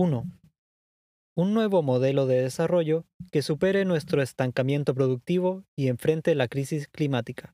[0.00, 0.24] 1.
[1.36, 7.52] Un nuevo modelo de desarrollo que supere nuestro estancamiento productivo y enfrente la crisis climática.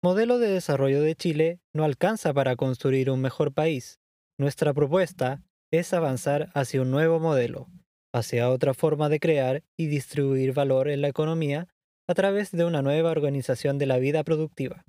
[0.00, 3.98] El modelo de desarrollo de Chile no alcanza para construir un mejor país.
[4.38, 5.42] Nuestra propuesta
[5.72, 7.66] es avanzar hacia un nuevo modelo,
[8.14, 11.66] hacia otra forma de crear y distribuir valor en la economía
[12.06, 14.84] a través de una nueva organización de la vida productiva.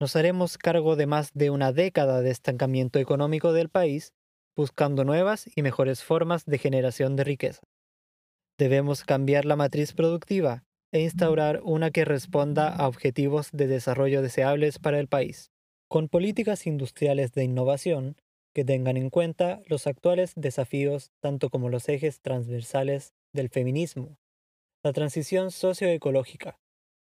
[0.00, 4.12] Nos haremos cargo de más de una década de estancamiento económico del país,
[4.56, 7.62] buscando nuevas y mejores formas de generación de riqueza.
[8.58, 14.78] Debemos cambiar la matriz productiva e instaurar una que responda a objetivos de desarrollo deseables
[14.78, 15.50] para el país,
[15.88, 18.16] con políticas industriales de innovación
[18.54, 24.18] que tengan en cuenta los actuales desafíos tanto como los ejes transversales del feminismo,
[24.84, 26.60] la transición socioecológica,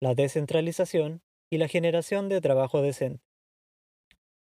[0.00, 3.25] la descentralización y la generación de trabajo decente.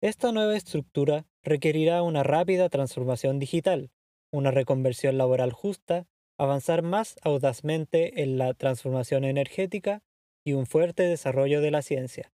[0.03, 3.91] Esta nueva estructura requerirá una rápida transformación digital,
[4.33, 6.07] una reconversión laboral justa,
[6.39, 10.03] avanzar más audazmente en la transformación energética
[10.43, 12.33] y un fuerte desarrollo de la ciencia,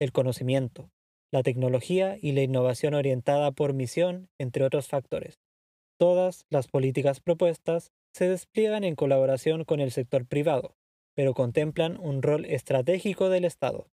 [0.00, 0.90] el conocimiento,
[1.30, 5.40] la tecnología y la innovación orientada por misión, entre otros factores.
[6.00, 10.74] Todas las políticas propuestas se despliegan en colaboración con el sector privado,
[11.14, 13.88] pero contemplan un rol estratégico del Estado.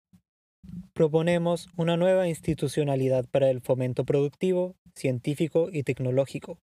[0.98, 6.58] Proponemos una nueva institucionalidad para el fomento productivo, científico y tecnológico,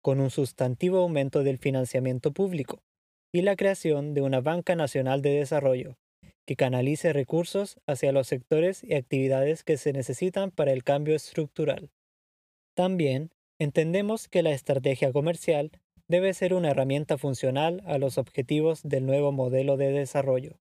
[0.00, 2.84] con un sustantivo aumento del financiamiento público
[3.32, 5.96] y la creación de una banca nacional de desarrollo,
[6.46, 11.90] que canalice recursos hacia los sectores y actividades que se necesitan para el cambio estructural.
[12.76, 15.72] También entendemos que la estrategia comercial
[16.08, 20.58] debe ser una herramienta funcional a los objetivos del nuevo modelo de desarrollo.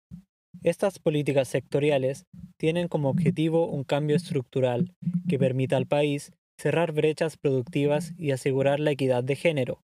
[0.62, 2.26] Estas políticas sectoriales
[2.56, 4.94] tienen como objetivo un cambio estructural
[5.28, 9.80] que permita al país cerrar brechas productivas y asegurar la equidad de género.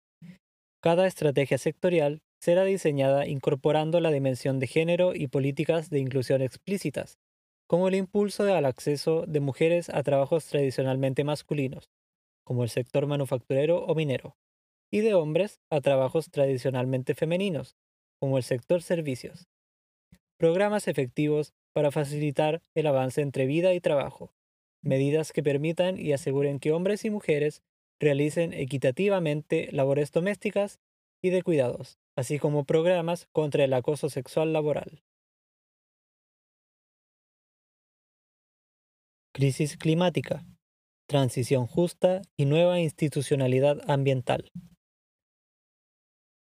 [0.83, 7.19] Cada estrategia sectorial será diseñada incorporando la dimensión de género y políticas de inclusión explícitas,
[7.69, 11.91] como el impulso al acceso de mujeres a trabajos tradicionalmente masculinos,
[12.47, 14.37] como el sector manufacturero o minero,
[14.91, 17.77] y de hombres a trabajos tradicionalmente femeninos,
[18.19, 19.50] como el sector servicios.
[20.41, 24.33] Programas efectivos para facilitar el avance entre vida y trabajo,
[24.81, 27.63] medidas que permitan y aseguren que hombres y mujeres
[28.01, 30.81] realicen equitativamente labores domésticas
[31.21, 35.03] y de cuidados, así como programas contra el acoso sexual laboral.
[39.35, 40.47] Crisis climática,
[41.07, 44.51] transición justa y nueva institucionalidad ambiental.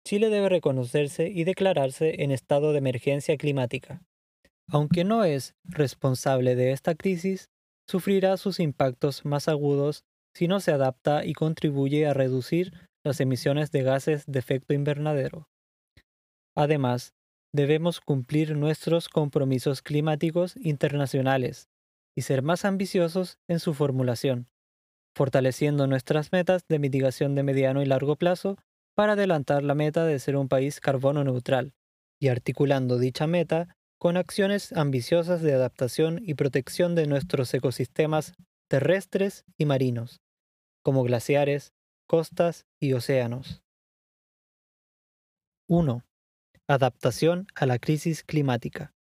[0.05, 4.03] Chile debe reconocerse y declararse en estado de emergencia climática.
[4.69, 7.49] Aunque no es responsable de esta crisis,
[7.87, 10.03] sufrirá sus impactos más agudos
[10.35, 12.73] si no se adapta y contribuye a reducir
[13.03, 15.47] las emisiones de gases de efecto invernadero.
[16.55, 17.13] Además,
[17.53, 21.69] debemos cumplir nuestros compromisos climáticos internacionales
[22.15, 24.49] y ser más ambiciosos en su formulación,
[25.15, 28.57] fortaleciendo nuestras metas de mitigación de mediano y largo plazo
[28.95, 31.73] para adelantar la meta de ser un país carbono neutral
[32.19, 38.33] y articulando dicha meta con acciones ambiciosas de adaptación y protección de nuestros ecosistemas
[38.69, 40.21] terrestres y marinos,
[40.83, 41.73] como glaciares,
[42.07, 43.61] costas y océanos.
[45.67, 46.03] 1.
[46.67, 48.93] Adaptación a la crisis climática.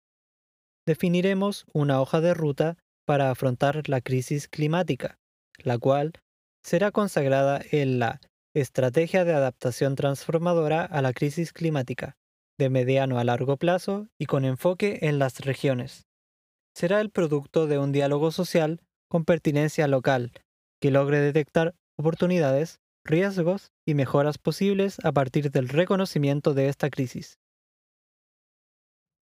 [0.86, 2.76] Definiremos una hoja de ruta
[3.06, 5.18] para afrontar la crisis climática,
[5.58, 6.12] la cual
[6.64, 8.20] será consagrada en la
[8.54, 12.18] Estrategia de adaptación transformadora a la crisis climática,
[12.58, 16.06] de mediano a largo plazo y con enfoque en las regiones.
[16.74, 20.32] Será el producto de un diálogo social con pertinencia local,
[20.82, 27.38] que logre detectar oportunidades, riesgos y mejoras posibles a partir del reconocimiento de esta crisis.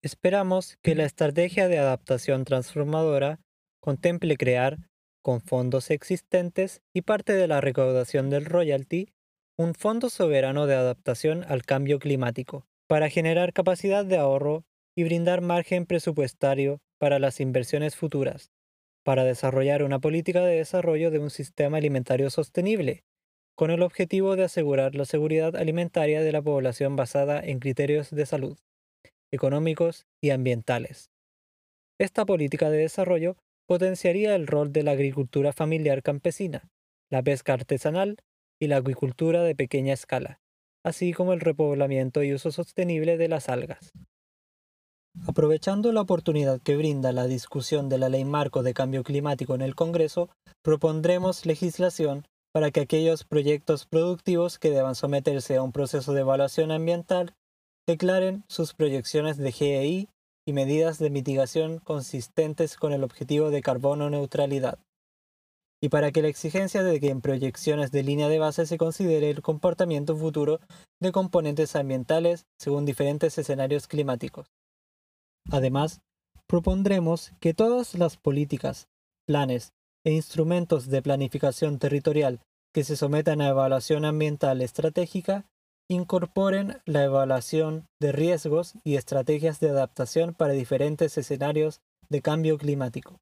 [0.03, 3.39] Esperamos que la estrategia de adaptación transformadora
[3.81, 4.91] contemple crear,
[5.23, 9.13] con fondos existentes y parte de la recaudación del royalty,
[9.61, 14.65] un fondo soberano de adaptación al cambio climático, para generar capacidad de ahorro
[14.97, 18.51] y brindar margen presupuestario para las inversiones futuras,
[19.05, 23.05] para desarrollar una política de desarrollo de un sistema alimentario sostenible,
[23.55, 28.25] con el objetivo de asegurar la seguridad alimentaria de la población basada en criterios de
[28.25, 28.59] salud
[29.31, 31.11] económicos y ambientales.
[31.99, 33.37] Esta política de desarrollo
[33.67, 36.71] potenciaría el rol de la agricultura familiar campesina,
[37.11, 38.17] la pesca artesanal
[38.61, 40.41] y la acuicultura de pequeña escala,
[40.85, 43.93] así como el repoblamiento y uso sostenible de las algas.
[45.27, 49.63] Aprovechando la oportunidad que brinda la discusión de la Ley Marco de Cambio Climático en
[49.63, 50.31] el Congreso,
[50.63, 56.71] propondremos legislación para que aquellos proyectos productivos que deban someterse a un proceso de evaluación
[56.71, 57.35] ambiental
[57.87, 60.09] declaren sus proyecciones de GEI
[60.47, 64.79] y medidas de mitigación consistentes con el objetivo de carbono neutralidad.
[65.83, 69.31] Y para que la exigencia de que en proyecciones de línea de base se considere
[69.31, 70.61] el comportamiento futuro
[71.01, 74.49] de componentes ambientales según diferentes escenarios climáticos.
[75.51, 76.01] Además,
[76.47, 78.89] propondremos que todas las políticas,
[79.27, 79.73] planes
[80.05, 82.41] e instrumentos de planificación territorial
[82.75, 85.47] que se sometan a evaluación ambiental estratégica
[85.89, 93.19] incorporen la evaluación de riesgos y estrategias de adaptación para diferentes escenarios de cambio climático.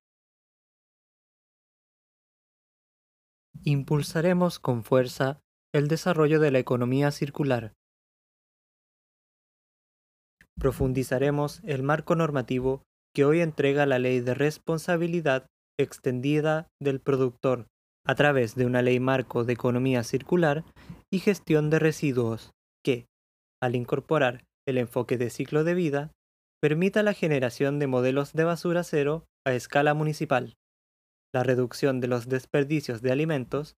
[3.69, 5.43] Impulsaremos con fuerza
[5.75, 7.75] el desarrollo de la economía circular.
[10.59, 12.81] Profundizaremos el marco normativo
[13.15, 15.49] que hoy entrega la ley de responsabilidad
[15.79, 17.67] extendida del productor
[18.07, 20.65] a través de una ley marco de economía circular
[21.13, 23.05] y gestión de residuos que,
[23.63, 26.13] al incorporar el enfoque de ciclo de vida,
[26.63, 30.55] permita la generación de modelos de basura cero a escala municipal,
[31.33, 33.77] la reducción de los desperdicios de alimentos,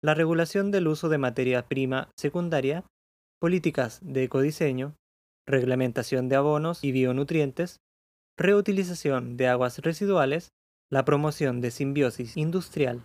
[0.00, 2.84] la regulación del uso de materia prima secundaria,
[3.40, 4.96] políticas de ecodiseño,
[5.46, 7.80] reglamentación de abonos y bionutrientes,
[8.36, 10.52] reutilización de aguas residuales,
[10.90, 13.02] la promoción de simbiosis industrial,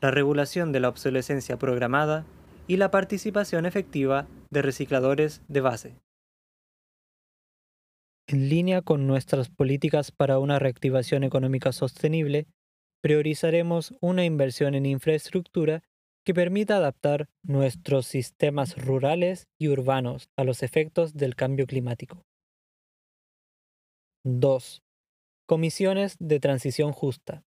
[0.00, 2.24] la regulación de la obsolescencia programada
[2.66, 5.96] y la participación efectiva de recicladores de base.
[8.26, 12.46] En línea con nuestras políticas para una reactivación económica sostenible,
[13.04, 15.82] priorizaremos una inversión en infraestructura
[16.24, 22.24] que permita adaptar nuestros sistemas rurales y urbanos a los efectos del cambio climático.
[24.24, 24.82] 2.
[25.46, 27.44] Comisiones de transición justa.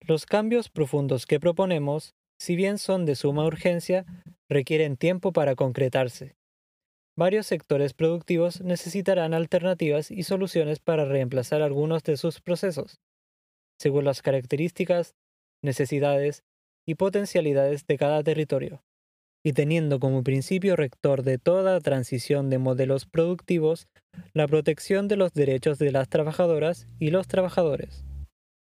[0.00, 4.04] Los cambios profundos que proponemos si bien son de suma urgencia,
[4.48, 6.34] requieren tiempo para concretarse.
[7.16, 12.98] Varios sectores productivos necesitarán alternativas y soluciones para reemplazar algunos de sus procesos,
[13.78, 15.14] según las características,
[15.62, 16.44] necesidades
[16.86, 18.84] y potencialidades de cada territorio,
[19.44, 23.88] y teniendo como principio rector de toda transición de modelos productivos
[24.32, 28.04] la protección de los derechos de las trabajadoras y los trabajadores.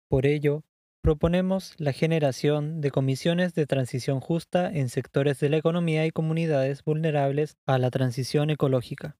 [0.09, 0.63] Por ello,
[1.01, 6.83] proponemos la generación de comisiones de transición justa en sectores de la economía y comunidades
[6.83, 9.17] vulnerables a la transición ecológica,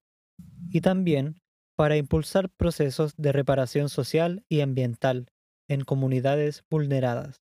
[0.70, 1.42] y también
[1.76, 5.28] para impulsar procesos de reparación social y ambiental
[5.72, 7.42] en comunidades vulneradas.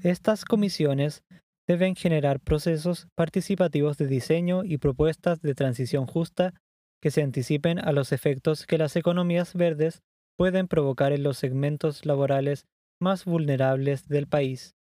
[0.00, 1.24] Estas comisiones
[1.66, 6.54] deben generar procesos participativos de diseño y propuestas de transición justa
[7.02, 10.02] que se anticipen a los efectos que las economías verdes
[10.38, 12.66] pueden provocar en los segmentos laborales
[13.00, 14.76] más vulnerables del país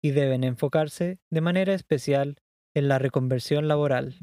[0.00, 2.36] y deben enfocarse de manera especial
[2.72, 4.14] en la reconversión laboral.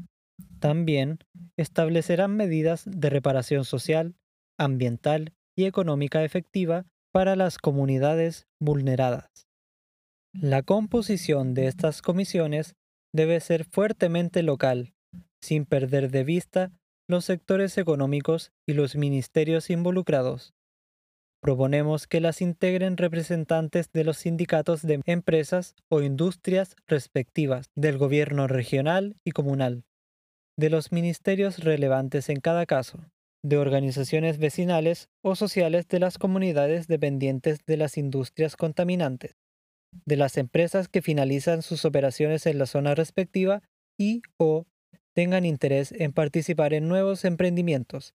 [0.58, 1.18] También
[1.58, 4.14] establecerán medidas de reparación social,
[4.56, 6.86] ambiental y económica efectiva
[7.18, 9.48] para las comunidades vulneradas.
[10.32, 12.76] La composición de estas comisiones
[13.12, 14.94] debe ser fuertemente local,
[15.42, 16.70] sin perder de vista
[17.08, 20.54] los sectores económicos y los ministerios involucrados,
[21.42, 28.46] Proponemos que las integren representantes de los sindicatos de empresas o industrias respectivas, del gobierno
[28.46, 29.84] regional y comunal,
[30.56, 33.00] de los ministerios relevantes en cada caso,
[33.44, 39.36] de organizaciones vecinales o sociales de las comunidades dependientes de las industrias contaminantes,
[40.04, 43.62] de las empresas que finalizan sus operaciones en la zona respectiva
[43.98, 44.66] y o
[45.14, 48.14] tengan interés en participar en nuevos emprendimientos,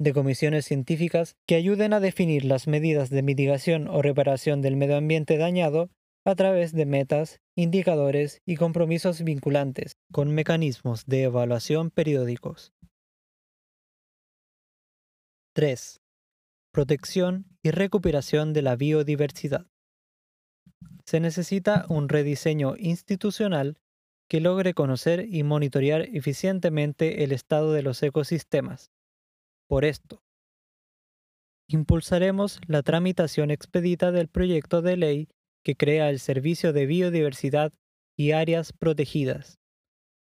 [0.00, 4.96] de comisiones científicas que ayuden a definir las medidas de mitigación o reparación del medio
[4.96, 5.90] ambiente dañado
[6.24, 12.72] a través de metas, indicadores y compromisos vinculantes, con mecanismos de evaluación periódicos.
[15.54, 16.00] 3.
[16.72, 19.66] Protección y recuperación de la biodiversidad.
[21.04, 23.76] Se necesita un rediseño institucional
[24.30, 28.92] que logre conocer y monitorear eficientemente el estado de los ecosistemas,
[29.68, 30.22] por esto.
[31.68, 35.28] Impulsaremos la tramitación expedita del proyecto de ley
[35.62, 37.74] que crea el Servicio de Biodiversidad
[38.16, 39.58] y Áreas Protegidas,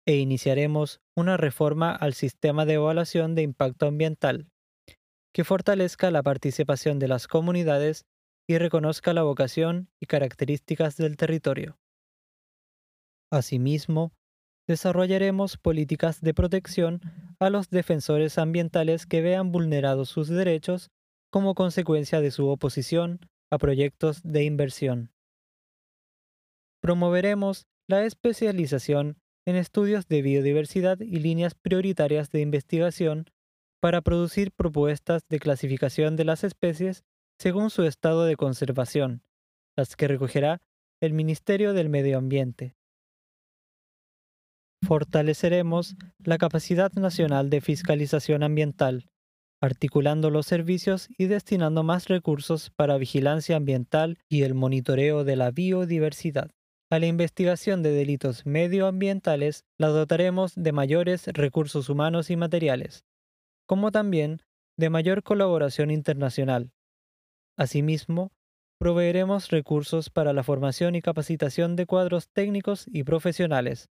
[0.07, 4.49] e iniciaremos una reforma al sistema de evaluación de impacto ambiental,
[5.39, 8.07] que fortalezca la participación de las comunidades
[8.49, 11.79] y reconozca la vocación y características del territorio.
[13.31, 14.11] Asimismo,
[14.67, 17.01] desarrollaremos políticas de protección
[17.39, 20.91] a los defensores ambientales que vean vulnerados sus derechos
[21.31, 23.21] como consecuencia de su oposición
[23.53, 25.13] a proyectos de inversión.
[26.83, 33.31] Promoveremos la especialización en estudios de biodiversidad y líneas prioritarias de investigación
[33.81, 37.05] para producir propuestas de clasificación de las especies
[37.39, 39.23] según su estado de conservación,
[39.77, 40.61] las que recogerá
[41.01, 42.75] el Ministerio del Medio Ambiente.
[44.85, 49.09] Fortaleceremos la capacidad nacional de fiscalización ambiental,
[49.61, 55.51] articulando los servicios y destinando más recursos para vigilancia ambiental y el monitoreo de la
[55.51, 56.51] biodiversidad.
[56.91, 63.05] A la investigación de delitos medioambientales la dotaremos de mayores recursos humanos y materiales,
[63.69, 64.41] como también
[64.79, 66.73] de mayor colaboración internacional.
[67.57, 68.33] Asimismo,
[68.81, 73.91] proveeremos recursos para la formación y capacitación de cuadros técnicos y profesionales,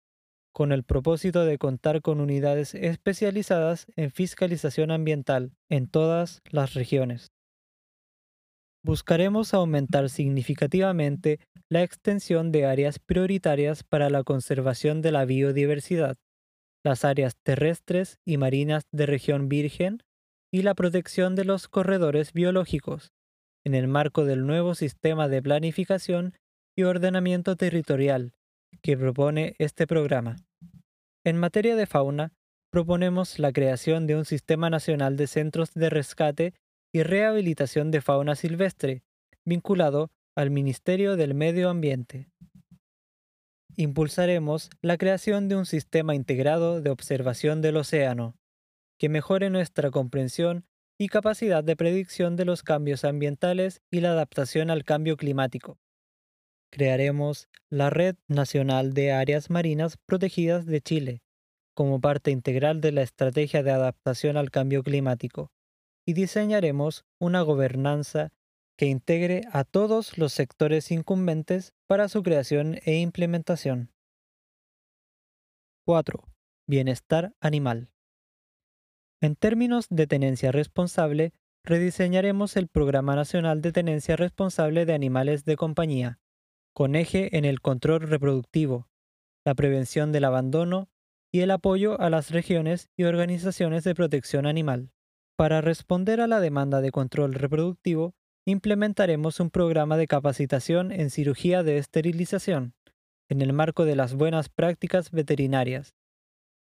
[0.53, 7.31] con el propósito de contar con unidades especializadas en fiscalización ambiental en todas las regiones.
[8.85, 11.39] Buscaremos aumentar significativamente
[11.69, 16.17] la extensión de áreas prioritarias para la conservación de la biodiversidad,
[16.83, 20.03] las áreas terrestres y marinas de región virgen
[20.51, 23.13] y la protección de los corredores biológicos,
[23.65, 26.37] en el marco del nuevo sistema de planificación
[26.75, 28.33] y ordenamiento territorial
[28.81, 30.35] que propone este programa.
[31.23, 32.33] En materia de fauna,
[32.69, 36.53] proponemos la creación de un sistema nacional de centros de rescate
[36.91, 39.03] y rehabilitación de fauna silvestre,
[39.45, 42.29] vinculado al Ministerio del Medio Ambiente.
[43.75, 48.35] Impulsaremos la creación de un sistema integrado de observación del océano,
[48.99, 50.65] que mejore nuestra comprensión
[50.99, 55.79] y capacidad de predicción de los cambios ambientales y la adaptación al cambio climático.
[56.71, 61.23] Crearemos la Red Nacional de Áreas Marinas Protegidas de Chile,
[61.73, 65.51] como parte integral de la Estrategia de Adaptación al Cambio Climático,
[66.05, 68.31] y diseñaremos una gobernanza
[68.77, 73.91] que integre a todos los sectores incumbentes para su creación e implementación.
[75.85, 76.23] 4.
[76.67, 77.91] Bienestar animal.
[79.21, 85.55] En términos de tenencia responsable, rediseñaremos el Programa Nacional de Tenencia Responsable de Animales de
[85.55, 86.19] Compañía,
[86.73, 88.89] con eje en el control reproductivo,
[89.45, 90.89] la prevención del abandono
[91.31, 94.91] y el apoyo a las regiones y organizaciones de protección animal.
[95.37, 98.13] Para responder a la demanda de control reproductivo,
[98.45, 102.73] implementaremos un programa de capacitación en cirugía de esterilización,
[103.29, 105.93] en el marco de las buenas prácticas veterinarias,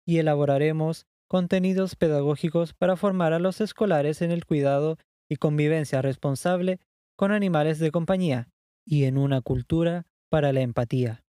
[0.06, 6.80] y elaboraremos contenidos pedagógicos para formar a los escolares en el cuidado y convivencia responsable
[7.16, 8.48] con animales de compañía,
[8.84, 11.22] y en una cultura para la empatía.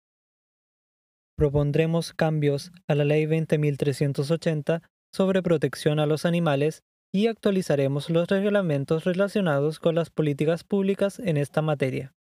[1.36, 9.04] Propondremos cambios a la Ley 20.380 sobre protección a los animales y actualizaremos los reglamentos
[9.04, 12.14] relacionados con las políticas públicas en esta materia.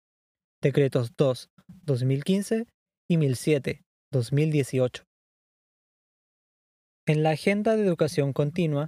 [0.61, 2.65] Decretos 2, 2015
[3.09, 5.03] y 1007, 2018.
[7.05, 8.87] En la Agenda de Educación Continua,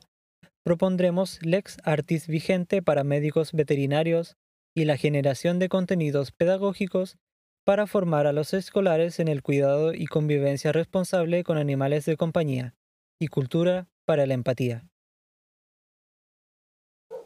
[0.63, 4.37] propondremos Lex Artis vigente para médicos veterinarios,
[4.75, 7.17] y la generación de contenidos pedagógicos
[7.65, 12.75] para formar a los escolares en el cuidado y convivencia responsable con animales de compañía
[13.19, 14.87] y cultura para la empatía.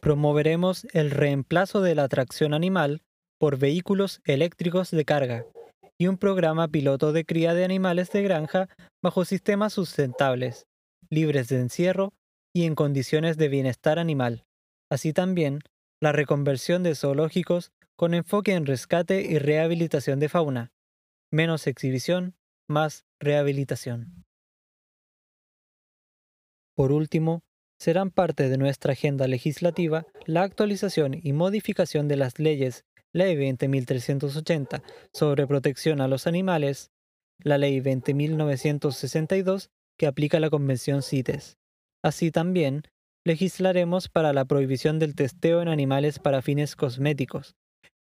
[0.04, 3.04] Promoveremos el reemplazo de la tracción animal
[3.40, 5.46] por vehículos eléctricos de carga
[5.98, 8.68] y un programa piloto de cría de animales de granja
[9.02, 10.68] bajo sistemas sustentables,
[11.10, 12.12] libres de encierro
[12.54, 14.44] y en condiciones de bienestar animal.
[14.92, 15.60] Así también
[16.02, 20.74] la reconversión de zoológicos con enfoque en rescate y rehabilitación de fauna.
[21.32, 22.36] Menos exhibición,
[22.68, 24.26] más rehabilitación.
[26.76, 27.42] Por último,
[27.84, 34.82] serán parte de nuestra agenda legislativa la actualización y modificación de las leyes Ley 20.380
[35.12, 36.92] sobre protección a los animales,
[37.40, 39.68] la Ley 20.962
[40.00, 41.58] que aplica la Convención CITES,
[42.02, 42.84] así también
[43.26, 47.58] legislaremos para la prohibición del testeo en animales para fines cosméticos,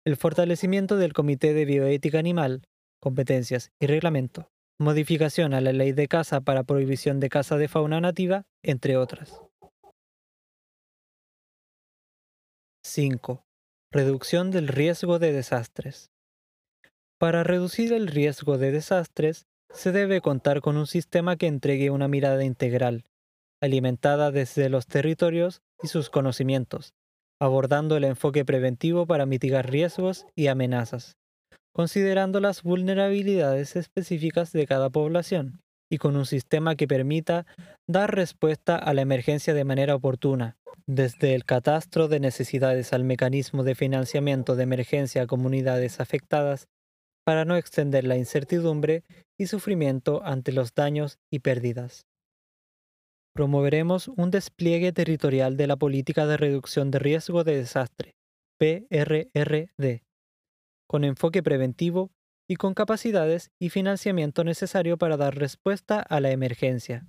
[0.07, 2.63] el fortalecimiento del Comité de Bioética Animal,
[2.99, 8.01] competencias y reglamento, modificación a la ley de caza para prohibición de caza de fauna
[8.01, 9.39] nativa, entre otras.
[12.87, 13.43] 5.
[13.91, 16.09] Reducción del riesgo de desastres.
[17.19, 22.07] Para reducir el riesgo de desastres, se debe contar con un sistema que entregue una
[22.07, 23.03] mirada integral,
[23.61, 26.93] alimentada desde los territorios y sus conocimientos,
[27.41, 31.17] abordando el enfoque preventivo para mitigar riesgos y amenazas,
[31.73, 35.59] considerando las vulnerabilidades específicas de cada población
[35.91, 37.45] y con un sistema que permita
[37.85, 40.55] dar respuesta a la emergencia de manera oportuna,
[40.87, 46.67] desde el catastro de necesidades al mecanismo de financiamiento de emergencia a comunidades afectadas,
[47.25, 49.03] para no extender la incertidumbre
[49.37, 52.05] y sufrimiento ante los daños y pérdidas.
[53.35, 58.15] Promoveremos un despliegue territorial de la política de reducción de riesgo de desastre,
[58.57, 60.03] PRRD,
[60.87, 62.11] con enfoque preventivo
[62.49, 67.05] y con capacidades y financiamiento necesario para dar respuesta a la emergencia.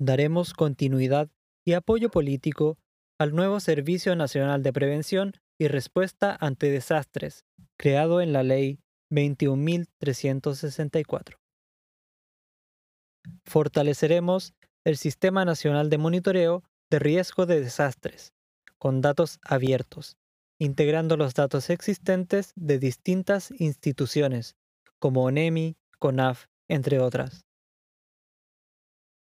[0.00, 1.30] Daremos continuidad
[1.68, 2.78] y apoyo político
[3.18, 7.44] al nuevo Servicio Nacional de Prevención y Respuesta ante Desastres,
[7.76, 11.36] creado en la Ley 21.364.
[13.44, 14.54] Fortaleceremos
[14.86, 18.32] el Sistema Nacional de Monitoreo de Riesgo de Desastres,
[18.78, 20.16] con datos abiertos,
[20.58, 24.56] integrando los datos existentes de distintas instituciones,
[24.98, 27.44] como ONEMI, CONAF, entre otras.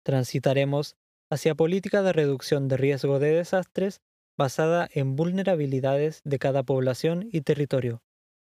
[0.04, 0.98] Transitaremos
[1.32, 4.02] hacia política de reducción de riesgo de desastres
[4.38, 8.02] basada en vulnerabilidades de cada población y territorio,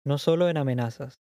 [0.05, 1.21] no solo en amenazas.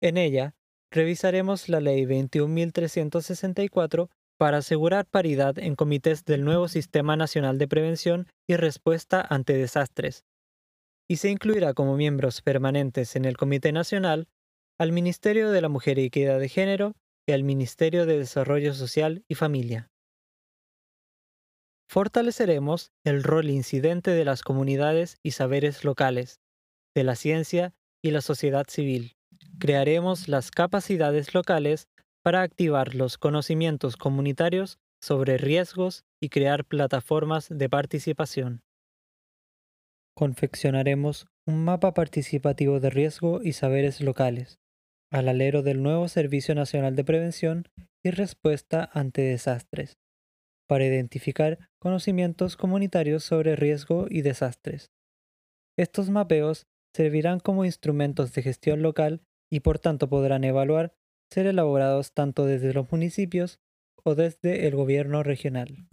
[0.00, 0.54] En ella,
[0.90, 8.26] revisaremos la Ley 21.364 para asegurar paridad en comités del nuevo Sistema Nacional de Prevención
[8.48, 10.24] y Respuesta ante Desastres,
[11.08, 14.26] y se incluirá como miembros permanentes en el Comité Nacional
[14.78, 16.94] al Ministerio de la Mujer y Equidad de Género
[17.28, 19.91] y al Ministerio de Desarrollo Social y Familia.
[21.92, 26.40] Fortaleceremos el rol incidente de las comunidades y saberes locales,
[26.96, 29.18] de la ciencia y la sociedad civil.
[29.58, 31.88] Crearemos las capacidades locales
[32.24, 38.62] para activar los conocimientos comunitarios sobre riesgos y crear plataformas de participación.
[40.16, 44.60] Confeccionaremos un mapa participativo de riesgo y saberes locales,
[45.10, 47.68] al alero del nuevo Servicio Nacional de Prevención
[48.02, 49.98] y Respuesta ante Desastres,
[50.72, 54.90] para identificar conocimientos comunitarios sobre riesgo y desastres.
[55.76, 60.94] Estos mapeos servirán como instrumentos de gestión local y por tanto podrán evaluar
[61.30, 63.60] ser elaborados tanto desde los municipios
[64.02, 65.90] o desde el gobierno regional.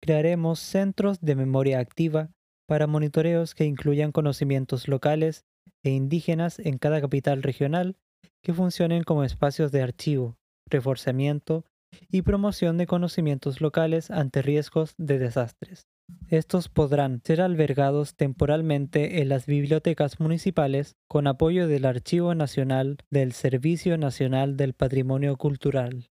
[0.00, 2.30] Crearemos centros de memoria activa
[2.68, 5.44] para monitoreos que incluyan conocimientos locales
[5.82, 7.96] e indígenas en cada capital regional
[8.44, 10.38] que funcionen como espacios de archivo,
[10.70, 11.64] reforzamiento
[12.10, 15.86] y promoción de conocimientos locales ante riesgos de desastres.
[16.28, 23.32] Estos podrán ser albergados temporalmente en las bibliotecas municipales con apoyo del Archivo Nacional del
[23.32, 26.10] Servicio Nacional del Patrimonio Cultural.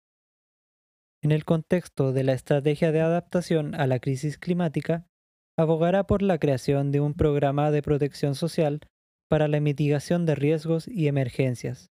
[1.21, 5.05] En el contexto de la estrategia de adaptación a la crisis climática,
[5.57, 8.79] abogará por la creación de un programa de protección social
[9.29, 11.91] para la mitigación de riesgos y emergencias.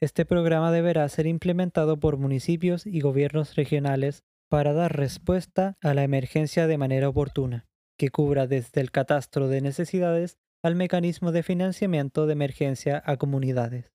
[0.00, 6.04] Este programa deberá ser implementado por municipios y gobiernos regionales para dar respuesta a la
[6.04, 7.66] emergencia de manera oportuna,
[7.98, 13.92] que cubra desde el catastro de necesidades al mecanismo de financiamiento de emergencia a comunidades.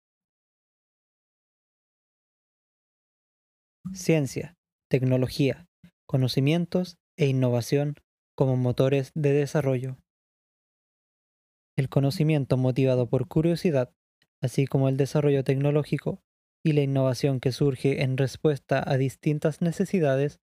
[3.94, 4.56] Ciencia,
[4.90, 5.68] tecnología,
[6.08, 7.96] conocimientos e innovación
[8.36, 9.98] como motores de desarrollo.
[11.76, 13.94] El conocimiento motivado por curiosidad,
[14.44, 16.22] así como el desarrollo tecnológico,
[16.66, 20.40] y la innovación que surge en respuesta a distintas necesidades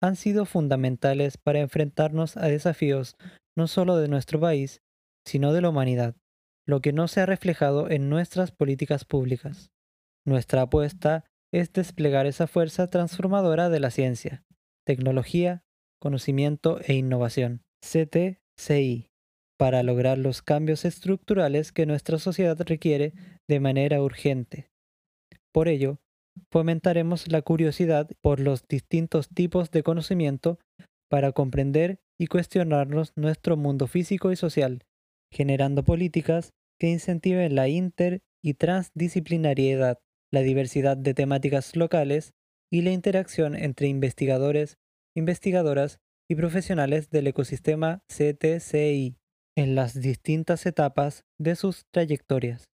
[0.00, 3.16] han sido fundamentales para enfrentarnos a desafíos
[3.56, 4.80] no solo de nuestro país,
[5.26, 6.14] sino de la humanidad,
[6.66, 9.70] lo que no se ha reflejado en nuestras políticas públicas.
[10.24, 14.44] Nuestra apuesta es desplegar esa fuerza transformadora de la ciencia,
[14.86, 15.64] tecnología,
[16.00, 19.10] conocimiento e innovación, CTCI,
[19.58, 23.12] para lograr los cambios estructurales que nuestra sociedad requiere
[23.48, 24.68] de manera urgente.
[25.52, 25.98] Por ello,
[26.52, 30.58] fomentaremos la curiosidad por los distintos tipos de conocimiento
[31.10, 34.84] para comprender y cuestionarnos nuestro mundo físico y social,
[35.32, 39.98] generando políticas que incentiven la inter y transdisciplinariedad,
[40.32, 42.32] la diversidad de temáticas locales
[42.70, 44.76] y la interacción entre investigadores,
[45.16, 45.98] investigadoras
[46.30, 49.16] y profesionales del ecosistema CTCI
[49.56, 52.68] en las distintas etapas de sus trayectorias.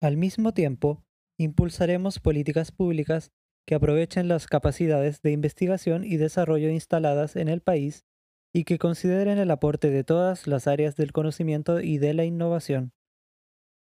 [0.00, 1.04] Al mismo tiempo,
[1.38, 3.32] impulsaremos políticas públicas
[3.66, 8.04] que aprovechen las capacidades de investigación y desarrollo instaladas en el país
[8.52, 12.92] y que consideren el aporte de todas las áreas del conocimiento y de la innovación.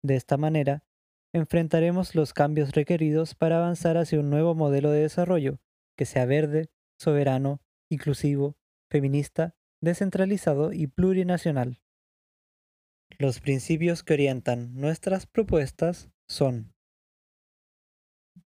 [0.04, 0.84] De esta manera,
[1.34, 5.60] enfrentaremos los cambios requeridos para avanzar hacia un nuevo modelo de desarrollo
[5.98, 8.58] que sea verde, soberano, inclusivo,
[8.90, 11.82] feminista, descentralizado y plurinacional.
[13.18, 16.74] Los principios que orientan nuestras propuestas son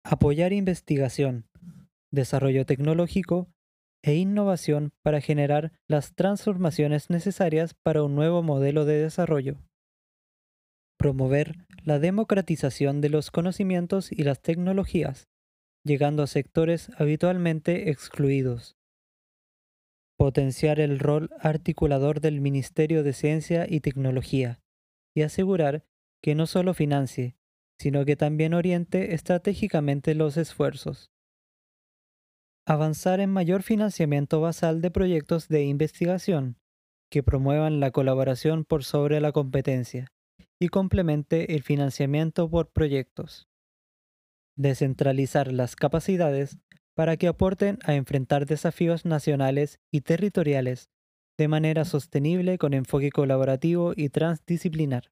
[0.03, 1.47] apoyar investigación,
[2.11, 3.49] desarrollo tecnológico
[4.03, 9.57] e innovación para generar las transformaciones necesarias para un nuevo modelo de desarrollo.
[10.97, 15.27] promover la democratización de los conocimientos y las tecnologías,
[15.83, 18.74] llegando a sectores habitualmente excluidos.
[20.17, 24.61] Potenciar el rol articulador del Ministerio de Ciencia y Tecnología
[25.13, 25.85] y asegurar
[26.21, 27.35] que no solo financie,
[27.79, 31.11] sino que también oriente estratégicamente los esfuerzos.
[32.65, 36.57] Avanzar en mayor financiamiento basal de proyectos de investigación
[37.11, 40.11] que promuevan la colaboración por sobre la competencia
[40.59, 43.47] y complemente el financiamiento por proyectos.
[44.57, 46.57] Descentralizar las capacidades
[46.95, 50.89] para que aporten a enfrentar desafíos nacionales y territoriales
[51.37, 55.11] de manera sostenible con enfoque colaborativo y transdisciplinar.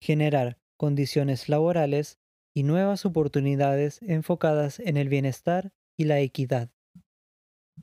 [0.00, 2.18] Generar condiciones laborales
[2.54, 6.70] y nuevas oportunidades enfocadas en el bienestar y la equidad.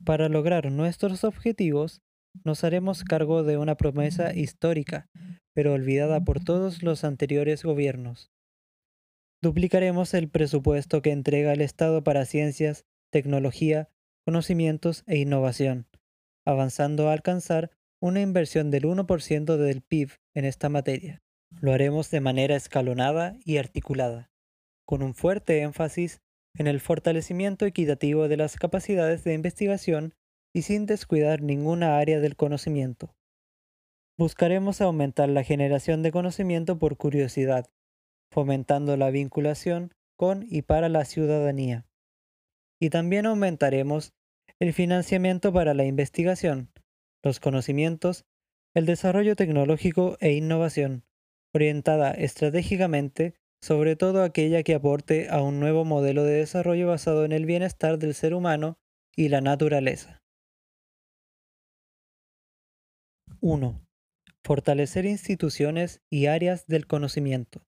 [0.04, 2.02] Para lograr nuestros objetivos,
[2.44, 5.08] nos haremos cargo de una promesa histórica,
[5.52, 8.33] pero olvidada por todos los anteriores gobiernos.
[9.44, 13.90] Duplicaremos el presupuesto que entrega el Estado para ciencias, tecnología,
[14.24, 15.86] conocimientos e innovación,
[16.46, 21.22] avanzando a alcanzar una inversión del 1% del PIB en esta materia.
[21.60, 24.30] Lo haremos de manera escalonada y articulada,
[24.86, 26.22] con un fuerte énfasis
[26.56, 30.14] en el fortalecimiento equitativo de las capacidades de investigación
[30.54, 33.14] y sin descuidar ninguna área del conocimiento.
[34.16, 37.68] Buscaremos aumentar la generación de conocimiento por curiosidad,
[38.34, 41.86] fomentando la vinculación con y para la ciudadanía.
[42.80, 44.12] Y también aumentaremos
[44.58, 46.72] el financiamiento para la investigación,
[47.22, 48.24] los conocimientos,
[48.74, 51.04] el desarrollo tecnológico e innovación,
[51.54, 57.30] orientada estratégicamente sobre todo aquella que aporte a un nuevo modelo de desarrollo basado en
[57.30, 58.78] el bienestar del ser humano
[59.16, 60.22] y la naturaleza.
[63.40, 63.80] 1.
[64.42, 67.62] Fortalecer instituciones y áreas del conocimiento.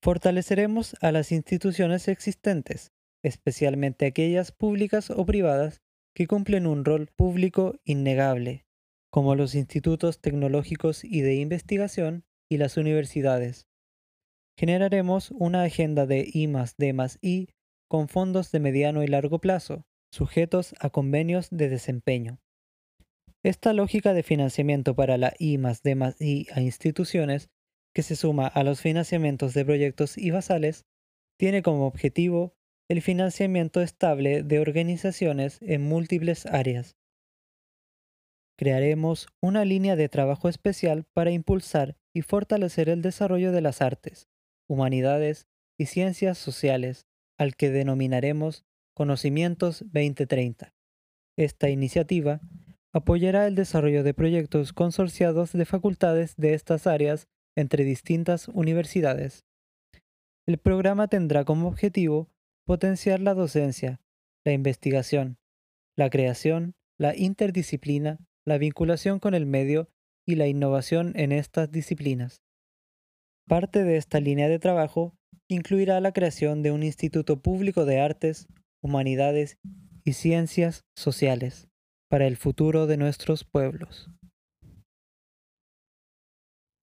[0.00, 2.92] Fortaleceremos a las instituciones existentes,
[3.24, 5.80] especialmente aquellas públicas o privadas
[6.14, 8.64] que cumplen un rol público innegable,
[9.10, 13.66] como los institutos tecnológicos y de investigación y las universidades.
[14.56, 16.46] Generaremos una agenda de I
[16.78, 17.48] D I
[17.88, 22.40] con fondos de mediano y largo plazo, sujetos a convenios de desempeño.
[23.44, 27.48] Esta lógica de financiamiento para la I D I a instituciones
[27.98, 30.86] que se suma a los financiamientos de proyectos y basales,
[31.36, 32.54] tiene como objetivo
[32.88, 36.96] el financiamiento estable de organizaciones en múltiples áreas.
[38.56, 44.28] Crearemos una línea de trabajo especial para impulsar y fortalecer el desarrollo de las artes,
[44.68, 50.72] humanidades y ciencias sociales, al que denominaremos Conocimientos 2030.
[51.36, 52.40] Esta iniciativa
[52.92, 57.26] apoyará el desarrollo de proyectos consorciados de facultades de estas áreas
[57.58, 59.44] entre distintas universidades.
[60.46, 62.28] El programa tendrá como objetivo
[62.64, 64.00] potenciar la docencia,
[64.44, 65.38] la investigación,
[65.96, 69.88] la creación, la interdisciplina, la vinculación con el medio
[70.24, 72.42] y la innovación en estas disciplinas.
[73.48, 75.16] Parte de esta línea de trabajo
[75.48, 78.46] incluirá la creación de un Instituto Público de Artes,
[78.82, 79.58] Humanidades
[80.04, 81.68] y Ciencias Sociales
[82.08, 84.08] para el futuro de nuestros pueblos.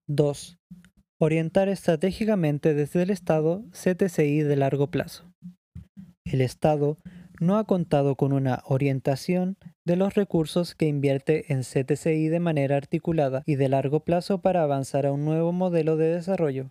[0.07, 0.59] 2.
[1.17, 5.33] Orientar estratégicamente desde el Estado CTCI de largo plazo.
[6.25, 6.99] El Estado
[7.39, 12.77] no ha contado con una orientación de los recursos que invierte en CTCI de manera
[12.77, 16.69] articulada y de largo plazo para avanzar a un nuevo modelo de desarrollo.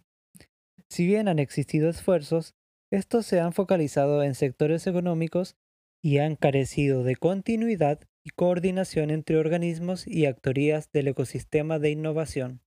[0.88, 2.54] Si bien han existido esfuerzos,
[2.92, 5.56] estos se han focalizado en sectores económicos
[6.00, 12.63] y han carecido de continuidad y coordinación entre organismos y actorías del ecosistema de innovación.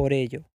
[0.00, 0.50] Por ello,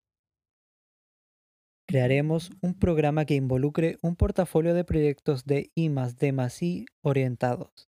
[1.86, 7.90] crearemos un programa que involucre un portafolio de proyectos de I D orientados,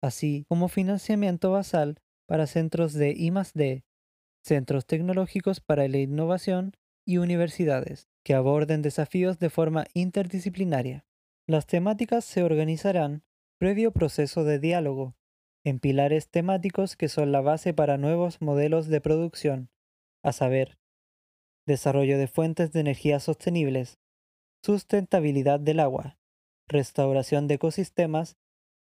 [0.00, 3.82] así como financiamiento basal para centros de I D,
[4.44, 11.04] centros tecnológicos para la innovación y universidades que aborden desafíos de forma interdisciplinaria.
[11.48, 13.24] Las temáticas se organizarán
[13.58, 15.16] previo proceso de diálogo
[15.64, 19.70] en pilares temáticos que son la base para nuevos modelos de producción,
[20.22, 20.78] a saber,
[21.66, 23.98] desarrollo de fuentes de energía sostenibles,
[24.62, 26.18] sustentabilidad del agua,
[26.68, 28.36] restauración de ecosistemas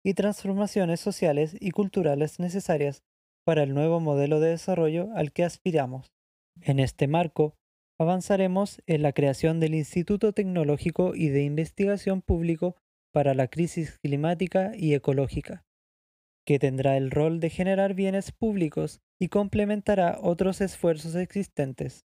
[0.03, 3.03] y transformaciones sociales y culturales necesarias
[3.43, 6.13] para el nuevo modelo de desarrollo al que aspiramos.
[6.61, 7.55] En este marco,
[7.99, 12.75] avanzaremos en la creación del Instituto Tecnológico y de Investigación Público
[13.11, 15.65] para la Crisis Climática y Ecológica,
[16.45, 22.05] que tendrá el rol de generar bienes públicos y complementará otros esfuerzos existentes.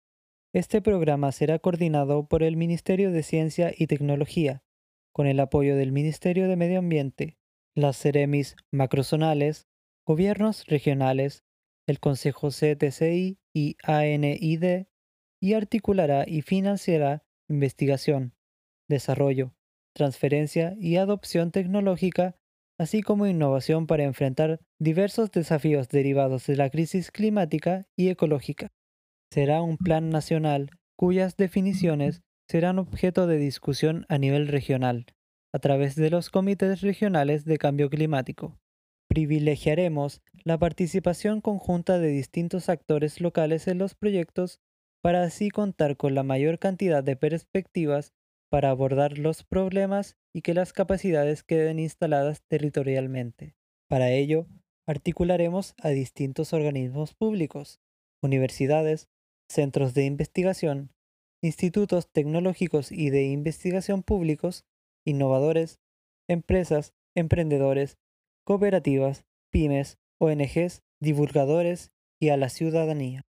[0.55, 4.63] Este programa será coordinado por el Ministerio de Ciencia y Tecnología,
[5.11, 7.39] con el apoyo del Ministerio de Medio Ambiente,
[7.75, 9.67] las Ceremis macrozonales,
[10.05, 11.43] gobiernos regionales,
[11.87, 14.89] el Consejo CTCI y ANID,
[15.41, 18.35] y articulará y financiará investigación,
[18.91, 19.55] desarrollo,
[19.95, 22.37] transferencia y adopción tecnológica,
[22.79, 28.71] así como innovación para enfrentar diversos desafíos derivados de la crisis climática y ecológica
[29.33, 35.07] será un plan nacional cuyas definiciones serán objeto de discusión a nivel regional,
[35.55, 38.59] a través de los comités regionales de cambio climático.
[39.09, 44.61] Privilegiaremos la participación conjunta de distintos actores locales en los proyectos
[45.01, 48.13] para así contar con la mayor cantidad de perspectivas
[48.51, 53.55] para abordar los problemas y que las capacidades queden instaladas territorialmente.
[53.89, 54.47] Para ello,
[54.87, 57.81] articularemos a distintos organismos públicos,
[58.23, 59.09] universidades,
[59.53, 60.93] centros de investigación,
[61.43, 64.65] institutos tecnológicos y de investigación públicos,
[65.05, 65.81] innovadores,
[66.29, 67.99] empresas, emprendedores,
[68.45, 73.27] cooperativas, pymes, ONGs, divulgadores y a la ciudadanía.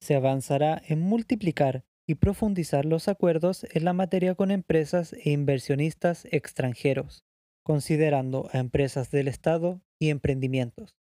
[0.00, 6.26] Se avanzará en multiplicar y profundizar los acuerdos en la materia con empresas e inversionistas
[6.30, 7.24] extranjeros,
[7.62, 10.96] considerando a empresas del Estado y emprendimientos.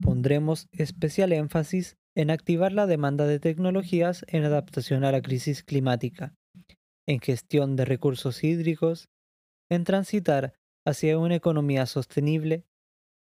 [0.00, 6.34] Pondremos especial énfasis en activar la demanda de tecnologías en adaptación a la crisis climática,
[7.06, 9.08] en gestión de recursos hídricos,
[9.68, 10.54] en transitar
[10.86, 12.64] hacia una economía sostenible,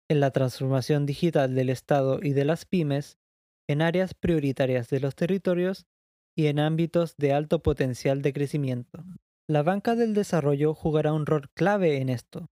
[0.08, 3.18] en la transformación digital del Estado y de las pymes,
[3.68, 5.86] en áreas prioritarias de los territorios
[6.36, 9.04] y en ámbitos de alto potencial de crecimiento.
[9.48, 12.48] La banca del desarrollo jugará un rol clave en esto.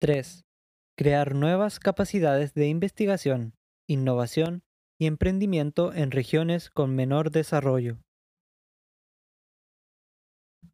[0.00, 0.47] 3
[0.98, 3.54] crear nuevas capacidades de investigación,
[3.86, 4.64] innovación
[4.98, 7.98] y emprendimiento en regiones con menor desarrollo.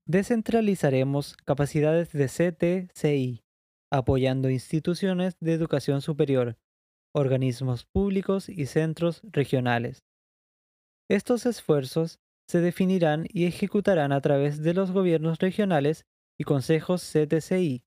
[0.07, 3.45] Descentralizaremos capacidades de CTCI,
[3.93, 6.57] apoyando instituciones de educación superior,
[7.15, 10.07] organismos públicos y centros regionales.
[11.11, 16.07] Estos esfuerzos se definirán y ejecutarán a través de los gobiernos regionales
[16.41, 17.85] y consejos CTCI,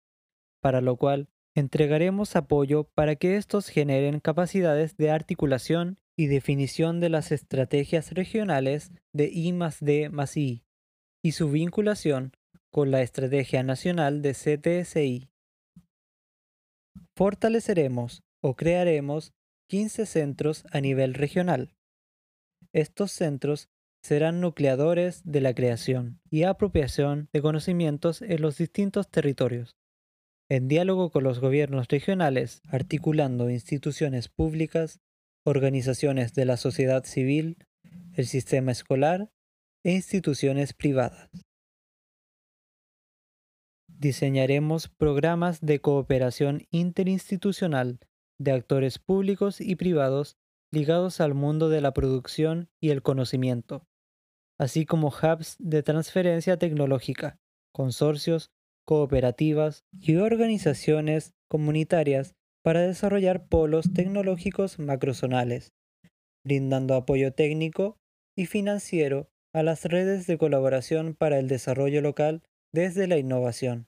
[0.62, 7.10] para lo cual Entregaremos apoyo para que estos generen capacidades de articulación y definición de
[7.10, 10.64] las estrategias regionales de I D I
[11.24, 12.34] y su vinculación
[12.70, 15.30] con la Estrategia Nacional de CTSI.
[17.16, 19.34] Fortaleceremos o crearemos
[19.68, 21.74] 15 centros a nivel regional.
[22.72, 23.68] Estos centros
[24.04, 29.76] serán nucleadores de la creación y apropiación de conocimientos en los distintos territorios
[30.50, 35.00] en diálogo con los gobiernos regionales, articulando instituciones públicas,
[35.44, 37.58] organizaciones de la sociedad civil,
[38.16, 39.30] el sistema escolar
[39.84, 41.30] e instituciones privadas.
[43.88, 48.00] Diseñaremos programas de cooperación interinstitucional
[48.40, 50.38] de actores públicos y privados
[50.72, 53.88] ligados al mundo de la producción y el conocimiento,
[54.60, 57.40] así como hubs de transferencia tecnológica,
[57.72, 58.52] consorcios
[58.88, 65.74] cooperativas y organizaciones comunitarias para desarrollar polos tecnológicos macrozonales,
[66.46, 68.00] brindando apoyo técnico
[68.34, 73.88] y financiero a las redes de colaboración para el desarrollo local desde la innovación.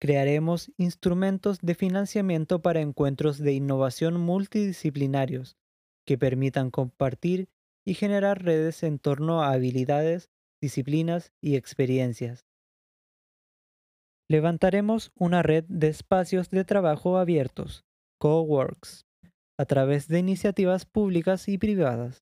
[0.00, 5.58] Crearemos instrumentos de financiamiento para encuentros de innovación multidisciplinarios
[6.06, 7.50] que permitan compartir
[7.84, 12.49] y generar redes en torno a habilidades, disciplinas y experiencias
[14.30, 17.84] levantaremos una red de espacios de trabajo abiertos,
[18.20, 19.04] coworks,
[19.58, 22.22] a través de iniciativas públicas y privadas,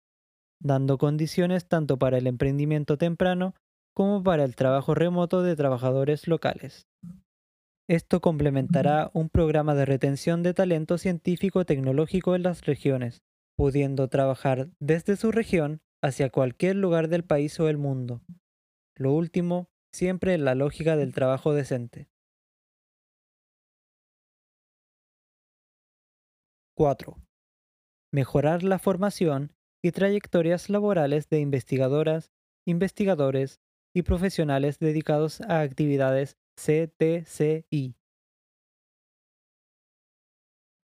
[0.60, 3.54] dando condiciones tanto para el emprendimiento temprano
[3.94, 6.86] como para el trabajo remoto de trabajadores locales.
[7.88, 13.22] Esto complementará un programa de retención de talento científico-tecnológico en las regiones,
[13.56, 18.20] pudiendo trabajar desde su región hacia cualquier lugar del país o el mundo.
[18.94, 22.08] Lo último siempre en la lógica del trabajo decente.
[26.76, 27.16] 4.
[28.12, 29.52] Mejorar la formación
[29.82, 32.32] y trayectorias laborales de investigadoras,
[32.66, 33.60] investigadores
[33.94, 37.94] y profesionales dedicados a actividades CTCI.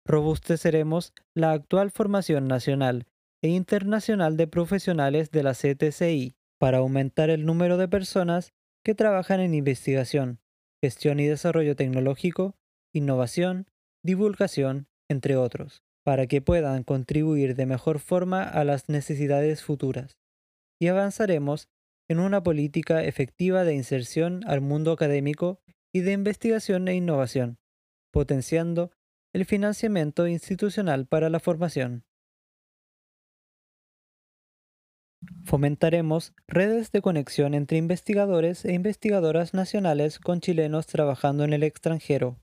[0.05, 3.07] Robusteceremos la actual formación nacional
[3.43, 8.53] e internacional de profesionales de la CTCI para aumentar el número de personas
[8.85, 10.41] que trabajan en investigación,
[10.83, 12.57] gestión y desarrollo tecnológico,
[12.93, 13.67] innovación,
[14.03, 20.19] divulgación, entre otros, para que puedan contribuir de mejor forma a las necesidades futuras.
[20.81, 21.69] Y avanzaremos
[22.09, 25.61] en una política efectiva de inserción al mundo académico
[25.93, 27.59] y de investigación e innovación,
[28.11, 28.91] potenciando
[29.33, 32.05] el financiamiento institucional para la formación.
[35.45, 42.41] Fomentaremos redes de conexión entre investigadores e investigadoras nacionales con chilenos trabajando en el extranjero,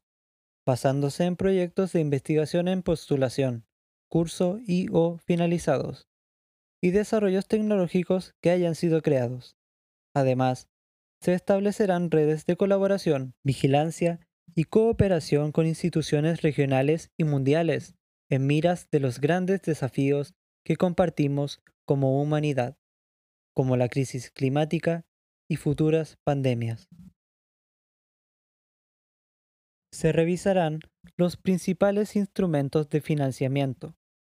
[0.66, 3.66] basándose en proyectos de investigación en postulación,
[4.10, 6.08] curso y o finalizados,
[6.82, 9.58] y desarrollos tecnológicos que hayan sido creados.
[10.14, 10.68] Además,
[11.22, 14.20] se establecerán redes de colaboración, vigilancia
[14.54, 17.96] y cooperación con instituciones regionales y mundiales
[18.30, 22.78] en miras de los grandes desafíos que compartimos como humanidad,
[23.56, 25.06] como la crisis climática
[25.50, 26.88] y futuras pandemias.
[29.94, 30.82] Se revisarán
[31.16, 33.96] los principales instrumentos de financiamiento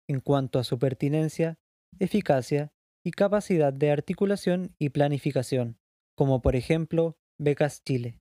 [0.08, 1.58] en cuanto a su pertinencia,
[2.00, 2.72] eficacia
[3.04, 5.80] y capacidad de articulación y planificación,
[6.16, 8.20] como por ejemplo Becas Chile.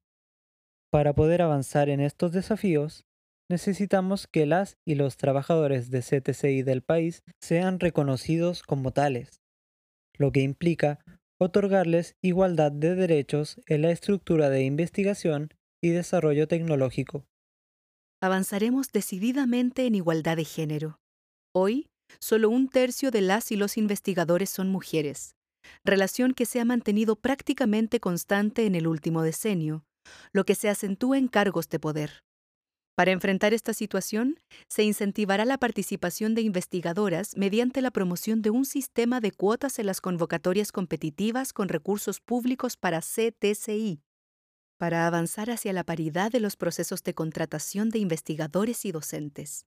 [0.91, 3.05] Para poder avanzar en estos desafíos,
[3.49, 9.41] necesitamos que las y los trabajadores de CTCI del país sean reconocidos como tales,
[10.17, 10.99] lo que implica
[11.41, 15.51] otorgarles igualdad de derechos en la estructura de investigación
[15.83, 17.27] y desarrollo tecnológico.
[18.21, 20.99] Avanzaremos decididamente en igualdad de género.
[21.55, 25.37] Hoy, solo un tercio de las y los investigadores son mujeres,
[25.85, 29.85] relación que se ha mantenido prácticamente constante en el último decenio,
[30.33, 32.25] lo que se acentúa en cargos de poder.
[32.99, 38.65] Para enfrentar esta situación, se incentivará la participación de investigadoras mediante la promoción de un
[38.65, 44.03] sistema de cuotas en las convocatorias competitivas con recursos públicos para CTCI,
[44.79, 49.65] para avanzar hacia la paridad de los procesos de contratación de investigadores y docentes.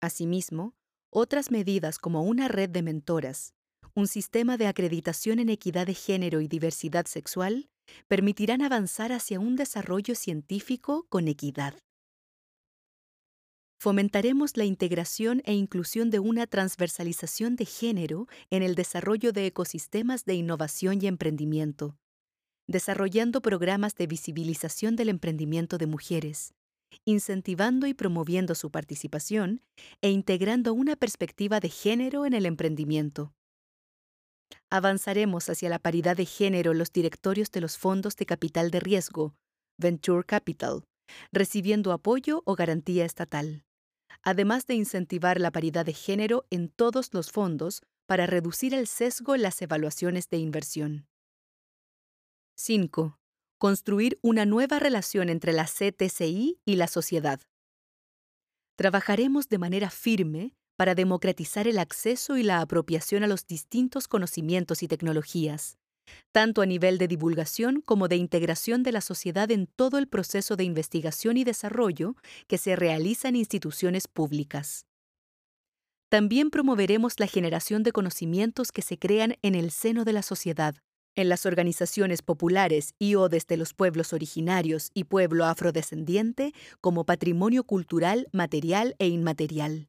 [0.00, 0.74] Asimismo,
[1.10, 3.54] otras medidas como una red de mentoras,
[3.94, 7.68] un sistema de acreditación en equidad de género y diversidad sexual
[8.08, 11.76] permitirán avanzar hacia un desarrollo científico con equidad
[13.78, 20.24] fomentaremos la integración e inclusión de una transversalización de género en el desarrollo de ecosistemas
[20.24, 21.96] de innovación y emprendimiento,
[22.66, 26.54] desarrollando programas de visibilización del emprendimiento de mujeres,
[27.04, 29.62] incentivando y promoviendo su participación
[30.02, 33.32] e integrando una perspectiva de género en el emprendimiento.
[34.70, 38.80] Avanzaremos hacia la paridad de género en los directorios de los fondos de capital de
[38.80, 39.34] riesgo,
[39.78, 40.84] Venture Capital,
[41.32, 43.64] recibiendo apoyo o garantía estatal
[44.22, 49.34] además de incentivar la paridad de género en todos los fondos para reducir el sesgo
[49.34, 51.06] en las evaluaciones de inversión.
[52.56, 53.18] 5.
[53.58, 57.40] Construir una nueva relación entre la CTCI y la sociedad.
[58.76, 64.82] Trabajaremos de manera firme para democratizar el acceso y la apropiación a los distintos conocimientos
[64.82, 65.76] y tecnologías,
[66.32, 70.56] tanto a nivel de divulgación como de integración de la sociedad en todo el proceso
[70.56, 72.14] de investigación y desarrollo
[72.46, 74.86] que se realiza en instituciones públicas.
[76.08, 80.76] También promoveremos la generación de conocimientos que se crean en el seno de la sociedad,
[81.14, 87.64] en las organizaciones populares y o desde los pueblos originarios y pueblo afrodescendiente como patrimonio
[87.64, 89.88] cultural, material e inmaterial.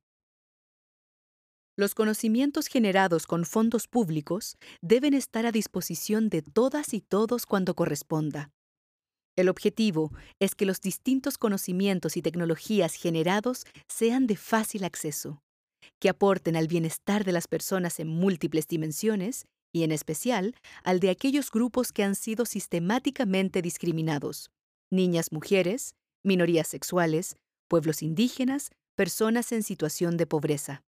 [1.79, 7.73] Los conocimientos generados con fondos públicos deben estar a disposición de todas y todos cuando
[7.73, 8.51] corresponda.
[9.37, 10.11] El objetivo
[10.41, 15.41] es que los distintos conocimientos y tecnologías generados sean de fácil acceso,
[16.01, 21.11] que aporten al bienestar de las personas en múltiples dimensiones y en especial al de
[21.11, 24.51] aquellos grupos que han sido sistemáticamente discriminados,
[24.91, 27.37] niñas, mujeres, minorías sexuales,
[27.69, 30.83] pueblos indígenas, personas en situación de pobreza.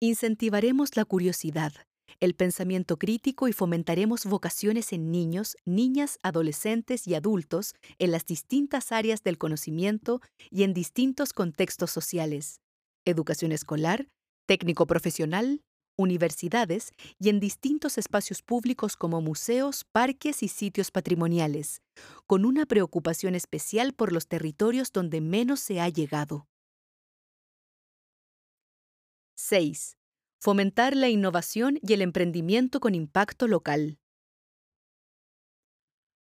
[0.00, 1.72] Incentivaremos la curiosidad,
[2.20, 8.92] el pensamiento crítico y fomentaremos vocaciones en niños, niñas, adolescentes y adultos en las distintas
[8.92, 10.20] áreas del conocimiento
[10.50, 12.60] y en distintos contextos sociales,
[13.04, 14.08] educación escolar,
[14.46, 15.62] técnico profesional,
[15.96, 16.90] universidades
[17.20, 21.82] y en distintos espacios públicos como museos, parques y sitios patrimoniales,
[22.26, 26.46] con una preocupación especial por los territorios donde menos se ha llegado.
[29.54, 29.96] 6.
[30.40, 34.00] Fomentar la innovación y el emprendimiento con impacto local.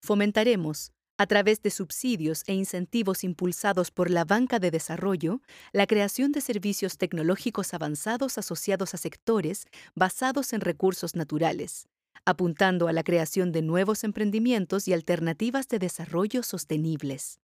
[0.03, 6.33] Fomentaremos, a través de subsidios e incentivos impulsados por la banca de desarrollo, la creación
[6.33, 11.87] de servicios tecnológicos avanzados asociados a sectores basados en recursos naturales,
[12.25, 17.39] apuntando a la creación de nuevos emprendimientos y alternativas de desarrollo sostenibles.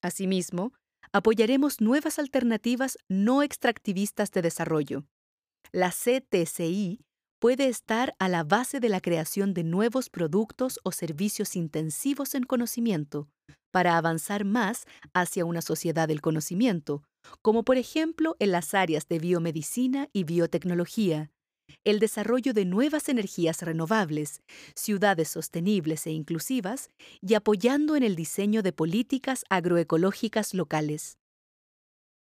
[0.00, 0.72] Asimismo,
[1.12, 5.04] apoyaremos nuevas alternativas no extractivistas de desarrollo.
[5.72, 7.00] La CTCI
[7.38, 12.44] puede estar a la base de la creación de nuevos productos o servicios intensivos en
[12.44, 13.28] conocimiento
[13.70, 17.02] para avanzar más hacia una sociedad del conocimiento,
[17.42, 21.30] como por ejemplo en las áreas de biomedicina y biotecnología,
[21.84, 24.42] el desarrollo de nuevas energías renovables,
[24.74, 26.90] ciudades sostenibles e inclusivas
[27.20, 31.18] y apoyando en el diseño de políticas agroecológicas locales.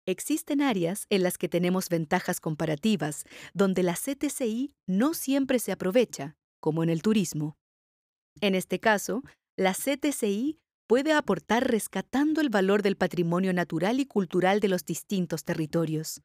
[0.06, 3.24] Existen áreas en las que tenemos ventajas comparativas,
[3.54, 7.56] donde la CTCI no siempre se aprovecha, como en el turismo.
[8.42, 9.24] En este caso,
[9.58, 10.60] la CTCI
[10.94, 16.22] puede aportar rescatando el valor del patrimonio natural y cultural de los distintos territorios,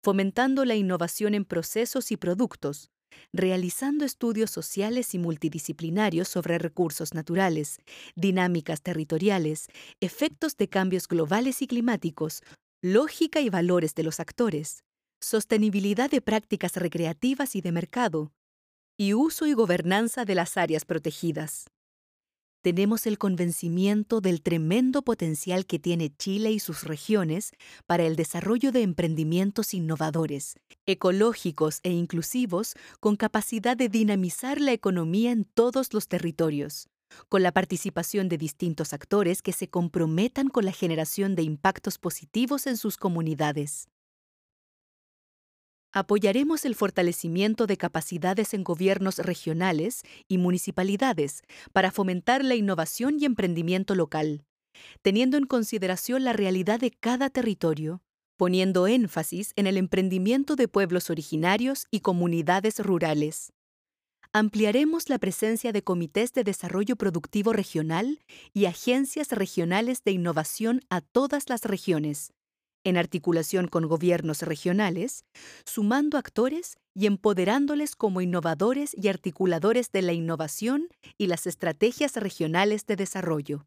[0.00, 2.92] fomentando la innovación en procesos y productos,
[3.32, 7.80] realizando estudios sociales y multidisciplinarios sobre recursos naturales,
[8.14, 9.66] dinámicas territoriales,
[10.00, 12.44] efectos de cambios globales y climáticos,
[12.80, 14.84] lógica y valores de los actores,
[15.20, 18.30] sostenibilidad de prácticas recreativas y de mercado,
[18.96, 21.64] y uso y gobernanza de las áreas protegidas.
[22.62, 27.50] Tenemos el convencimiento del tremendo potencial que tiene Chile y sus regiones
[27.86, 30.54] para el desarrollo de emprendimientos innovadores,
[30.86, 36.88] ecológicos e inclusivos con capacidad de dinamizar la economía en todos los territorios,
[37.28, 42.68] con la participación de distintos actores que se comprometan con la generación de impactos positivos
[42.68, 43.88] en sus comunidades.
[45.94, 53.26] Apoyaremos el fortalecimiento de capacidades en gobiernos regionales y municipalidades para fomentar la innovación y
[53.26, 54.46] emprendimiento local,
[55.02, 58.00] teniendo en consideración la realidad de cada territorio,
[58.38, 63.52] poniendo énfasis en el emprendimiento de pueblos originarios y comunidades rurales.
[64.32, 68.18] Ampliaremos la presencia de comités de desarrollo productivo regional
[68.54, 72.32] y agencias regionales de innovación a todas las regiones,
[72.84, 75.24] en articulación con gobiernos regionales,
[75.64, 82.86] sumando actores y empoderándoles como innovadores y articuladores de la innovación y las estrategias regionales
[82.86, 83.66] de desarrollo.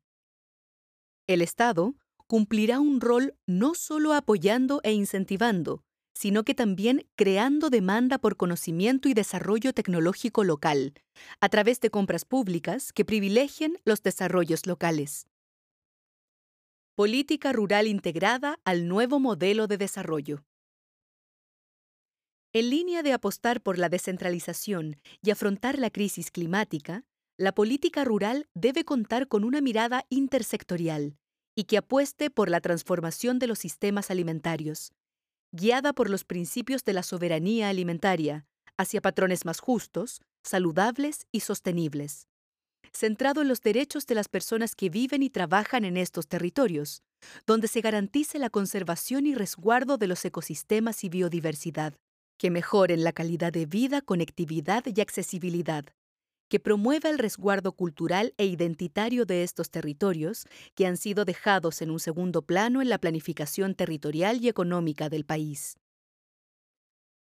[1.27, 1.95] El Estado
[2.27, 9.09] cumplirá un rol no solo apoyando e incentivando, sino que también creando demanda por conocimiento
[9.09, 10.93] y desarrollo tecnológico local,
[11.41, 15.27] a través de compras públicas que privilegien los desarrollos locales.
[16.97, 20.45] Política rural integrada al nuevo modelo de desarrollo.
[22.53, 27.03] En línea de apostar por la descentralización y afrontar la crisis climática,
[27.37, 31.17] la política rural debe contar con una mirada intersectorial
[31.53, 34.93] y que apueste por la transformación de los sistemas alimentarios,
[35.51, 38.45] guiada por los principios de la soberanía alimentaria,
[38.77, 42.29] hacia patrones más justos, saludables y sostenibles.
[42.95, 47.03] Centrado en los derechos de las personas que viven y trabajan en estos territorios,
[47.45, 51.95] donde se garantice la conservación y resguardo de los ecosistemas y biodiversidad,
[52.37, 55.83] que mejoren la calidad de vida, conectividad y accesibilidad,
[56.47, 61.91] que promueva el resguardo cultural e identitario de estos territorios que han sido dejados en
[61.91, 65.75] un segundo plano en la planificación territorial y económica del país.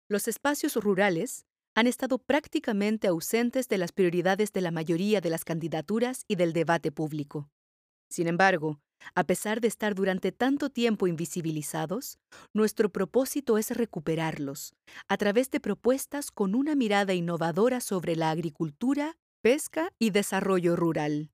[0.08, 5.44] Los espacios rurales han estado prácticamente ausentes de las prioridades de la mayoría de las
[5.44, 7.48] candidaturas y del debate público.
[8.08, 8.80] Sin embargo,
[9.14, 12.18] a pesar de estar durante tanto tiempo invisibilizados,
[12.52, 14.74] nuestro propósito es recuperarlos
[15.08, 21.30] a través de propuestas con una mirada innovadora sobre la agricultura, pesca y desarrollo rural.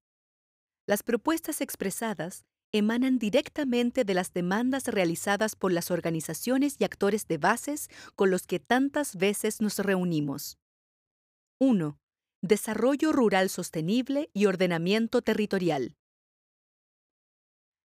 [0.86, 2.44] Las propuestas expresadas
[2.78, 8.46] emanan directamente de las demandas realizadas por las organizaciones y actores de bases con los
[8.46, 10.58] que tantas veces nos reunimos.
[11.58, 11.98] 1.
[12.42, 15.96] Desarrollo rural sostenible y ordenamiento territorial.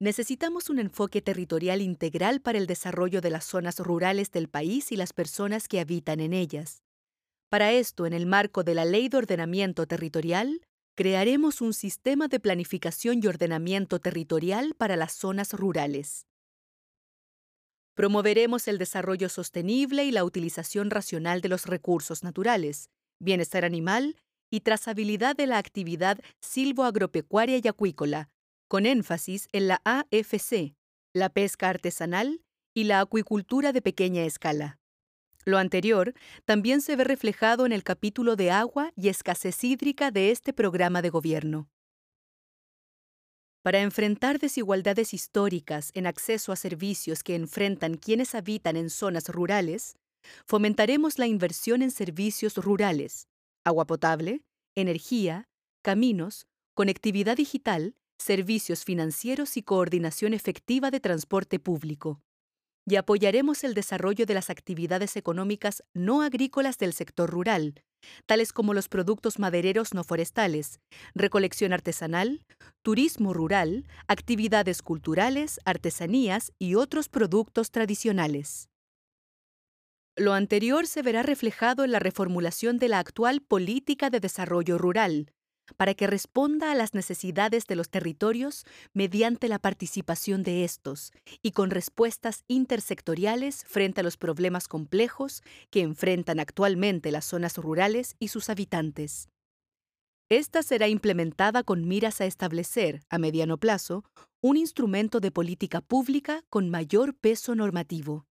[0.01, 4.97] Necesitamos un enfoque territorial integral para el desarrollo de las zonas rurales del país y
[4.97, 6.83] las personas que habitan en ellas.
[7.49, 10.61] Para esto, en el marco de la Ley de Ordenamiento Territorial,
[10.95, 16.27] crearemos un sistema de planificación y ordenamiento territorial para las zonas rurales.
[17.95, 22.91] Promoveremos el desarrollo sostenible y la utilización racional de los recursos naturales,
[23.21, 24.17] bienestar animal
[24.51, 28.31] y trazabilidad de la actividad silvoagropecuaria y acuícola,
[28.69, 30.75] con énfasis en la AFC,
[31.13, 32.43] la pesca artesanal
[32.75, 34.79] y la acuicultura de pequeña escala.
[35.45, 36.15] Lo anterior
[36.45, 41.03] también se ve reflejado en el capítulo de agua y escasez hídrica de este programa
[41.03, 41.69] de gobierno.
[43.63, 49.97] Para enfrentar desigualdades históricas en acceso a servicios que enfrentan quienes habitan en zonas rurales,
[50.47, 53.29] fomentaremos la inversión en servicios rurales,
[53.65, 54.43] agua potable,
[54.75, 55.49] energía,
[55.83, 62.23] caminos, conectividad digital, servicios financieros y coordinación efectiva de transporte público.
[62.87, 67.83] Y apoyaremos el desarrollo de las actividades económicas no agrícolas del sector rural,
[68.27, 70.81] tales como los productos madereros no forestales,
[71.15, 72.45] recolección artesanal,
[72.83, 78.69] turismo rural, actividades culturales, artesanías y otros productos tradicionales.
[80.17, 85.33] Lo anterior se verá reflejado en la reformulación de la actual política de desarrollo rural,
[85.77, 91.13] para que responda a las necesidades de los territorios mediante la participación de estos
[91.43, 98.17] y con respuestas intersectoriales frente a los problemas complejos que enfrentan actualmente las zonas rurales
[98.19, 99.29] y sus habitantes.
[100.31, 104.05] Esta será implementada con miras a establecer, a mediano plazo,
[104.41, 108.27] un instrumento de política pública con mayor peso normativo.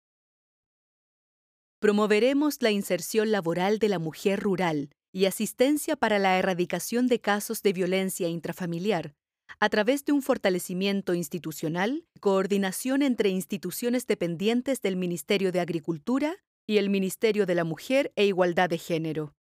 [1.79, 7.61] Promoveremos la inserción laboral de la mujer rural y asistencia para la erradicación de casos
[7.61, 9.15] de violencia intrafamiliar
[9.59, 16.35] a través de un fortalecimiento institucional, coordinación entre instituciones dependientes del Ministerio de Agricultura
[16.65, 19.35] y el Ministerio de la Mujer e Igualdad de Género.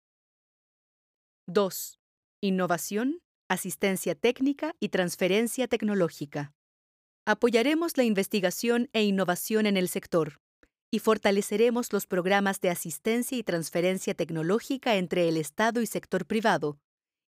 [1.47, 2.01] 2.
[2.41, 6.55] Innovación, asistencia técnica y transferencia tecnológica.
[7.27, 10.41] Apoyaremos la investigación e innovación en el sector,
[10.91, 16.79] y fortaleceremos los programas de asistencia y transferencia tecnológica entre el Estado y sector privado,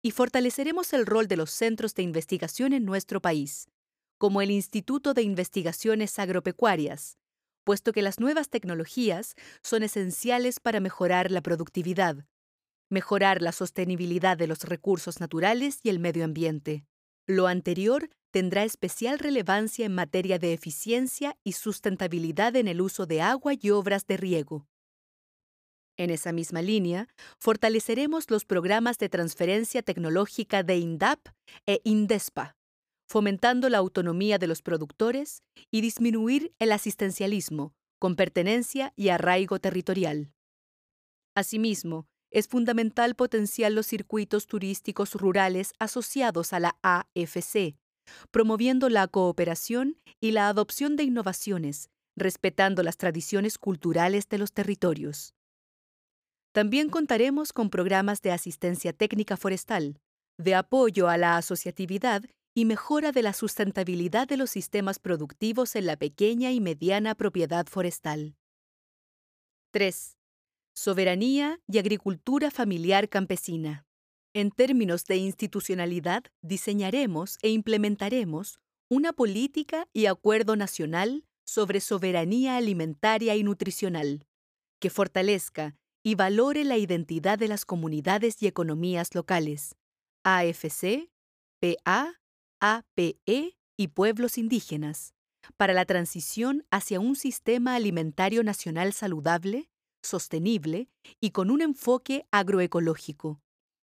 [0.02, 3.70] y fortaleceremos el rol de los centros de investigación en nuestro país,
[4.18, 7.18] como el Instituto de Investigaciones Agropecuarias,
[7.64, 12.26] puesto que las nuevas tecnologías son esenciales para mejorar la productividad,
[12.90, 16.84] mejorar la sostenibilidad de los recursos naturales y el medio ambiente.
[17.28, 23.22] Lo anterior tendrá especial relevancia en materia de eficiencia y sustentabilidad en el uso de
[23.22, 24.68] agua y obras de riego.
[25.98, 27.08] En esa misma línea,
[27.38, 31.20] fortaleceremos los programas de transferencia tecnológica de INDAP
[31.68, 32.56] e INDESPA,
[33.08, 40.32] fomentando la autonomía de los productores y disminuir el asistencialismo, con pertenencia y arraigo territorial.
[41.36, 47.76] Asimismo, es fundamental potenciar los circuitos turísticos rurales asociados a la AFC,
[48.32, 55.34] promoviendo la cooperación y la adopción de innovaciones, respetando las tradiciones culturales de los territorios.
[56.52, 60.00] También contaremos con programas de asistencia técnica forestal,
[60.38, 62.24] de apoyo a la asociatividad
[62.54, 67.66] y mejora de la sustentabilidad de los sistemas productivos en la pequeña y mediana propiedad
[67.68, 68.36] forestal.
[69.72, 70.18] 3.
[70.74, 73.86] Soberanía y agricultura familiar campesina.
[74.34, 78.60] En términos de institucionalidad, diseñaremos e implementaremos
[78.90, 84.26] una política y acuerdo nacional sobre soberanía alimentaria y nutricional,
[84.80, 89.76] que fortalezca y valore la identidad de las comunidades y economías locales,
[90.24, 91.10] AFC,
[91.60, 92.22] PA,
[92.62, 95.14] APE y pueblos indígenas,
[95.58, 99.70] para la transición hacia un sistema alimentario nacional saludable,
[100.02, 100.88] sostenible
[101.20, 103.42] y con un enfoque agroecológico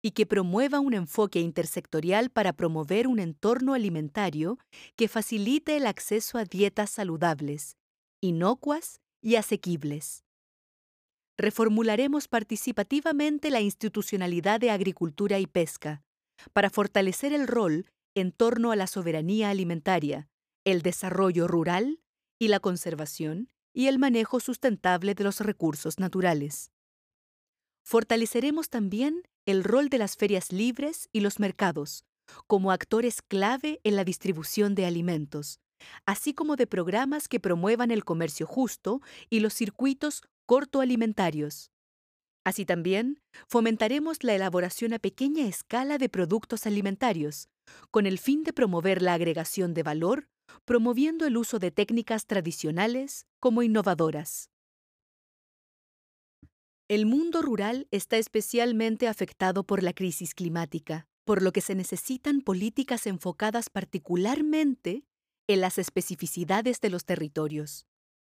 [0.01, 4.57] y que promueva un enfoque intersectorial para promover un entorno alimentario
[4.95, 7.77] que facilite el acceso a dietas saludables,
[8.21, 10.23] inocuas y asequibles.
[11.37, 16.03] Reformularemos participativamente la institucionalidad de agricultura y pesca
[16.53, 17.85] para fortalecer el rol
[18.15, 20.29] en torno a la soberanía alimentaria,
[20.65, 22.01] el desarrollo rural
[22.39, 26.71] y la conservación y el manejo sustentable de los recursos naturales.
[27.83, 32.05] Fortaleceremos también el rol de las ferias libres y los mercados,
[32.45, 35.59] como actores clave en la distribución de alimentos,
[36.05, 41.71] así como de programas que promuevan el comercio justo y los circuitos cortoalimentarios.
[42.43, 47.49] Así también, fomentaremos la elaboración a pequeña escala de productos alimentarios,
[47.89, 50.29] con el fin de promover la agregación de valor,
[50.63, 54.51] promoviendo el uso de técnicas tradicionales como innovadoras.
[56.89, 62.41] El mundo rural está especialmente afectado por la crisis climática, por lo que se necesitan
[62.41, 65.03] políticas enfocadas particularmente
[65.47, 67.85] en las especificidades de los territorios.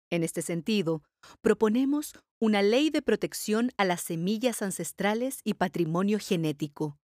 [0.08, 1.02] En este sentido,
[1.42, 6.96] proponemos una ley de protección a las semillas ancestrales y patrimonio genético.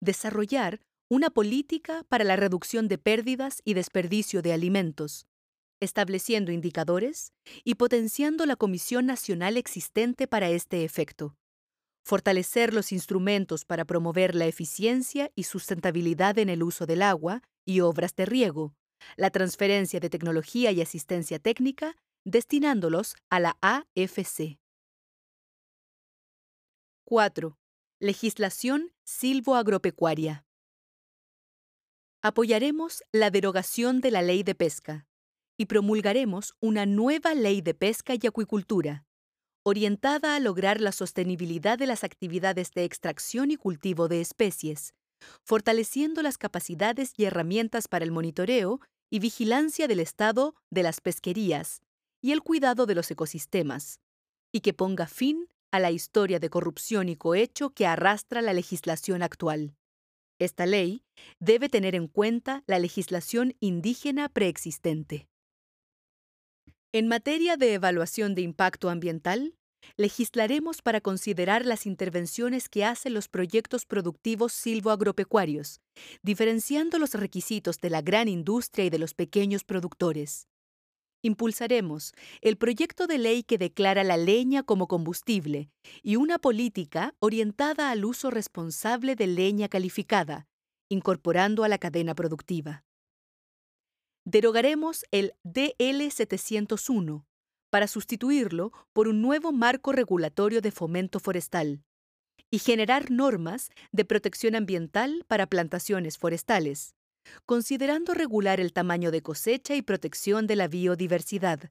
[0.00, 0.80] Desarrollar
[1.10, 5.26] una política para la reducción de pérdidas y desperdicio de alimentos,
[5.80, 7.32] estableciendo indicadores
[7.64, 11.36] y potenciando la Comisión Nacional existente para este efecto.
[12.04, 17.80] Fortalecer los instrumentos para promover la eficiencia y sustentabilidad en el uso del agua y
[17.80, 18.74] obras de riego,
[19.16, 24.58] la transferencia de tecnología y asistencia técnica, destinándolos a la AFC.
[27.04, 27.58] 4.
[28.00, 30.44] Legislación silvoagropecuaria.
[32.22, 35.07] Apoyaremos la derogación de la ley de pesca
[35.58, 39.04] y promulgaremos una nueva ley de pesca y acuicultura,
[39.64, 44.94] orientada a lograr la sostenibilidad de las actividades de extracción y cultivo de especies,
[45.44, 48.80] fortaleciendo las capacidades y herramientas para el monitoreo
[49.10, 51.82] y vigilancia del estado de las pesquerías
[52.22, 54.00] y el cuidado de los ecosistemas,
[54.52, 59.22] y que ponga fin a la historia de corrupción y cohecho que arrastra la legislación
[59.22, 59.74] actual.
[60.38, 61.02] Esta ley
[61.40, 65.28] debe tener en cuenta la legislación indígena preexistente.
[66.90, 69.54] En materia de evaluación de impacto ambiental,
[69.98, 75.82] legislaremos para considerar las intervenciones que hacen los proyectos productivos silvoagropecuarios,
[76.22, 80.48] diferenciando los requisitos de la gran industria y de los pequeños productores.
[81.20, 85.68] Impulsaremos el proyecto de ley que declara la leña como combustible
[86.02, 90.46] y una política orientada al uso responsable de leña calificada,
[90.88, 92.87] incorporando a la cadena productiva.
[94.30, 97.26] Derogaremos el DL 701
[97.70, 101.82] para sustituirlo por un nuevo marco regulatorio de fomento forestal
[102.50, 106.94] y generar normas de protección ambiental para plantaciones forestales
[107.46, 111.70] considerando regular el tamaño de cosecha y protección de la biodiversidad,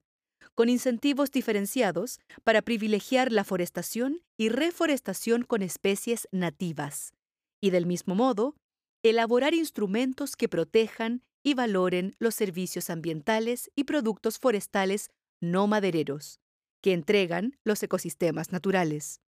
[0.56, 7.14] con incentivos diferenciados para privilegiar la forestación y reforestación con especies nativas,
[7.62, 8.56] y del mismo modo,
[9.04, 15.10] elaborar instrumentos que protejan y valoren los servicios ambientales y productos forestales
[15.40, 16.40] no madereros,
[16.82, 19.22] que entregan los ecosistemas naturales.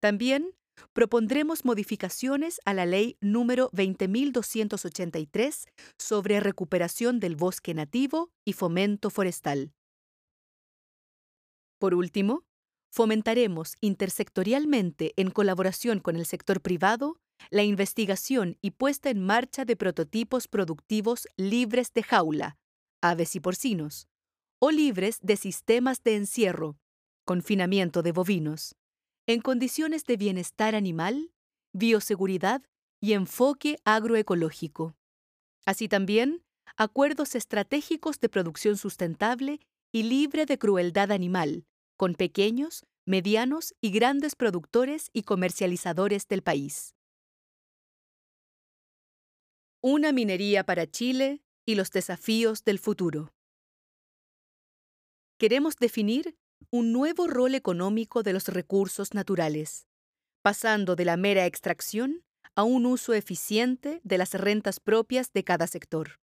[0.00, 0.54] También
[0.92, 5.66] propondremos modificaciones a la ley número 20.283
[5.98, 9.72] sobre recuperación del bosque nativo y fomento forestal.
[11.78, 12.44] Por último,
[12.90, 17.18] fomentaremos intersectorialmente, en colaboración con el sector privado,
[17.50, 22.56] la investigación y puesta en marcha de prototipos productivos libres de jaula,
[23.02, 24.08] aves y porcinos,
[24.58, 26.76] o libres de sistemas de encierro,
[27.24, 28.74] confinamiento de bovinos
[29.26, 31.32] en condiciones de bienestar animal,
[31.72, 32.62] bioseguridad
[33.00, 34.96] y enfoque agroecológico.
[35.64, 36.44] Así también,
[36.76, 39.60] acuerdos estratégicos de producción sustentable
[39.92, 41.66] y libre de crueldad animal,
[41.96, 46.95] con pequeños, medianos y grandes productores y comercializadores del país.
[49.88, 53.32] Una minería para Chile y los desafíos del futuro.
[55.38, 56.36] Queremos definir
[56.72, 59.86] un nuevo rol económico de los recursos naturales,
[60.42, 62.24] pasando de la mera extracción
[62.56, 66.18] a un uso eficiente de las rentas propias de cada sector.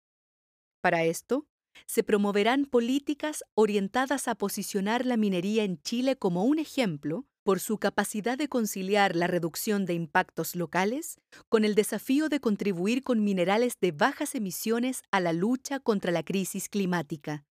[0.79, 1.45] Para esto,
[1.85, 7.79] se promoverán políticas orientadas a posicionar la minería en Chile como un ejemplo por su
[7.79, 11.17] capacidad de conciliar la reducción de impactos locales
[11.49, 16.21] con el desafío de contribuir con minerales de bajas emisiones a la lucha contra la
[16.21, 17.47] crisis climática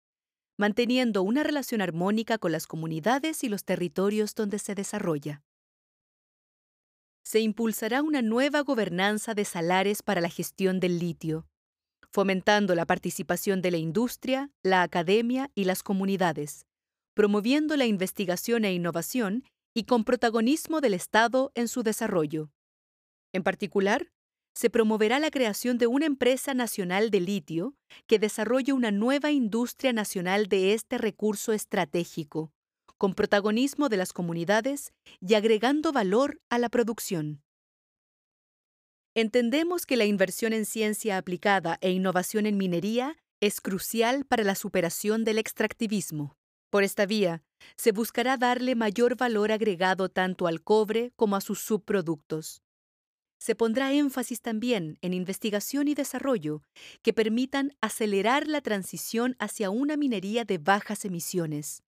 [0.57, 5.43] manteniendo una relación armónica con las comunidades y los territorios donde se desarrolla.
[7.23, 11.47] Se impulsará una nueva gobernanza de salares para la gestión del litio,
[12.11, 16.65] fomentando la participación de la industria, la academia y las comunidades,
[17.13, 19.45] promoviendo la investigación e innovación
[19.75, 22.51] y con protagonismo del Estado en su desarrollo.
[23.33, 24.13] En particular,
[24.55, 27.75] se promoverá la creación de una empresa nacional de litio
[28.07, 32.53] que desarrolle una nueva industria nacional de este recurso estratégico,
[32.99, 37.43] con protagonismo de las comunidades y agregando valor a la producción.
[39.15, 44.55] Entendemos que la inversión en ciencia aplicada e innovación en minería es crucial para la
[44.55, 46.37] superación del extractivismo.
[46.71, 47.43] Por esta vía,
[47.77, 52.63] se buscará darle mayor valor agregado tanto al cobre como a sus subproductos
[53.43, 56.63] se pondrá énfasis también en investigación y desarrollo
[57.03, 61.83] que permitan acelerar la transición hacia una minería de bajas emisiones.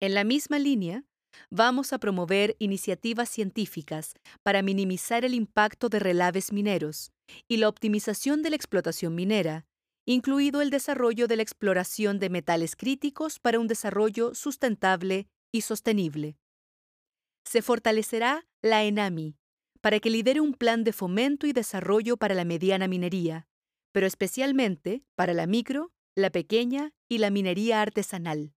[0.00, 1.04] En la misma línea,
[1.50, 7.12] vamos a promover iniciativas científicas para minimizar el impacto de relaves mineros
[7.48, 9.66] y la optimización de la explotación minera,
[10.04, 16.36] incluido el desarrollo de la exploración de metales críticos para un desarrollo sustentable y sostenible.
[17.44, 19.36] Se fortalecerá la ENAMI,
[19.80, 23.48] para que lidere un plan de fomento y desarrollo para la mediana minería,
[23.92, 28.54] pero especialmente para la micro, la pequeña y la minería artesanal,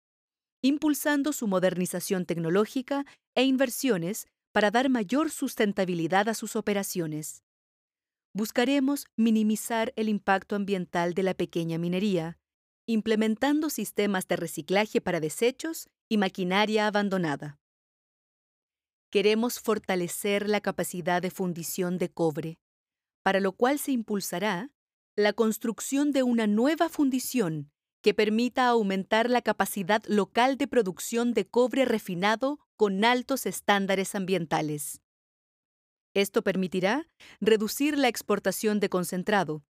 [0.62, 7.43] impulsando su modernización tecnológica e inversiones para dar mayor sustentabilidad a sus operaciones.
[8.36, 12.38] Buscaremos minimizar el impacto ambiental de la pequeña minería,
[12.86, 17.58] implementando sistemas de reciclaje para desechos y maquinaria abandonada
[19.16, 22.60] queremos fortalecer la capacidad de fundición de cobre,
[23.24, 24.72] para lo cual se impulsará
[25.16, 27.72] la construcción de una nueva fundición
[28.02, 35.02] que permita aumentar la capacidad local de producción de cobre refinado con altos estándares ambientales.
[36.16, 37.07] Esto permitirá
[37.41, 39.63] reducir la exportación de concentrado,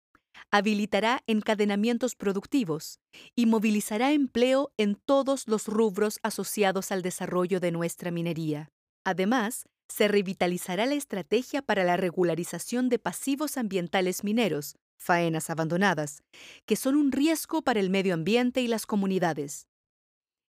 [0.52, 3.00] habilitará encadenamientos productivos
[3.36, 8.70] y movilizará empleo en todos los rubros asociados al desarrollo de nuestra minería.
[9.04, 16.24] Además, se revitalizará la estrategia para la regularización de pasivos ambientales mineros, faenas abandonadas,
[16.66, 19.68] que son un riesgo para el medio ambiente y las comunidades.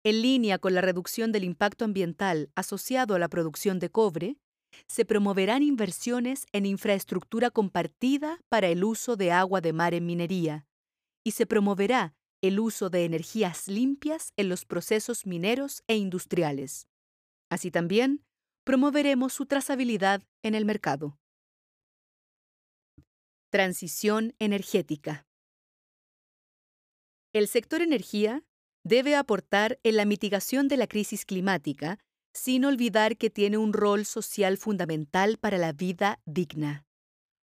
[0.04, 4.36] En línea con la reducción del impacto ambiental asociado a la producción de cobre,
[4.86, 10.66] se promoverán inversiones en infraestructura compartida para el uso de agua de mar en minería
[11.24, 16.88] y se promoverá el uso de energías limpias en los procesos mineros e industriales.
[17.50, 18.24] Así también,
[18.64, 21.18] promoveremos su trazabilidad en el mercado.
[23.50, 25.26] Transición energética.
[27.32, 28.44] El sector energía
[28.84, 31.98] debe aportar en la mitigación de la crisis climática
[32.34, 36.86] sin olvidar que tiene un rol social fundamental para la vida digna.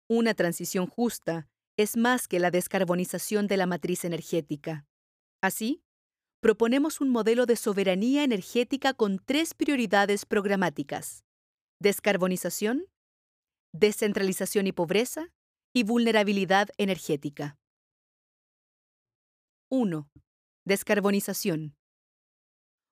[0.08, 4.86] Una transición justa es más que la descarbonización de la matriz energética.
[5.42, 5.84] Así,
[6.42, 11.24] proponemos un modelo de soberanía energética con tres prioridades programáticas.
[11.80, 12.86] Descarbonización,
[13.74, 15.32] descentralización y pobreza,
[15.74, 17.58] y vulnerabilidad energética.
[19.70, 20.10] 1.
[20.66, 21.79] Descarbonización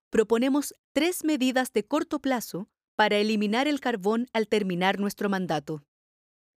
[0.09, 5.83] proponemos tres medidas de corto plazo para eliminar el carbón al terminar nuestro mandato.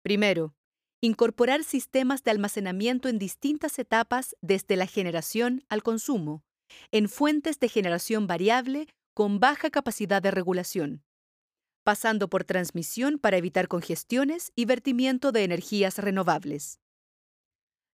[0.03, 0.55] Primero,
[1.01, 6.45] incorporar sistemas de almacenamiento en distintas etapas desde la generación al consumo,
[6.91, 11.03] en fuentes de generación variable con baja capacidad de regulación,
[11.83, 16.81] pasando por transmisión para evitar congestiones y vertimiento de energías renovables.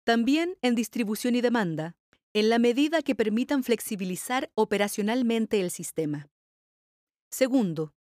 [0.04, 1.96] También en distribución y demanda,
[2.34, 6.28] en la medida que permitan flexibilizar operacionalmente el sistema.
[7.30, 7.92] Segundo,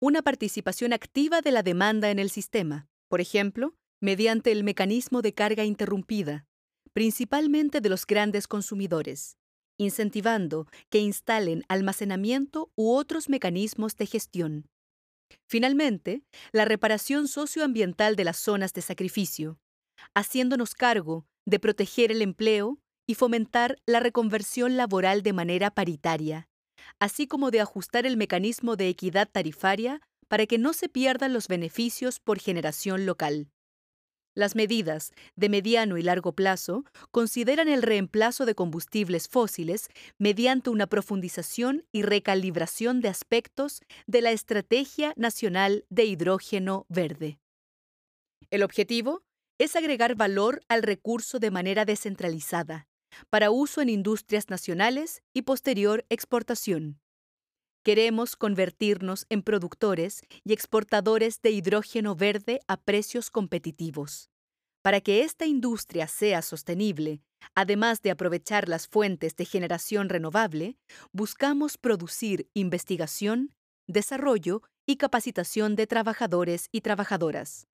[0.00, 5.34] una participación activa de la demanda en el sistema, por ejemplo, mediante el mecanismo de
[5.34, 6.46] carga interrumpida,
[6.92, 9.36] principalmente de los grandes consumidores,
[9.78, 14.68] incentivando que instalen almacenamiento u otros mecanismos de gestión.
[15.46, 16.22] Finalmente,
[16.52, 19.58] la reparación socioambiental de las zonas de sacrificio,
[20.14, 26.48] haciéndonos cargo de proteger el empleo y fomentar la reconversión laboral de manera paritaria,
[26.98, 31.48] así como de ajustar el mecanismo de equidad tarifaria para que no se pierdan los
[31.48, 33.48] beneficios por generación local.
[34.36, 39.88] Las medidas de mediano y largo plazo consideran el reemplazo de combustibles fósiles
[40.18, 47.38] mediante una profundización y recalibración de aspectos de la Estrategia Nacional de Hidrógeno Verde.
[48.50, 49.22] El objetivo
[49.58, 52.88] es agregar valor al recurso de manera descentralizada,
[53.30, 57.00] para uso en industrias nacionales y posterior exportación.
[57.84, 64.30] Queremos convertirnos en productores y exportadores de hidrógeno verde a precios competitivos.
[64.82, 67.20] Para que esta industria sea sostenible,
[67.54, 70.78] además de aprovechar las fuentes de generación renovable,
[71.12, 73.54] buscamos producir investigación,
[73.86, 77.66] desarrollo y capacitación de trabajadores y trabajadoras.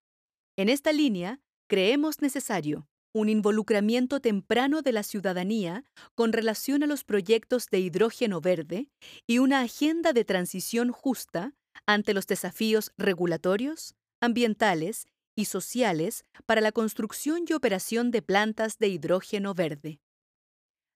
[0.57, 5.83] En esta línea, creemos necesario un involucramiento temprano de la ciudadanía
[6.15, 8.89] con relación a los proyectos de hidrógeno verde
[9.27, 11.53] y una agenda de transición justa
[11.85, 18.87] ante los desafíos regulatorios, ambientales y sociales para la construcción y operación de plantas de
[18.89, 19.99] hidrógeno verde.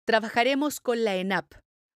[0.05, 1.53] Trabajaremos con la ENAP,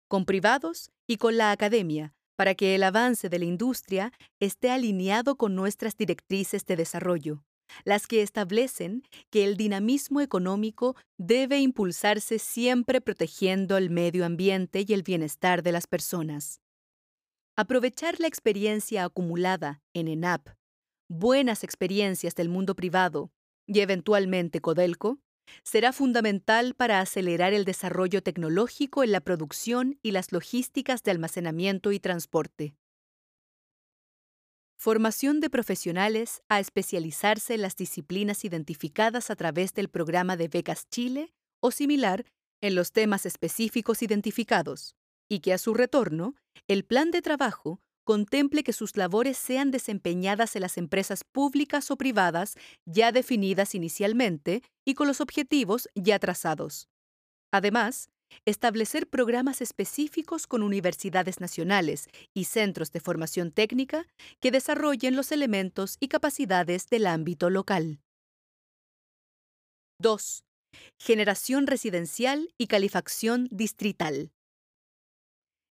[0.07, 5.36] con privados y con la academia para que el avance de la industria esté alineado
[5.36, 7.43] con nuestras directrices de desarrollo
[7.84, 14.93] las que establecen que el dinamismo económico debe impulsarse siempre protegiendo el medio ambiente y
[14.93, 16.61] el bienestar de las personas.
[17.55, 20.49] Aprovechar la experiencia acumulada en ENAP,
[21.09, 23.32] buenas experiencias del mundo privado
[23.67, 25.20] y eventualmente Codelco,
[25.63, 31.91] será fundamental para acelerar el desarrollo tecnológico en la producción y las logísticas de almacenamiento
[31.91, 32.76] y transporte.
[34.82, 40.88] Formación de profesionales a especializarse en las disciplinas identificadas a través del programa de becas
[40.89, 42.25] Chile o similar
[42.61, 44.95] en los temas específicos identificados,
[45.27, 46.36] y que a su retorno,
[46.69, 51.97] el plan de trabajo contemple que sus labores sean desempeñadas en las empresas públicas o
[51.97, 52.55] privadas
[52.86, 56.88] ya definidas inicialmente y con los objetivos ya trazados.
[57.51, 58.09] Además,
[58.45, 64.05] establecer programas específicos con universidades nacionales y centros de formación técnica
[64.39, 67.99] que desarrollen los elementos y capacidades del ámbito local.
[69.99, 70.43] 2.
[70.97, 74.32] Generación residencial y calefacción distrital.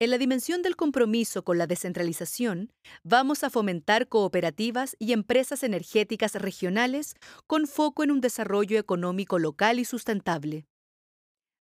[0.02, 2.74] En la dimensión del compromiso con la descentralización,
[3.04, 7.14] vamos a fomentar cooperativas y empresas energéticas regionales
[7.46, 10.66] con foco en un desarrollo económico local y sustentable.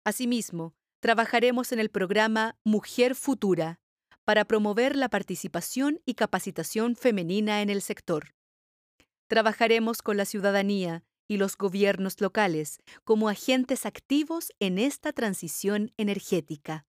[0.06, 3.80] Asimismo, trabajaremos en el programa Mujer Futura
[4.24, 8.34] para promover la participación y capacitación femenina en el sector.
[9.26, 16.86] Trabajaremos con la ciudadanía y los gobiernos locales como agentes activos en esta transición energética.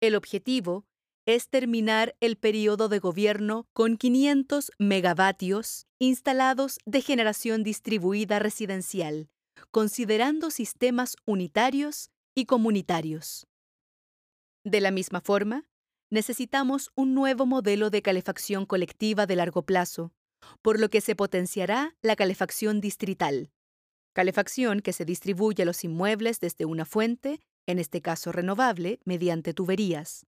[0.00, 0.84] El objetivo
[1.26, 9.28] es terminar el periodo de gobierno con 500 megavatios instalados de generación distribuida residencial,
[9.70, 13.46] considerando sistemas unitarios y comunitarios.
[14.64, 15.68] De la misma forma,
[16.10, 20.12] necesitamos un nuevo modelo de calefacción colectiva de largo plazo,
[20.60, 23.50] por lo que se potenciará la calefacción distrital,
[24.12, 29.54] calefacción que se distribuye a los inmuebles desde una fuente en este caso renovable, mediante
[29.54, 30.26] tuberías.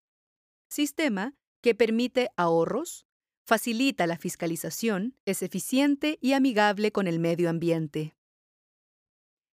[0.68, 3.06] Sistema que permite ahorros,
[3.46, 8.14] facilita la fiscalización, es eficiente y amigable con el medio ambiente.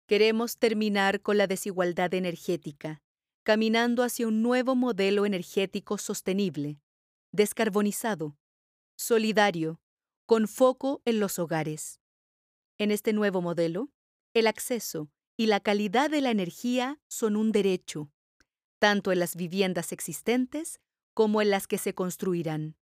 [0.06, 3.02] Queremos terminar con la desigualdad energética,
[3.42, 6.80] caminando hacia un nuevo modelo energético sostenible,
[7.32, 8.38] descarbonizado,
[8.96, 9.80] solidario,
[10.24, 12.00] con foco en los hogares.
[12.78, 13.90] En este nuevo modelo,
[14.32, 18.10] el acceso, y la calidad de la energía son un derecho,
[18.78, 20.80] tanto en las viviendas existentes
[21.14, 22.76] como en las que se construirán.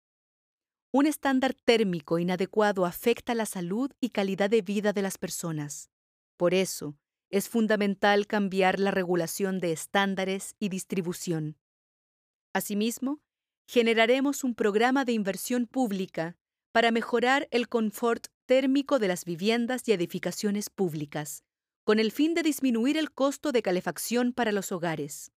[0.92, 5.90] Un estándar térmico inadecuado afecta la salud y calidad de vida de las personas.
[6.36, 6.96] Por eso,
[7.34, 11.56] es fundamental cambiar la regulación de estándares y distribución.
[12.52, 13.18] Asimismo,
[13.66, 16.36] generaremos un programa de inversión pública
[16.70, 21.42] para mejorar el confort térmico de las viviendas y edificaciones públicas,
[21.82, 25.32] con el fin de disminuir el costo de calefacción para los hogares.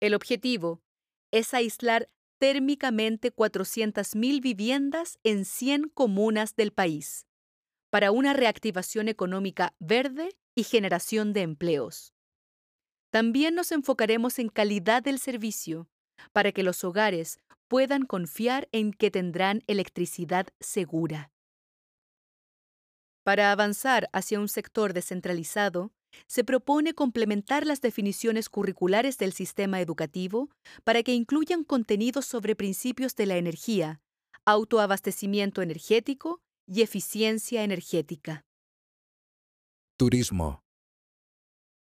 [0.00, 0.82] El objetivo
[1.30, 7.26] es aislar térmicamente 400.000 viviendas en 100 comunas del país,
[7.88, 12.12] para una reactivación económica verde y generación de empleos.
[13.10, 15.88] También nos enfocaremos en calidad del servicio,
[16.32, 17.38] para que los hogares
[17.68, 21.30] puedan confiar en que tendrán electricidad segura.
[23.22, 25.92] Para avanzar hacia un sector descentralizado,
[26.26, 30.48] se propone complementar las definiciones curriculares del sistema educativo
[30.84, 34.00] para que incluyan contenidos sobre principios de la energía,
[34.46, 38.45] autoabastecimiento energético y eficiencia energética.
[39.98, 40.62] Turismo.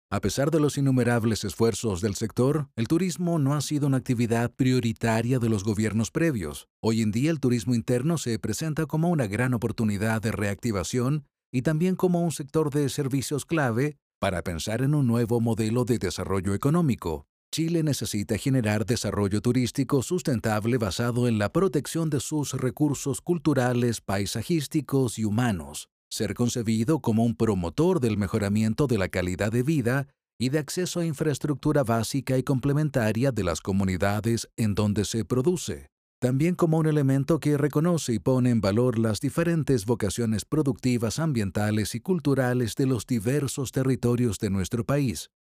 [0.10, 4.52] A pesar de los innumerables esfuerzos del sector, el turismo no ha sido una actividad
[4.56, 6.68] prioritaria de los gobiernos previos.
[6.82, 11.62] Hoy en día el turismo interno se presenta como una gran oportunidad de reactivación y
[11.62, 16.56] también como un sector de servicios clave para pensar en un nuevo modelo de desarrollo
[16.56, 17.28] económico.
[17.52, 25.20] Chile necesita generar desarrollo turístico sustentable basado en la protección de sus recursos culturales, paisajísticos
[25.20, 30.08] y humanos, ser concebido como un promotor del mejoramiento de la calidad de vida
[30.38, 35.90] y de acceso a infraestructura básica y complementaria de las comunidades en donde se produce
[36.20, 41.96] también como un elemento que reconoce y pone en valor las diferentes vocaciones productivas, ambientales
[41.96, 45.32] y culturales de los diversos territorios de nuestro país,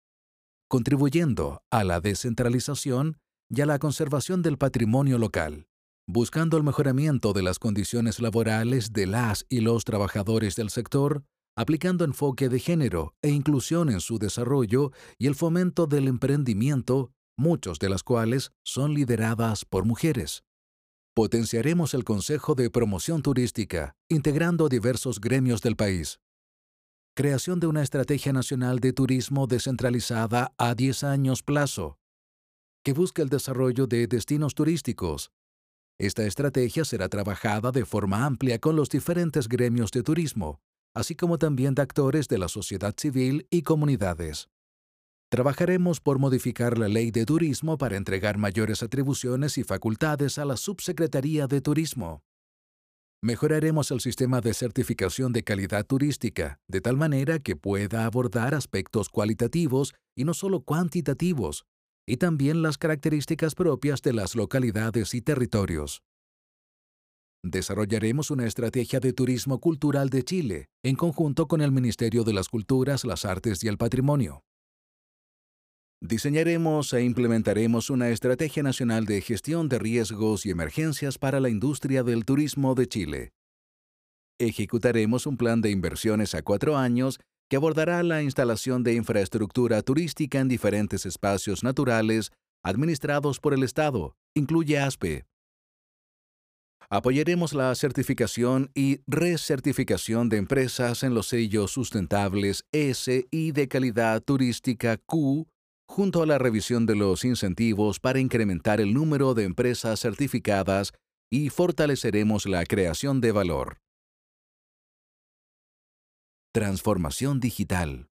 [0.69, 3.17] contribuyendo a la descentralización
[3.49, 5.67] y a la conservación del patrimonio local,
[6.11, 11.23] buscando el mejoramiento de las condiciones laborales de las y los trabajadores del sector,
[11.55, 17.77] aplicando enfoque de género e inclusión en su desarrollo y el fomento del emprendimiento, muchos
[17.77, 20.41] de las cuales son lideradas por mujeres.
[21.13, 26.19] Potenciaremos el Consejo de Promoción Turística, integrando diversos gremios del país.
[27.15, 31.99] Creación de una Estrategia Nacional de Turismo descentralizada a 10 años plazo,
[32.83, 35.29] que busque el desarrollo de destinos turísticos.
[35.99, 40.61] Esta estrategia será trabajada de forma amplia con los diferentes gremios de turismo,
[40.95, 44.47] así como también de actores de la sociedad civil y comunidades.
[45.29, 50.55] Trabajaremos por modificar la ley de turismo para entregar mayores atribuciones y facultades a la
[50.55, 52.23] Subsecretaría de Turismo.
[53.21, 59.09] Mejoraremos el sistema de certificación de calidad turística, de tal manera que pueda abordar aspectos
[59.09, 61.65] cualitativos y no solo cuantitativos,
[62.09, 66.01] y también las características propias de las localidades y territorios.
[67.43, 72.49] Desarrollaremos una estrategia de turismo cultural de Chile, en conjunto con el Ministerio de las
[72.49, 74.41] Culturas, las Artes y el Patrimonio.
[76.01, 82.01] Diseñaremos e implementaremos una estrategia nacional de gestión de riesgos y emergencias para la industria
[82.01, 83.29] del turismo de Chile.
[84.39, 90.39] Ejecutaremos un plan de inversiones a cuatro años que abordará la instalación de infraestructura turística
[90.39, 92.31] en diferentes espacios naturales
[92.63, 95.25] administrados por el Estado, incluye ASPE.
[96.91, 104.23] Apoyaremos la certificación y recertificación de empresas en los sellos sustentables S y de calidad
[104.23, 105.47] turística Q
[105.87, 110.93] junto a la revisión de los incentivos para incrementar el número de empresas certificadas
[111.31, 113.77] y fortaleceremos la creación de valor.
[116.51, 118.09] Transformación digital.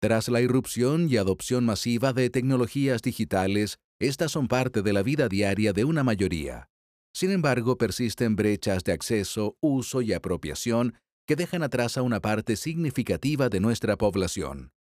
[0.00, 5.28] Tras la irrupción y adopción masiva de tecnologías digitales, estas son parte de la vida
[5.28, 6.70] diaria de una mayoría.
[7.12, 10.94] Sin embargo, persisten brechas de acceso, uso y apropiación
[11.26, 14.72] que dejan atrás a una parte significativa de nuestra población.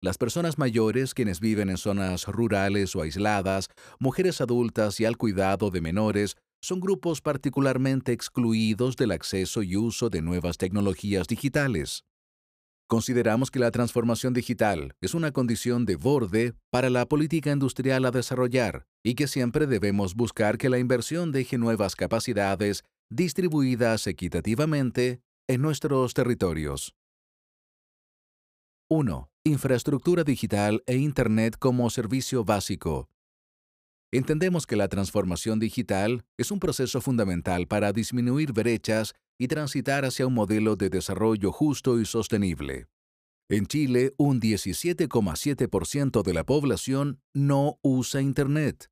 [0.00, 3.68] Las personas mayores, quienes viven en zonas rurales o aisladas,
[3.98, 10.08] mujeres adultas y al cuidado de menores, son grupos particularmente excluidos del acceso y uso
[10.10, 12.04] de nuevas tecnologías digitales.
[12.86, 18.10] Consideramos que la transformación digital es una condición de borde para la política industrial a
[18.10, 25.62] desarrollar y que siempre debemos buscar que la inversión deje nuevas capacidades distribuidas equitativamente en
[25.62, 26.94] nuestros territorios.
[28.88, 29.30] 1.
[29.44, 33.08] Infraestructura digital e Internet como servicio básico.
[34.14, 40.26] Entendemos que la transformación digital es un proceso fundamental para disminuir brechas y transitar hacia
[40.26, 42.88] un modelo de desarrollo justo y sostenible.
[43.48, 48.90] En Chile, un 17,7% de la población no usa Internet.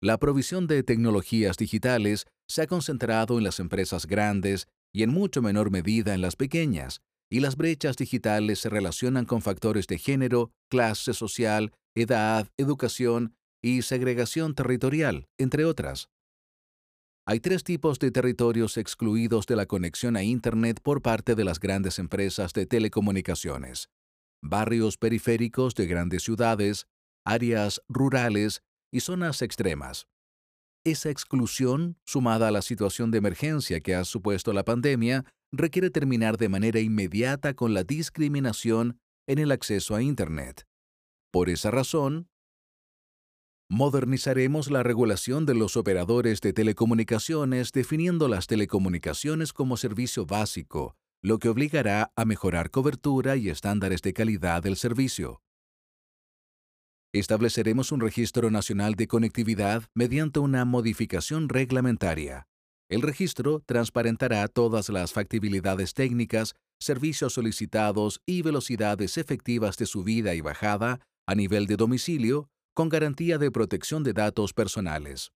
[0.00, 5.42] La provisión de tecnologías digitales se ha concentrado en las empresas grandes y en mucho
[5.42, 10.52] menor medida en las pequeñas, y las brechas digitales se relacionan con factores de género,
[10.70, 13.34] clase social, edad, educación
[13.64, 16.10] y segregación territorial, entre otras.
[17.26, 21.58] Hay tres tipos de territorios excluidos de la conexión a Internet por parte de las
[21.60, 23.88] grandes empresas de telecomunicaciones.
[24.42, 26.88] Barrios periféricos de grandes ciudades,
[27.24, 28.62] áreas rurales
[28.92, 30.08] y zonas extremas.
[30.84, 36.36] Esa exclusión, sumada a la situación de emergencia que ha supuesto la pandemia, requiere terminar
[36.36, 40.66] de manera inmediata con la discriminación en el acceso a Internet.
[41.32, 42.28] Por esa razón,
[43.74, 51.40] modernizaremos la regulación de los operadores de telecomunicaciones definiendo las telecomunicaciones como servicio básico, lo
[51.40, 55.42] que obligará a mejorar cobertura y estándares de calidad del servicio.
[57.12, 62.46] Estableceremos un registro nacional de conectividad mediante una modificación reglamentaria.
[62.88, 70.40] El registro transparentará todas las factibilidades técnicas, servicios solicitados y velocidades efectivas de subida y
[70.40, 75.32] bajada a nivel de domicilio, con garantía de protección de datos personales.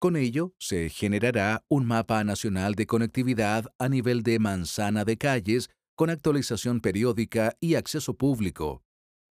[0.00, 5.68] Con ello, se generará un mapa nacional de conectividad a nivel de manzana de calles,
[5.94, 8.82] con actualización periódica y acceso público.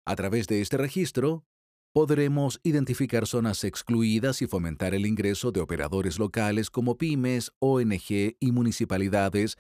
[0.07, 1.47] A través de este registro,
[1.95, 8.53] podremos identificar zonas excluidas y fomentar el ingreso de operadores locales como pymes, ONG y
[8.53, 9.57] municipalidades,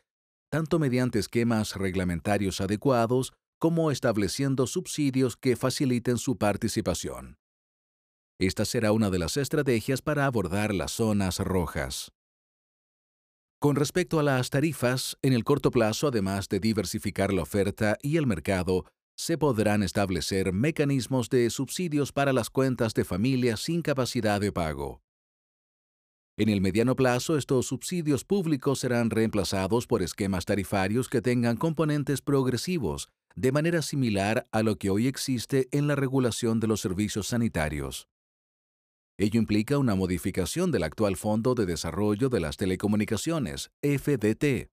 [0.50, 7.36] tanto mediante esquemas reglamentarios adecuados como estableciendo subsidios que faciliten su participación.
[8.40, 12.10] Esta será una de las estrategias para abordar las zonas rojas.
[13.60, 18.16] Con respecto a las tarifas, en el corto plazo, además de diversificar la oferta y
[18.16, 24.40] el mercado, se podrán establecer mecanismos de subsidios para las cuentas de familias sin capacidad
[24.40, 25.02] de pago.
[26.38, 32.22] En el mediano plazo, estos subsidios públicos serán reemplazados por esquemas tarifarios que tengan componentes
[32.22, 37.28] progresivos, de manera similar a lo que hoy existe en la regulación de los servicios
[37.28, 38.08] sanitarios.
[39.18, 44.70] Ello implica una modificación del actual Fondo de Desarrollo de las Telecomunicaciones, FDT,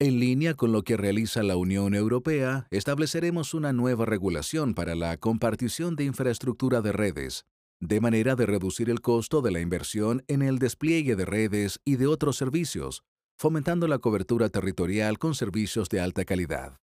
[0.00, 5.16] en línea con lo que realiza la Unión Europea, estableceremos una nueva regulación para la
[5.16, 7.46] compartición de infraestructura de redes,
[7.80, 11.96] de manera de reducir el costo de la inversión en el despliegue de redes y
[11.96, 13.02] de otros servicios,
[13.36, 16.78] fomentando la cobertura territorial con servicios de alta calidad.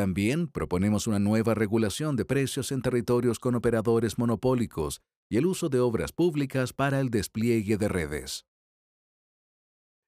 [0.00, 5.68] También proponemos una nueva regulación de precios en territorios con operadores monopólicos y el uso
[5.68, 8.46] de obras públicas para el despliegue de redes.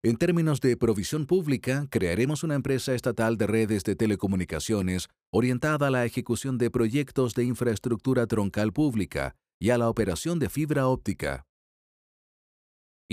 [0.03, 5.91] En términos de provisión pública, crearemos una empresa estatal de redes de telecomunicaciones orientada a
[5.91, 11.45] la ejecución de proyectos de infraestructura troncal pública y a la operación de fibra óptica.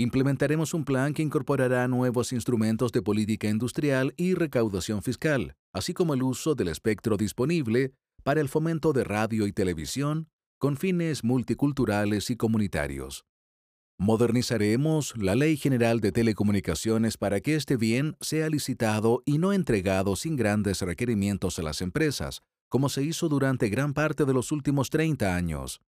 [0.00, 6.14] Implementaremos un plan que incorporará nuevos instrumentos de política industrial y recaudación fiscal, así como
[6.14, 7.92] el uso del espectro disponible
[8.22, 13.26] para el fomento de radio y televisión con fines multiculturales y comunitarios.
[13.98, 20.16] Modernizaremos la Ley General de Telecomunicaciones para que este bien sea licitado y no entregado
[20.16, 22.40] sin grandes requerimientos a las empresas,
[22.70, 25.82] como se hizo durante gran parte de los últimos 30 años.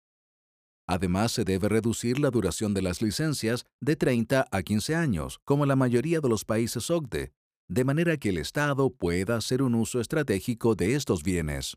[0.89, 5.67] Además, se debe reducir la duración de las licencias de 30 a 15 años, como
[5.67, 7.33] la mayoría de los países OCDE,
[7.69, 11.77] de manera que el Estado pueda hacer un uso estratégico de estos bienes.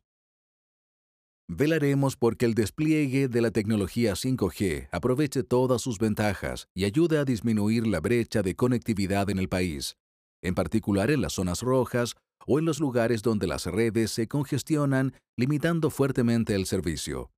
[1.48, 7.26] Velaremos porque el despliegue de la tecnología 5G aproveche todas sus ventajas y ayude a
[7.26, 9.96] disminuir la brecha de conectividad en el país,
[10.42, 12.16] en particular en las zonas rojas
[12.48, 17.30] o en los lugares donde las redes se congestionan, limitando fuertemente el servicio.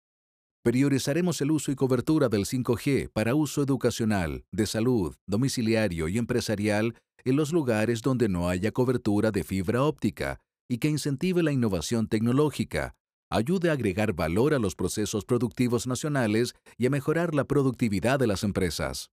[0.67, 6.93] Priorizaremos el uso y cobertura del 5G para uso educacional, de salud, domiciliario y empresarial
[7.23, 12.09] en los lugares donde no haya cobertura de fibra óptica y que incentive la innovación
[12.09, 12.95] tecnológica,
[13.29, 18.27] ayude a agregar valor a los procesos productivos nacionales y a mejorar la productividad de
[18.27, 19.09] las empresas.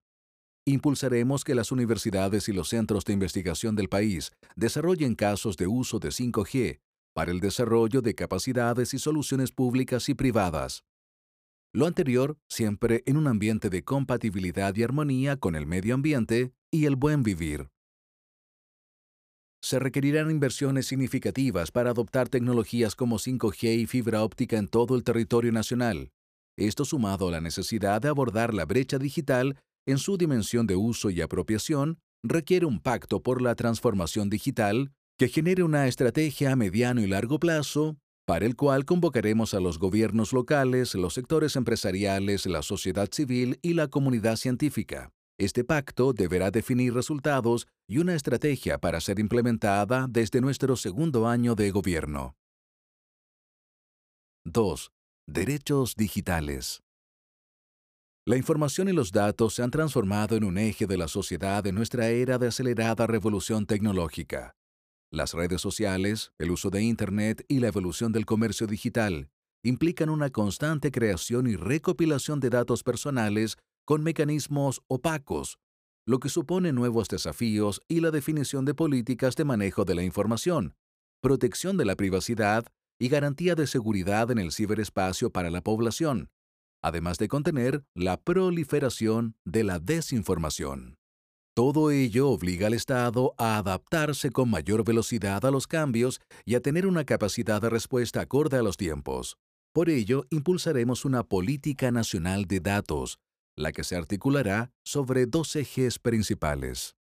[0.65, 5.99] Impulsaremos que las universidades y los centros de investigación del país desarrollen casos de uso
[5.99, 6.81] de 5G
[7.13, 10.83] para el desarrollo de capacidades y soluciones públicas y privadas.
[11.75, 16.85] Lo anterior siempre en un ambiente de compatibilidad y armonía con el medio ambiente y
[16.85, 17.69] el buen vivir.
[19.63, 25.05] Se requerirán inversiones significativas para adoptar tecnologías como 5G y fibra óptica en todo el
[25.05, 26.11] territorio nacional.
[26.59, 29.57] Esto sumado a la necesidad de abordar la brecha digital
[29.87, 35.29] en su dimensión de uso y apropiación, requiere un pacto por la transformación digital que
[35.29, 37.97] genere una estrategia a mediano y largo plazo,
[38.27, 43.75] para el cual convocaremos a los gobiernos locales, los sectores empresariales, la sociedad civil y
[43.75, 45.11] la comunidad científica.
[45.39, 51.55] Este pacto deberá definir resultados y una estrategia para ser implementada desde nuestro segundo año
[51.55, 52.37] de gobierno.
[54.45, 54.93] 2.
[55.27, 56.83] Derechos digitales.
[58.25, 61.75] La información y los datos se han transformado en un eje de la sociedad en
[61.75, 64.55] nuestra era de acelerada revolución tecnológica.
[65.13, 69.29] Las redes sociales, el uso de Internet y la evolución del comercio digital
[69.63, 75.59] implican una constante creación y recopilación de datos personales con mecanismos opacos,
[76.07, 80.77] lo que supone nuevos desafíos y la definición de políticas de manejo de la información,
[81.21, 82.65] protección de la privacidad
[82.99, 86.31] y garantía de seguridad en el ciberespacio para la población,
[86.83, 91.02] además de contener la proliferación de la desinformación.
[91.55, 96.63] Todo ello obliga al Estado a adaptarse con mayor velocidad a los cambios y a
[96.63, 99.37] tener una capacidad de respuesta acorde a los tiempos.
[99.75, 103.19] Por ello, impulsaremos una política nacional de datos,
[103.55, 106.97] la que se articulará sobre dos ejes principales.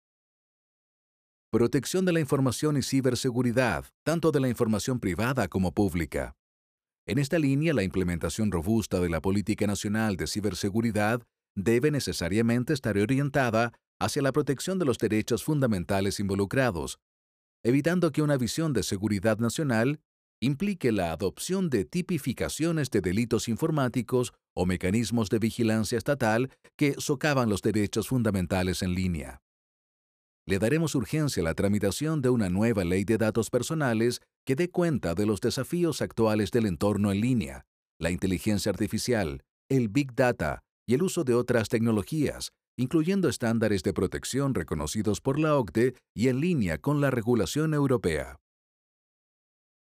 [1.51, 6.37] Protección de la información y ciberseguridad, tanto de la información privada como pública.
[7.05, 11.23] En esta línea, la implementación robusta de la Política Nacional de Ciberseguridad
[11.57, 16.99] debe necesariamente estar orientada hacia la protección de los derechos fundamentales involucrados,
[17.63, 20.01] evitando que una visión de seguridad nacional
[20.41, 27.49] implique la adopción de tipificaciones de delitos informáticos o mecanismos de vigilancia estatal que socavan
[27.49, 29.41] los derechos fundamentales en línea.
[30.47, 34.71] Le daremos urgencia a la tramitación de una nueva ley de datos personales que dé
[34.71, 37.67] cuenta de los desafíos actuales del entorno en línea,
[37.99, 43.93] la inteligencia artificial, el big data y el uso de otras tecnologías, incluyendo estándares de
[43.93, 48.37] protección reconocidos por la OCDE y en línea con la regulación europea.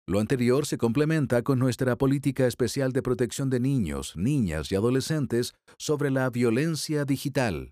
[0.06, 5.54] Lo anterior se complementa con nuestra política especial de protección de niños, niñas y adolescentes
[5.78, 7.72] sobre la violencia digital.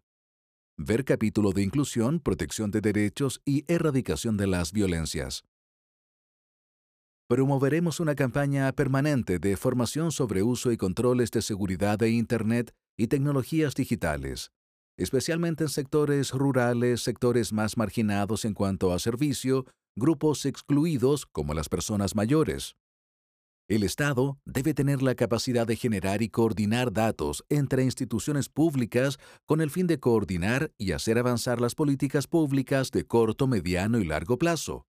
[0.78, 5.44] Ver capítulo de Inclusión, Protección de Derechos y Erradicación de las Violencias.
[7.28, 13.08] Promoveremos una campaña permanente de formación sobre uso y controles de seguridad de Internet y
[13.08, 14.52] tecnologías digitales,
[14.98, 19.66] especialmente en sectores rurales, sectores más marginados en cuanto a servicio,
[19.96, 22.76] grupos excluidos como las personas mayores.
[23.72, 29.62] El Estado debe tener la capacidad de generar y coordinar datos entre instituciones públicas con
[29.62, 34.38] el fin de coordinar y hacer avanzar las políticas públicas de corto, mediano y largo
[34.38, 34.86] plazo.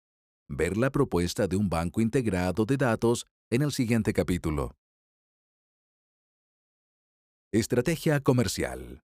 [0.47, 4.75] Ver la propuesta de un banco integrado de datos en el siguiente capítulo.
[7.51, 9.06] Estrategia comercial.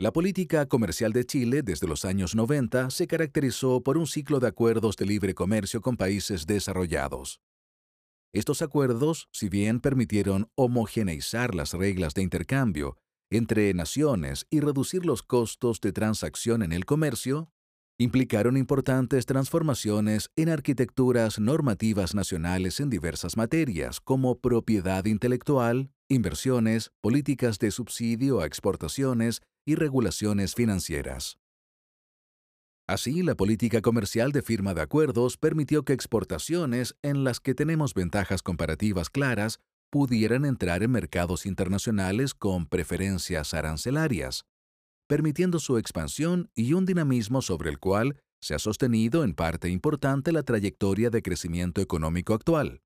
[0.00, 4.46] La política comercial de Chile desde los años 90 se caracterizó por un ciclo de
[4.46, 7.40] acuerdos de libre comercio con países desarrollados.
[8.32, 12.96] Estos acuerdos, si bien permitieron homogeneizar las reglas de intercambio
[13.28, 17.50] entre naciones y reducir los costos de transacción en el comercio,
[17.98, 27.58] implicaron importantes transformaciones en arquitecturas normativas nacionales en diversas materias, como propiedad intelectual, inversiones, políticas
[27.58, 31.38] de subsidio a exportaciones y regulaciones financieras.
[32.86, 37.92] Así, la política comercial de firma de acuerdos permitió que exportaciones en las que tenemos
[37.92, 44.46] ventajas comparativas claras pudieran entrar en mercados internacionales con preferencias arancelarias,
[45.06, 50.32] permitiendo su expansión y un dinamismo sobre el cual se ha sostenido en parte importante
[50.32, 52.80] la trayectoria de crecimiento económico actual.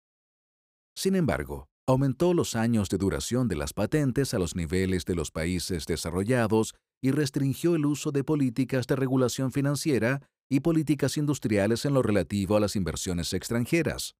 [0.97, 5.31] Sin embargo, aumentó los años de duración de las patentes a los niveles de los
[5.31, 11.95] países desarrollados y restringió el uso de políticas de regulación financiera y políticas industriales en
[11.95, 14.15] lo relativo a las inversiones extranjeras.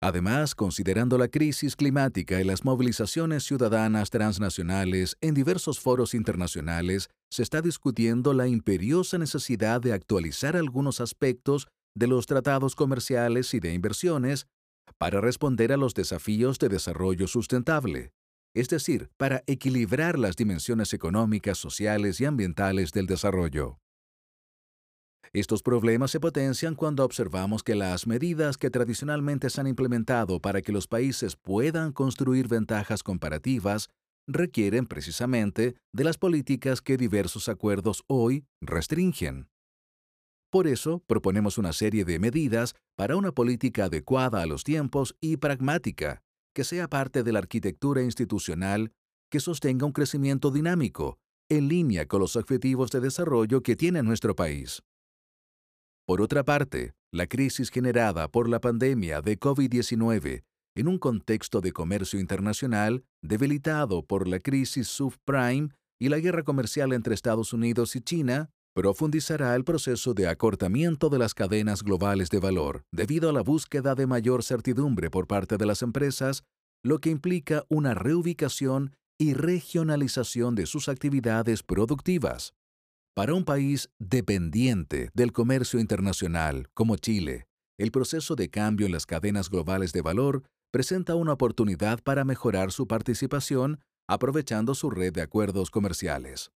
[0.00, 7.42] Además, considerando la crisis climática y las movilizaciones ciudadanas transnacionales en diversos foros internacionales, se
[7.42, 13.74] está discutiendo la imperiosa necesidad de actualizar algunos aspectos de los tratados comerciales y de
[13.74, 14.46] inversiones
[14.98, 18.12] para responder a los desafíos de desarrollo sustentable,
[18.54, 23.78] es decir, para equilibrar las dimensiones económicas, sociales y ambientales del desarrollo.
[25.32, 30.60] Estos problemas se potencian cuando observamos que las medidas que tradicionalmente se han implementado para
[30.60, 33.88] que los países puedan construir ventajas comparativas
[34.26, 39.48] requieren precisamente de las políticas que diversos acuerdos hoy restringen.
[40.52, 45.38] Por eso, proponemos una serie de medidas para una política adecuada a los tiempos y
[45.38, 46.22] pragmática,
[46.54, 48.92] que sea parte de la arquitectura institucional
[49.30, 51.18] que sostenga un crecimiento dinámico,
[51.48, 54.82] en línea con los objetivos de desarrollo que tiene nuestro país.
[56.06, 61.72] Por otra parte, la crisis generada por la pandemia de COVID-19 en un contexto de
[61.72, 68.02] comercio internacional debilitado por la crisis subprime y la guerra comercial entre Estados Unidos y
[68.02, 73.42] China, profundizará el proceso de acortamiento de las cadenas globales de valor debido a la
[73.42, 76.44] búsqueda de mayor certidumbre por parte de las empresas,
[76.82, 82.54] lo que implica una reubicación y regionalización de sus actividades productivas.
[83.14, 87.46] Para un país dependiente del comercio internacional como Chile,
[87.78, 92.72] el proceso de cambio en las cadenas globales de valor presenta una oportunidad para mejorar
[92.72, 96.50] su participación aprovechando su red de acuerdos comerciales.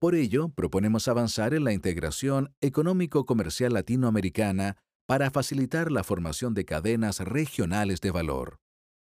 [0.00, 4.76] Por ello, proponemos avanzar en la integración económico-comercial latinoamericana
[5.08, 8.58] para facilitar la formación de cadenas regionales de valor.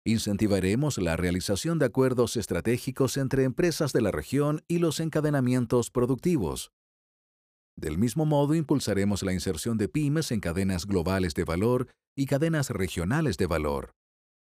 [0.06, 6.72] Incentivaremos la realización de acuerdos estratégicos entre empresas de la región y los encadenamientos productivos.
[7.76, 12.70] Del mismo modo, impulsaremos la inserción de pymes en cadenas globales de valor y cadenas
[12.70, 13.92] regionales de valor,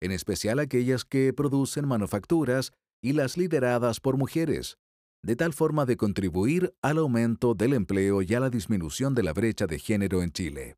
[0.02, 2.72] en especial aquellas que producen manufacturas
[3.02, 4.76] y las lideradas por mujeres,
[5.22, 9.32] de tal forma de contribuir al aumento del empleo y a la disminución de la
[9.32, 10.76] brecha de género en Chile.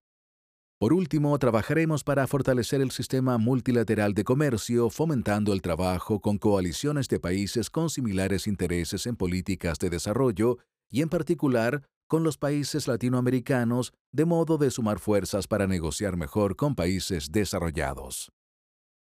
[0.78, 7.06] Por último, trabajaremos para fortalecer el sistema multilateral de comercio, fomentando el trabajo con coaliciones
[7.08, 10.58] de países con similares intereses en políticas de desarrollo
[10.90, 16.56] y en particular con los países latinoamericanos, de modo de sumar fuerzas para negociar mejor
[16.56, 18.32] con países desarrollados.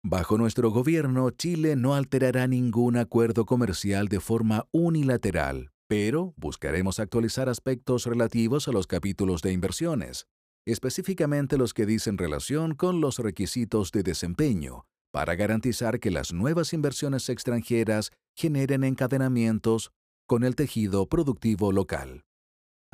[0.06, 7.48] Bajo nuestro gobierno, Chile no alterará ningún acuerdo comercial de forma unilateral, pero buscaremos actualizar
[7.48, 10.26] aspectos relativos a los capítulos de inversiones,
[10.66, 16.74] específicamente los que dicen relación con los requisitos de desempeño, para garantizar que las nuevas
[16.74, 19.90] inversiones extranjeras generen encadenamientos
[20.26, 22.26] con el tejido productivo local.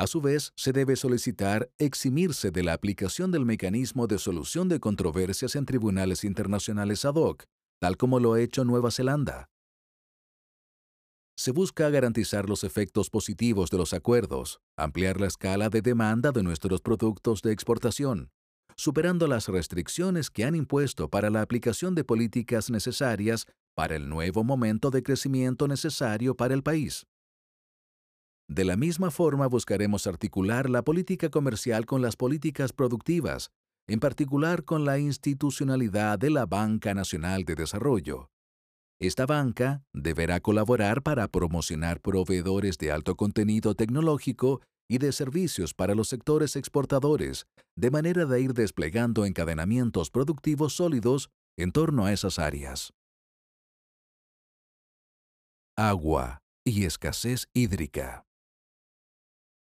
[0.00, 4.80] A su vez, se debe solicitar eximirse de la aplicación del mecanismo de solución de
[4.80, 7.44] controversias en tribunales internacionales ad hoc,
[7.82, 9.50] tal como lo ha hecho Nueva Zelanda,
[11.36, 16.42] se busca garantizar los efectos positivos de los acuerdos, ampliar la escala de demanda de
[16.42, 18.30] nuestros productos de exportación,
[18.76, 24.44] superando las restricciones que han impuesto para la aplicación de políticas necesarias para el nuevo
[24.44, 27.06] momento de crecimiento necesario para el país.
[28.50, 33.50] De la misma forma buscaremos articular la política comercial con las políticas productivas,
[33.88, 38.28] en particular con la institucionalidad de la Banca Nacional de Desarrollo,
[39.00, 44.60] esta banca deberá colaborar para promocionar proveedores de alto contenido tecnológico
[44.90, 47.46] y de servicios para los sectores exportadores,
[47.76, 52.92] de manera de ir desplegando encadenamientos productivos sólidos en torno a esas áreas.
[55.78, 58.26] Agua y escasez hídrica.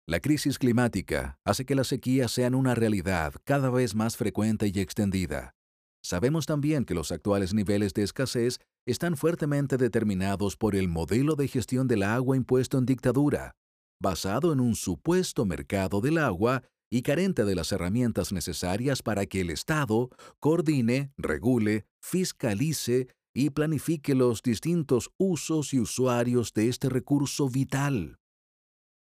[0.08, 4.80] La crisis climática hace que las sequías sean una realidad cada vez más frecuente y
[4.80, 5.56] extendida.
[6.04, 11.48] Sabemos también que los actuales niveles de escasez están fuertemente determinados por el modelo de
[11.48, 13.56] gestión del agua impuesto en dictadura,
[14.00, 16.62] basado en un supuesto mercado del agua
[16.92, 24.14] y carente de las herramientas necesarias para que el Estado coordine, regule, fiscalice y planifique
[24.14, 28.20] los distintos usos y usuarios de este recurso vital.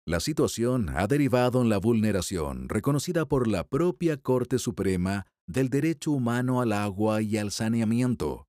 [0.05, 6.11] La situación ha derivado en la vulneración, reconocida por la propia Corte Suprema, del derecho
[6.11, 8.45] humano al agua y al saneamiento,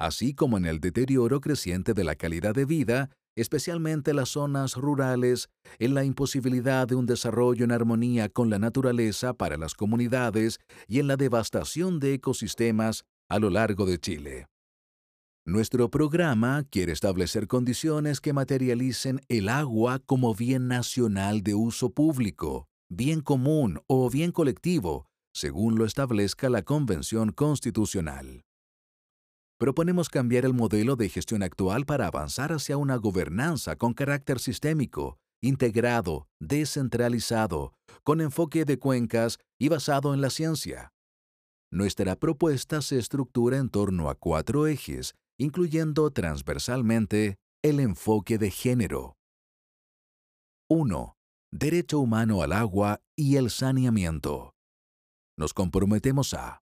[0.00, 4.74] así como en el deterioro creciente de la calidad de vida, especialmente en las zonas
[4.74, 10.58] rurales, en la imposibilidad de un desarrollo en armonía con la naturaleza para las comunidades
[10.88, 14.46] y en la devastación de ecosistemas a lo largo de Chile.
[15.48, 22.68] Nuestro programa quiere establecer condiciones que materialicen el agua como bien nacional de uso público,
[22.90, 28.42] bien común o bien colectivo, según lo establezca la Convención Constitucional.
[29.58, 35.16] Proponemos cambiar el modelo de gestión actual para avanzar hacia una gobernanza con carácter sistémico,
[35.40, 37.72] integrado, descentralizado,
[38.04, 40.92] con enfoque de cuencas y basado en la ciencia.
[41.70, 49.16] Nuestra propuesta se estructura en torno a cuatro ejes incluyendo transversalmente el enfoque de género.
[50.68, 51.14] 1.
[51.52, 54.54] Derecho humano al agua y el saneamiento.
[55.38, 56.60] Nos comprometemos a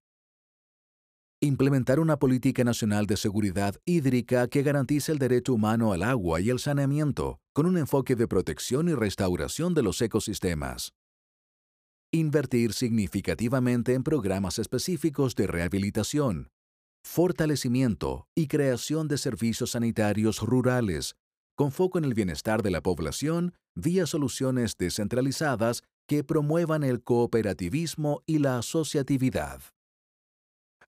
[1.40, 6.50] implementar una política nacional de seguridad hídrica que garantice el derecho humano al agua y
[6.50, 10.92] el saneamiento, con un enfoque de protección y restauración de los ecosistemas.
[12.12, 16.50] Invertir significativamente en programas específicos de rehabilitación,
[17.06, 21.14] fortalecimiento y creación de servicios sanitarios rurales,
[21.54, 28.22] con foco en el bienestar de la población vía soluciones descentralizadas que promuevan el cooperativismo
[28.26, 29.62] y la asociatividad.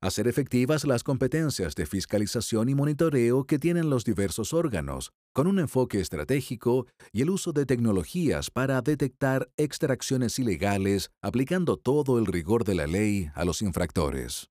[0.00, 5.58] Hacer efectivas las competencias de fiscalización y monitoreo que tienen los diversos órganos, con un
[5.58, 12.64] enfoque estratégico y el uso de tecnologías para detectar extracciones ilegales, aplicando todo el rigor
[12.64, 14.50] de la ley a los infractores.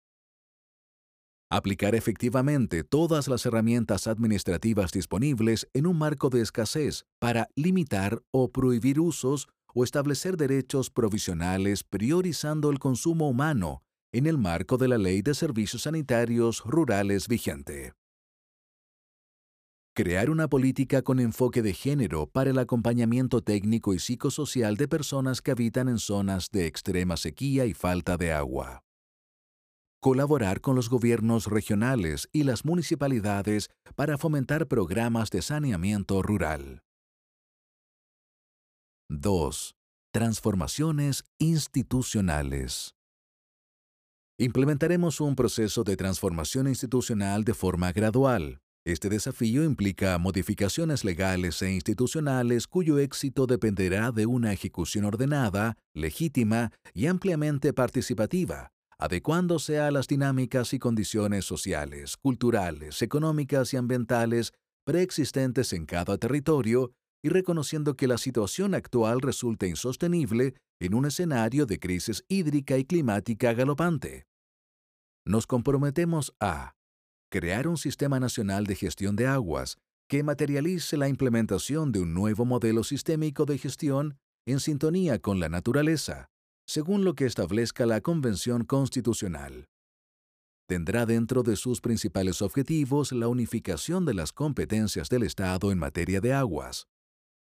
[1.50, 8.52] Aplicar efectivamente todas las herramientas administrativas disponibles en un marco de escasez para limitar o
[8.52, 14.98] prohibir usos o establecer derechos provisionales priorizando el consumo humano en el marco de la
[14.98, 17.94] Ley de Servicios Sanitarios Rurales vigente.
[19.96, 25.42] Crear una política con enfoque de género para el acompañamiento técnico y psicosocial de personas
[25.42, 28.84] que habitan en zonas de extrema sequía y falta de agua
[30.00, 36.84] colaborar con los gobiernos regionales y las municipalidades para fomentar programas de saneamiento rural.
[39.10, 39.76] 2.
[40.14, 42.94] Transformaciones institucionales.
[44.40, 48.60] Implementaremos un proceso de transformación institucional de forma gradual.
[48.86, 56.72] Este desafío implica modificaciones legales e institucionales cuyo éxito dependerá de una ejecución ordenada, legítima
[56.94, 64.54] y ampliamente participativa, adecuándose a las dinámicas y condiciones sociales, culturales, económicas y ambientales
[64.86, 66.92] preexistentes en cada territorio
[67.24, 72.86] y reconociendo que la situación actual resulta insostenible en un escenario de crisis hídrica y
[72.86, 74.26] climática galopante.
[75.26, 76.76] Nos comprometemos a
[77.30, 82.46] crear un sistema nacional de gestión de aguas que materialice la implementación de un nuevo
[82.46, 86.30] modelo sistémico de gestión en sintonía con la naturaleza,
[86.68, 89.70] según lo que establezca la Convención Constitucional.
[90.68, 96.20] Tendrá dentro de sus principales objetivos la unificación de las competencias del Estado en materia
[96.20, 96.88] de aguas,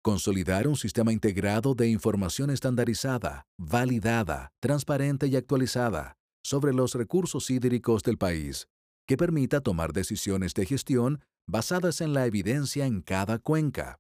[0.02, 8.02] consolidar un sistema integrado de información estandarizada, validada, transparente y actualizada sobre los recursos hídricos
[8.02, 8.68] del país,
[9.06, 13.98] que permita tomar decisiones de gestión basadas en la evidencia en cada cuenca,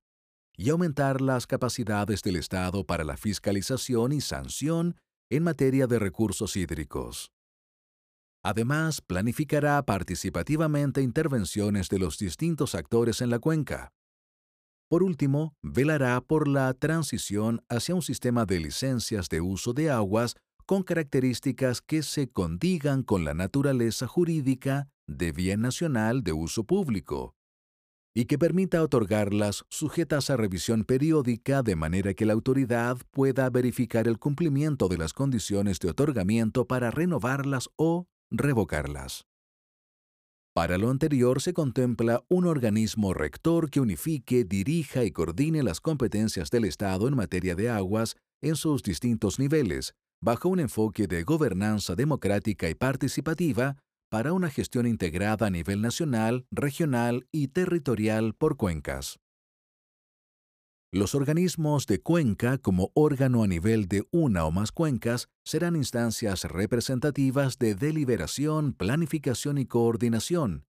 [0.58, 4.96] y aumentar las capacidades del Estado para la fiscalización y sanción
[5.30, 7.32] en materia de recursos hídricos.
[8.42, 13.92] Además, planificará participativamente intervenciones de los distintos actores en la cuenca.
[14.88, 20.36] Por último, velará por la transición hacia un sistema de licencias de uso de aguas
[20.64, 27.35] con características que se condigan con la naturaleza jurídica de bien nacional de uso público,
[28.16, 34.08] y que permita otorgarlas sujetas a revisión periódica de manera que la autoridad pueda verificar
[34.08, 39.26] el cumplimiento de las condiciones de otorgamiento para renovarlas o revocarlas.
[40.54, 46.48] Para lo anterior se contempla un organismo rector que unifique, dirija y coordine las competencias
[46.48, 51.94] del Estado en materia de aguas en sus distintos niveles, bajo un enfoque de gobernanza
[51.94, 53.76] democrática y participativa
[54.08, 59.18] para una gestión integrada a nivel nacional, regional y territorial por cuencas.
[60.92, 66.44] Los organismos de cuenca como órgano a nivel de una o más cuencas serán instancias
[66.44, 70.64] representativas de deliberación, planificación y coordinación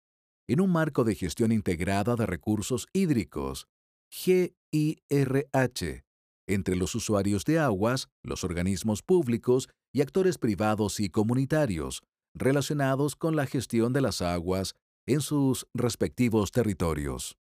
[0.49, 3.69] en un marco de gestión integrada de recursos hídricos,
[4.11, 6.05] GIRH,
[6.47, 12.03] entre los usuarios de aguas, los organismos públicos y actores privados y comunitarios
[12.35, 14.75] relacionados con la gestión de las aguas
[15.07, 17.37] en sus respectivos territorios.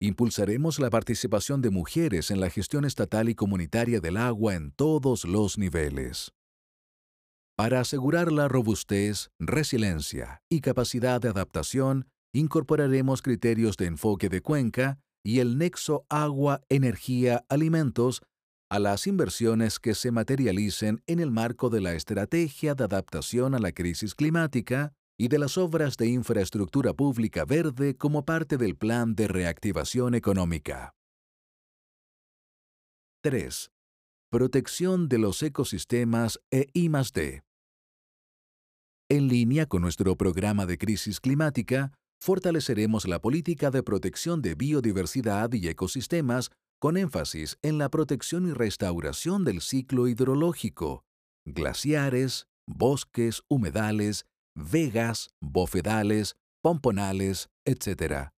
[0.00, 5.24] Impulsaremos la participación de mujeres en la gestión estatal y comunitaria del agua en todos
[5.24, 6.32] los niveles.
[7.56, 14.98] Para asegurar la robustez, resiliencia y capacidad de adaptación, incorporaremos criterios de enfoque de cuenca
[15.24, 18.20] y el nexo agua-energía-alimentos
[18.68, 23.58] a las inversiones que se materialicen en el marco de la Estrategia de Adaptación a
[23.58, 29.14] la Crisis Climática y de las obras de infraestructura pública verde como parte del Plan
[29.14, 30.94] de Reactivación Económica.
[33.22, 33.70] 3.
[34.30, 37.42] Protección de los ecosistemas e I+D.
[39.08, 45.52] En línea con nuestro programa de crisis climática, fortaleceremos la política de protección de biodiversidad
[45.52, 51.04] y ecosistemas con énfasis en la protección y restauración del ciclo hidrológico,
[51.44, 58.30] glaciares, bosques, humedales, vegas, bofedales, pomponales, etc.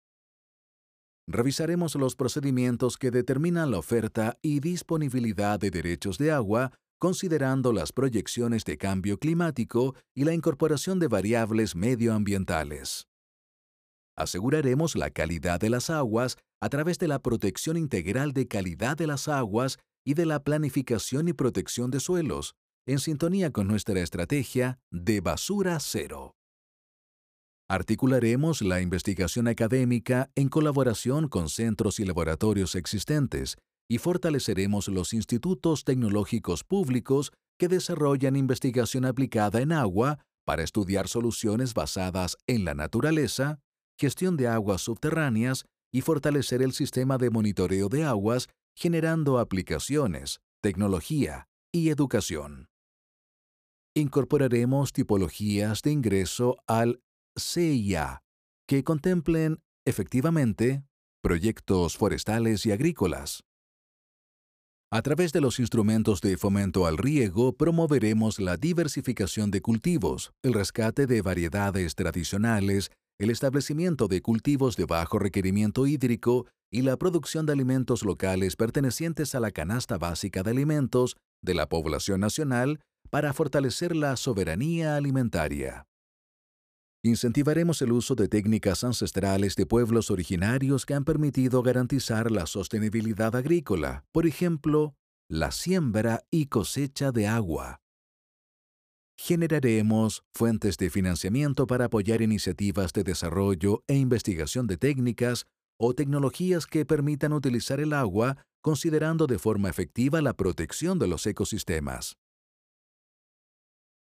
[1.27, 7.93] Revisaremos los procedimientos que determinan la oferta y disponibilidad de derechos de agua, considerando las
[7.93, 13.08] proyecciones de cambio climático y la incorporación de variables medioambientales.
[14.19, 19.07] Aseguraremos la calidad de las aguas a través de la protección integral de calidad de
[19.07, 24.81] las aguas y de la planificación y protección de suelos, en sintonía con nuestra estrategia
[24.91, 26.35] de basura cero.
[27.71, 33.57] Articularemos la investigación académica en colaboración con centros y laboratorios existentes
[33.89, 41.73] y fortaleceremos los institutos tecnológicos públicos que desarrollan investigación aplicada en agua para estudiar soluciones
[41.73, 43.61] basadas en la naturaleza,
[43.99, 51.49] gestión de aguas subterráneas y fortalecer el sistema de monitoreo de aguas generando aplicaciones, tecnología
[51.73, 52.69] y educación
[53.99, 57.03] incorporaremos tipologías de ingreso al
[57.39, 58.23] CIA
[58.67, 60.85] que contemplen efectivamente
[61.23, 63.43] proyectos forestales y agrícolas.
[64.91, 70.55] A través de los instrumentos de fomento al riego, promoveremos la diversificación de cultivos, el
[70.55, 77.47] rescate de variedades tradicionales, el establecimiento de cultivos de bajo requerimiento hídrico y la producción
[77.47, 82.81] de alimentos locales pertenecientes a la canasta básica de alimentos de la población nacional
[83.11, 85.87] para fortalecer la soberanía alimentaria.
[87.03, 93.35] Incentivaremos el uso de técnicas ancestrales de pueblos originarios que han permitido garantizar la sostenibilidad
[93.35, 94.95] agrícola, por ejemplo,
[95.29, 97.81] la siembra y cosecha de agua.
[99.19, 105.47] Generaremos fuentes de financiamiento para apoyar iniciativas de desarrollo e investigación de técnicas
[105.77, 111.27] o tecnologías que permitan utilizar el agua considerando de forma efectiva la protección de los
[111.27, 112.17] ecosistemas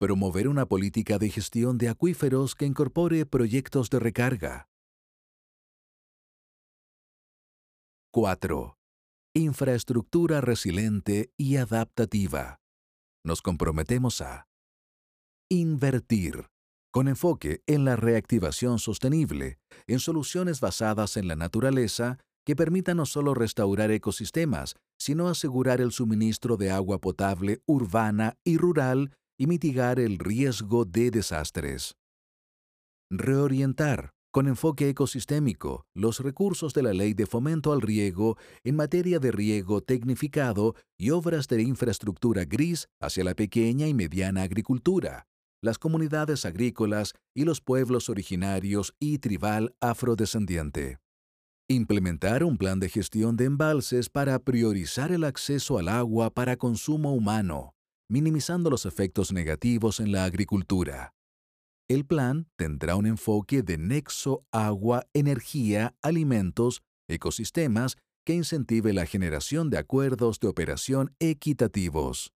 [0.04, 4.68] promover una política de gestión de acuíferos que incorpore proyectos de recarga.
[8.12, 8.76] 4.
[9.34, 12.60] Infraestructura resiliente y adaptativa.
[13.24, 14.46] Nos comprometemos a
[15.48, 16.46] invertir,
[16.92, 23.06] con enfoque en la reactivación sostenible, en soluciones basadas en la naturaleza que permitan no
[23.06, 29.98] solo restaurar ecosistemas, sino asegurar el suministro de agua potable urbana y rural y mitigar
[29.98, 31.96] el riesgo de desastres.
[33.10, 39.18] Reorientar, con enfoque ecosistémico, los recursos de la Ley de Fomento al Riego en materia
[39.20, 45.26] de riego tecnificado y obras de infraestructura gris hacia la pequeña y mediana agricultura,
[45.64, 50.98] las comunidades agrícolas y los pueblos originarios y tribal afrodescendiente.
[51.68, 57.14] Implementar un plan de gestión de embalses para priorizar el acceso al agua para consumo
[57.14, 57.74] humano,
[58.10, 61.14] minimizando los efectos negativos en la agricultura.
[61.88, 67.96] El plan tendrá un enfoque de nexo agua, energía, alimentos, ecosistemas
[68.26, 72.34] que incentive la generación de acuerdos de operación equitativos.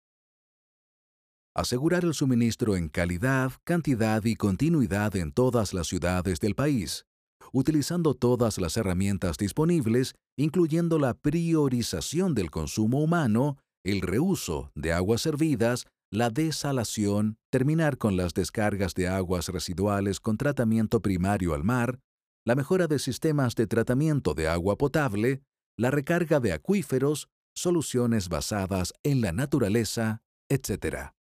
[1.56, 7.06] Asegurar el suministro en calidad, cantidad y continuidad en todas las ciudades del país,
[7.50, 13.56] utilizando todas las herramientas disponibles, incluyendo la priorización del consumo humano
[13.86, 20.36] el reuso de aguas servidas, la desalación, terminar con las descargas de aguas residuales con
[20.36, 22.00] tratamiento primario al mar,
[22.44, 25.40] la mejora de sistemas de tratamiento de agua potable,
[25.78, 30.20] la recarga de acuíferos, soluciones basadas en la naturaleza,
[30.50, 31.15] etc.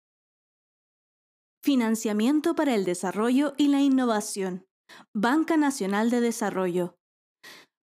[1.64, 4.66] Financiamiento para el desarrollo y la innovación.
[5.14, 6.98] Banca Nacional de Desarrollo.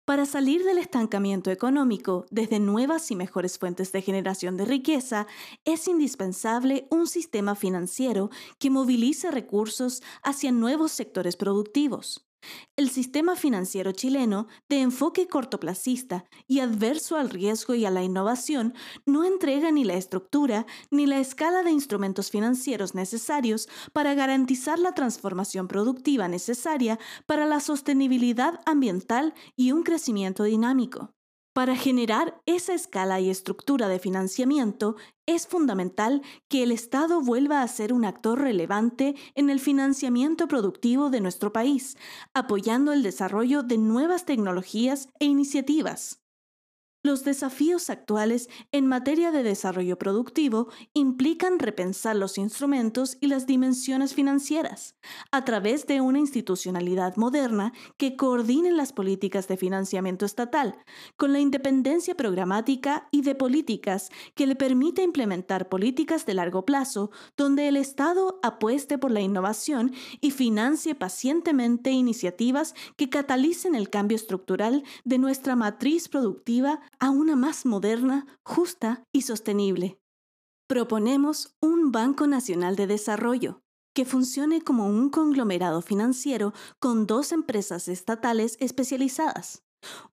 [0.04, 5.28] Para salir del estancamiento económico desde nuevas y mejores fuentes de generación de riqueza,
[5.64, 12.27] es indispensable un sistema financiero que movilice recursos hacia nuevos sectores productivos.
[12.76, 18.74] El sistema financiero chileno, de enfoque cortoplacista y adverso al riesgo y a la innovación,
[19.06, 24.94] no entrega ni la estructura ni la escala de instrumentos financieros necesarios para garantizar la
[24.94, 31.17] transformación productiva necesaria para la sostenibilidad ambiental y un crecimiento dinámico.
[31.58, 37.68] Para generar esa escala y estructura de financiamiento, es fundamental que el Estado vuelva a
[37.68, 41.98] ser un actor relevante en el financiamiento productivo de nuestro país,
[42.36, 46.20] apoyando el desarrollo de nuevas tecnologías e iniciativas.
[47.04, 54.16] Los desafíos actuales en materia de desarrollo productivo implican repensar los instrumentos y las dimensiones
[54.16, 54.96] financieras
[55.32, 60.76] a través de una institucionalidad moderna que coordine las políticas de financiamiento estatal
[61.18, 67.12] con la independencia programática y de políticas que le permita implementar políticas de largo plazo
[67.38, 74.16] donde el Estado apueste por la innovación y financie pacientemente iniciativas que catalicen el cambio
[74.16, 80.00] estructural de nuestra matriz productiva a una más moderna, justa y sostenible.
[80.68, 83.62] Proponemos un Banco Nacional de Desarrollo
[83.94, 89.64] que funcione como un conglomerado financiero con dos empresas estatales especializadas,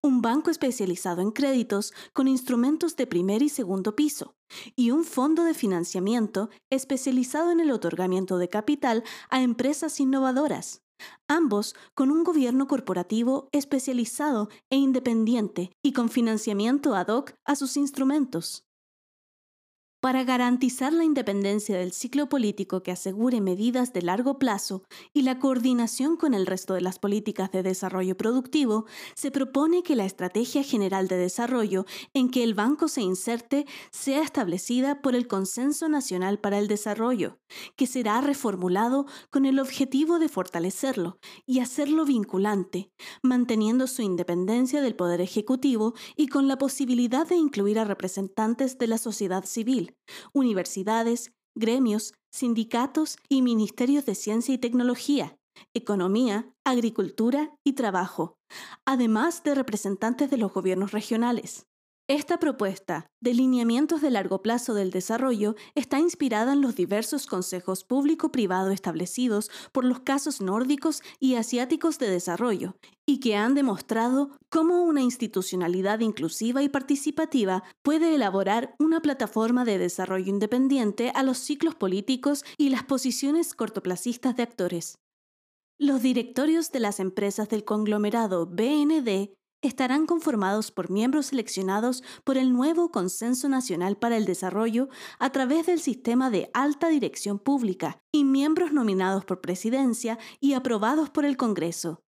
[0.03, 4.37] un banco especializado en créditos con instrumentos de primer y segundo piso,
[4.77, 10.84] y un fondo de financiamiento especializado en el otorgamiento de capital a empresas innovadoras,
[11.29, 17.77] ambos con un gobierno corporativo especializado e independiente y con financiamiento ad hoc a sus
[17.77, 18.65] instrumentos.
[20.05, 24.83] Para garantizar la independencia del ciclo político que asegure medidas de largo plazo
[25.15, 29.97] y la coordinación con el resto de las políticas de desarrollo productivo, se propone que
[29.97, 35.27] la Estrategia General de Desarrollo en que el banco se inserte sea establecida por el
[35.27, 37.39] Consenso Nacional para el Desarrollo,
[37.75, 42.91] que será reformulado con el objetivo de fortalecerlo y hacerlo vinculante,
[43.23, 48.87] manteniendo su independencia del Poder Ejecutivo y con la posibilidad de incluir a representantes de
[48.87, 49.94] la sociedad civil
[50.33, 55.39] universidades, gremios, sindicatos y ministerios de ciencia y tecnología,
[55.73, 58.39] economía, agricultura y trabajo,
[58.85, 61.67] además de representantes de los gobiernos regionales.
[62.07, 67.83] Esta propuesta de lineamientos de largo plazo del desarrollo está inspirada en los diversos consejos
[67.83, 72.77] público-privado establecidos por los casos nórdicos y asiáticos de desarrollo
[73.07, 79.79] y que han demostrado cómo una institucionalidad inclusiva y participativa puede elaborar una plataforma de
[79.79, 84.99] desarrollo independiente a los ciclos políticos y las posiciones cortoplacistas de actores.
[85.79, 89.33] Los directorios de las empresas del conglomerado BND
[89.67, 94.89] estarán conformados por miembros seleccionados por el nuevo Consenso Nacional para el Desarrollo
[95.19, 101.11] a través del sistema de alta dirección pública y miembros nominados por presidencia y aprobados
[101.11, 102.05] por el Congreso.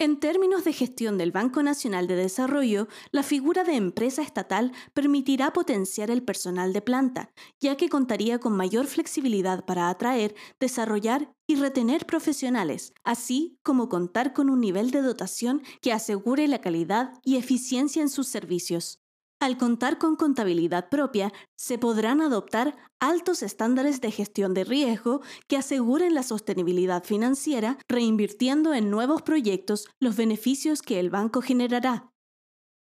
[0.00, 5.52] En términos de gestión del Banco Nacional de Desarrollo, la figura de empresa estatal permitirá
[5.52, 11.56] potenciar el personal de planta, ya que contaría con mayor flexibilidad para atraer, desarrollar y
[11.56, 17.34] retener profesionales, así como contar con un nivel de dotación que asegure la calidad y
[17.34, 19.02] eficiencia en sus servicios.
[19.40, 25.56] Al contar con contabilidad propia, se podrán adoptar altos estándares de gestión de riesgo que
[25.56, 32.10] aseguren la sostenibilidad financiera, reinvirtiendo en nuevos proyectos los beneficios que el banco generará.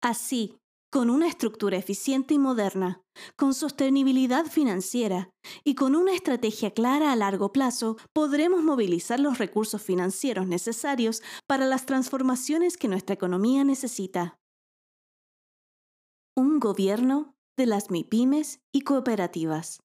[0.01, 0.57] Así,
[0.93, 3.03] con una estructura eficiente y moderna,
[3.37, 5.31] con sostenibilidad financiera
[5.65, 11.67] y con una estrategia clara a largo plazo, podremos movilizar los recursos financieros necesarios para
[11.67, 14.39] las transformaciones que nuestra economía necesita
[16.37, 19.81] un gobierno de las MIPIMES y cooperativas.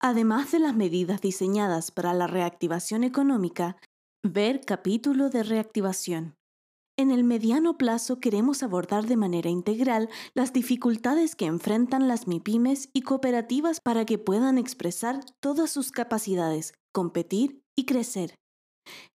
[0.00, 3.76] Además de las medidas diseñadas para la reactivación económica,
[4.22, 6.36] ver capítulo de reactivación.
[6.96, 12.90] En el mediano plazo queremos abordar de manera integral las dificultades que enfrentan las MIPIMES
[12.92, 18.34] y cooperativas para que puedan expresar todas sus capacidades, competir y crecer.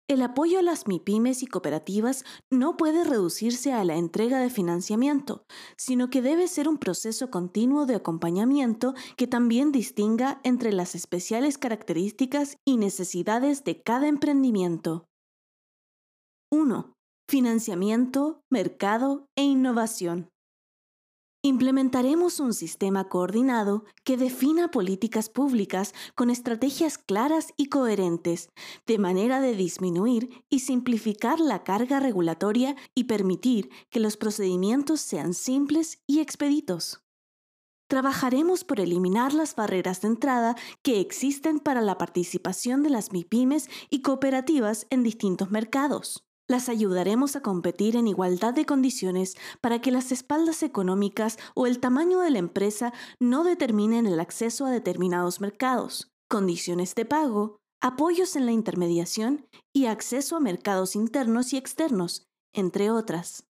[0.09, 5.45] El apoyo a las MIPIMES y cooperativas no puede reducirse a la entrega de financiamiento,
[5.77, 11.57] sino que debe ser un proceso continuo de acompañamiento que también distinga entre las especiales
[11.57, 15.05] características y necesidades de cada emprendimiento.
[16.51, 16.93] 1.
[17.29, 20.32] Financiamiento, mercado e innovación.
[21.45, 28.47] Implementaremos un sistema coordinado que defina políticas públicas con estrategias claras y coherentes,
[28.87, 35.33] de manera de disminuir y simplificar la carga regulatoria y permitir que los procedimientos sean
[35.33, 37.03] simples y expeditos.
[37.89, 43.69] Trabajaremos por eliminar las barreras de entrada que existen para la participación de las MIPIMES
[43.89, 46.23] y cooperativas en distintos mercados.
[46.47, 51.79] Las ayudaremos a competir en igualdad de condiciones para que las espaldas económicas o el
[51.79, 58.35] tamaño de la empresa no determinen el acceso a determinados mercados, condiciones de pago, apoyos
[58.35, 63.45] en la intermediación y acceso a mercados internos y externos, entre otras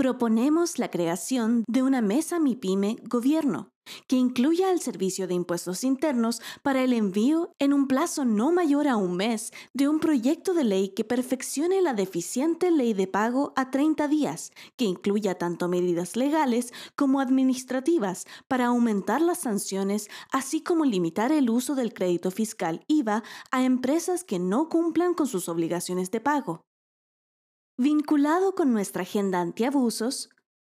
[0.00, 3.68] proponemos la creación de una mesa MIPYME Gobierno
[4.08, 8.88] que incluya el servicio de impuestos internos para el envío en un plazo no mayor
[8.88, 13.52] a un mes de un proyecto de ley que perfeccione la deficiente ley de pago
[13.56, 20.62] a 30 días, que incluya tanto medidas legales como administrativas para aumentar las sanciones, así
[20.62, 25.46] como limitar el uso del crédito fiscal IVA a empresas que no cumplan con sus
[25.50, 26.62] obligaciones de pago.
[27.82, 30.28] Vinculado con nuestra agenda antiabusos,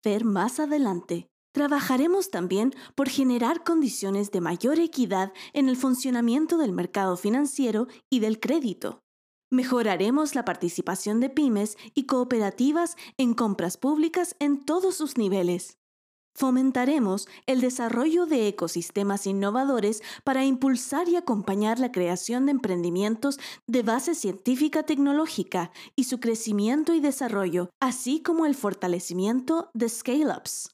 [0.05, 6.73] ver más adelante, trabajaremos también por generar condiciones de mayor equidad en el funcionamiento del
[6.73, 9.01] mercado financiero y del crédito.
[9.51, 15.80] Mejoraremos la participación de pymes y cooperativas en compras públicas en todos sus niveles.
[16.35, 23.83] Fomentaremos el desarrollo de ecosistemas innovadores para impulsar y acompañar la creación de emprendimientos de
[23.83, 30.71] base científica tecnológica y su crecimiento y desarrollo, así como el fortalecimiento de scale-ups.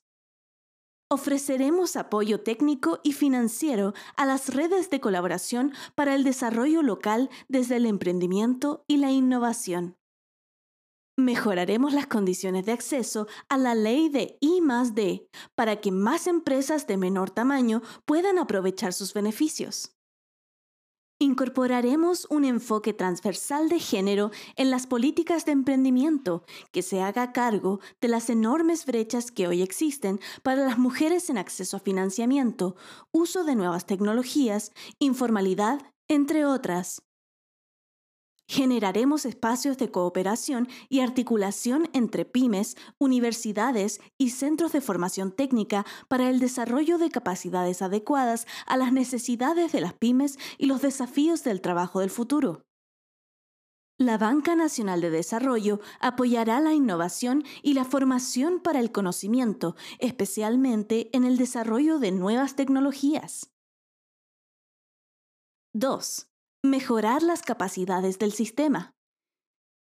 [1.08, 7.76] Ofreceremos apoyo técnico y financiero a las redes de colaboración para el desarrollo local desde
[7.76, 9.96] el emprendimiento y la innovación.
[11.18, 14.60] Mejoraremos las condiciones de acceso a la ley de I
[14.93, 19.97] D para que más empresas de menor tamaño puedan aprovechar sus beneficios.
[21.18, 27.80] Incorporaremos un enfoque transversal de género en las políticas de emprendimiento que se haga cargo
[28.02, 32.76] de las enormes brechas que hoy existen para las mujeres en acceso a financiamiento,
[33.10, 37.05] uso de nuevas tecnologías, informalidad, entre otras.
[38.48, 46.31] Generaremos espacios de cooperación y articulación entre pymes, universidades y centros de formación técnica para
[46.31, 51.60] el desarrollo de capacidades adecuadas a las necesidades de las pymes y los desafíos del
[51.60, 52.62] trabajo del futuro.
[53.98, 61.09] La Banca Nacional de Desarrollo apoyará la innovación y la formación para el conocimiento, especialmente
[61.16, 63.51] en el desarrollo de nuevas tecnologías.
[65.73, 66.28] 2
[66.70, 68.94] mejorar las capacidades del sistema.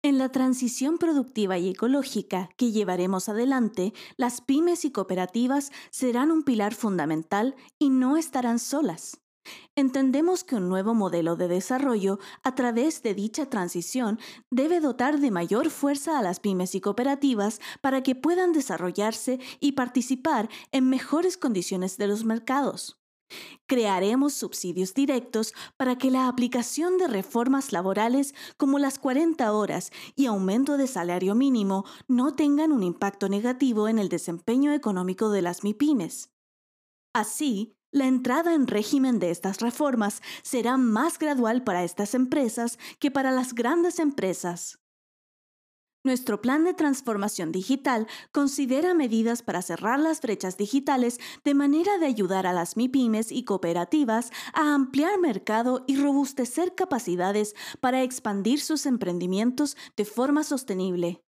[0.03, 6.43] En la transición productiva y ecológica que llevaremos adelante, las pymes y cooperativas serán un
[6.43, 9.23] pilar fundamental y no estarán solas.
[9.77, 14.19] Entendemos que un nuevo modelo de desarrollo a través de dicha transición
[14.51, 19.73] debe dotar de mayor fuerza a las pymes y cooperativas para que puedan desarrollarse y
[19.73, 23.04] participar en mejores condiciones de los mercados.
[23.67, 30.27] Crearemos subsidios directos para que la aplicación de reformas laborales como las 40 horas y
[30.27, 35.65] aumento de salario mínimo no tengan un impacto negativo en el desempeño económico de las
[35.65, 36.31] MIPIMES.
[37.13, 43.13] Así, la entrada en régimen de estas reformas será más gradual para estas empresas que
[43.13, 44.84] para las grandes empresas.
[46.07, 52.05] Nuestro plan de transformación digital considera medidas para cerrar las brechas digitales de manera de
[52.05, 58.85] ayudar a las MIPIMES y cooperativas a ampliar mercado y robustecer capacidades para expandir sus
[58.85, 61.24] emprendimientos de forma sostenible.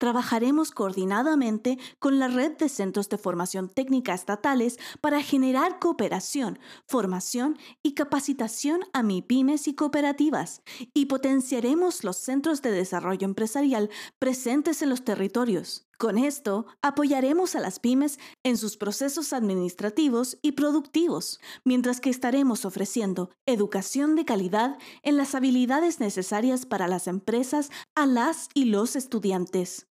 [0.00, 7.58] Trabajaremos coordinadamente con la red de centros de formación técnica estatales para generar cooperación, formación
[7.82, 10.62] y capacitación a MIPIMES y cooperativas
[10.94, 15.86] y potenciaremos los centros de desarrollo empresarial presentes en los territorios.
[15.98, 22.64] Con esto, apoyaremos a las pymes en sus procesos administrativos y productivos, mientras que estaremos
[22.64, 28.96] ofreciendo educación de calidad en las habilidades necesarias para las empresas a las y los
[28.96, 29.89] estudiantes.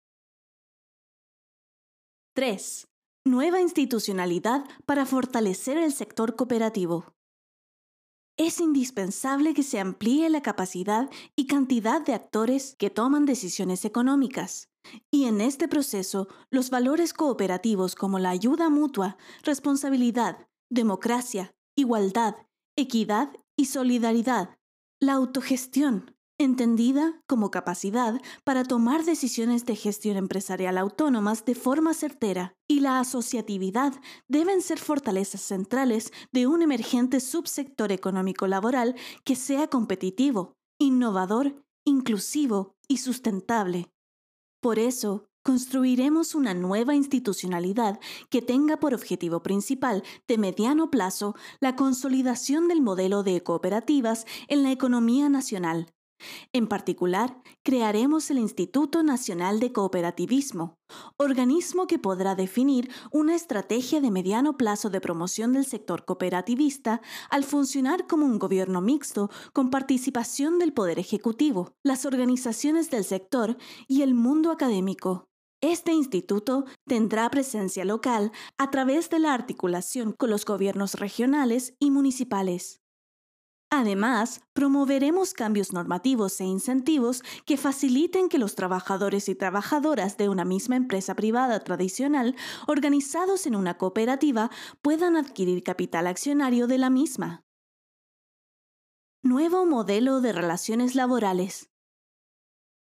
[2.33, 2.87] 3.
[3.25, 7.13] Nueva institucionalidad para fortalecer el sector cooperativo.
[8.37, 14.69] Es indispensable que se amplíe la capacidad y cantidad de actores que toman decisiones económicas.
[15.11, 22.37] Y en este proceso, los valores cooperativos como la ayuda mutua, responsabilidad, democracia, igualdad,
[22.77, 24.57] equidad y solidaridad,
[25.01, 32.55] la autogestión, entendida como capacidad para tomar decisiones de gestión empresarial autónomas de forma certera,
[32.67, 33.93] y la asociatividad
[34.27, 42.75] deben ser fortalezas centrales de un emergente subsector económico laboral que sea competitivo, innovador, inclusivo
[42.87, 43.89] y sustentable.
[44.61, 47.99] Por eso, construiremos una nueva institucionalidad
[48.29, 54.63] que tenga por objetivo principal de mediano plazo la consolidación del modelo de cooperativas en
[54.63, 55.87] la economía nacional
[56.53, 60.77] en particular, crearemos el Instituto Nacional de Cooperativismo,
[61.17, 67.43] organismo que podrá definir una estrategia de mediano plazo de promoción del sector cooperativista al
[67.43, 73.57] funcionar como un gobierno mixto con participación del Poder Ejecutivo, las organizaciones del sector
[73.87, 75.27] y el mundo académico.
[75.61, 81.91] Este instituto tendrá presencia local a través de la articulación con los gobiernos regionales y
[81.91, 82.80] municipales.
[83.73, 90.43] Además, promoveremos cambios normativos e incentivos que faciliten que los trabajadores y trabajadoras de una
[90.43, 92.35] misma empresa privada tradicional,
[92.67, 97.45] organizados en una cooperativa, puedan adquirir capital accionario de la misma.
[99.23, 101.69] Nuevo modelo de relaciones laborales.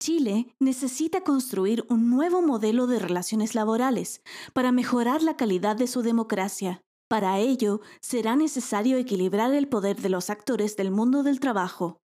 [0.00, 4.20] Chile necesita construir un nuevo modelo de relaciones laborales
[4.52, 6.82] para mejorar la calidad de su democracia.
[7.12, 12.00] Para ello, será necesario equilibrar el poder de los actores del mundo del trabajo.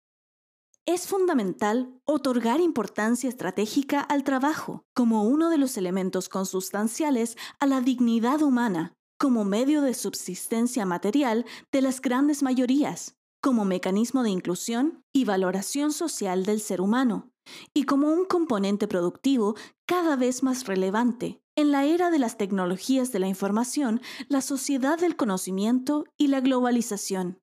[0.84, 7.80] Es fundamental otorgar importancia estratégica al trabajo como uno de los elementos consustanciales a la
[7.80, 15.04] dignidad humana, como medio de subsistencia material de las grandes mayorías, como mecanismo de inclusión
[15.10, 17.30] y valoración social del ser humano,
[17.72, 19.56] y como un componente productivo
[19.86, 24.96] cada vez más relevante, en la era de las tecnologías de la información, la sociedad
[24.96, 27.40] del conocimiento y la globalización.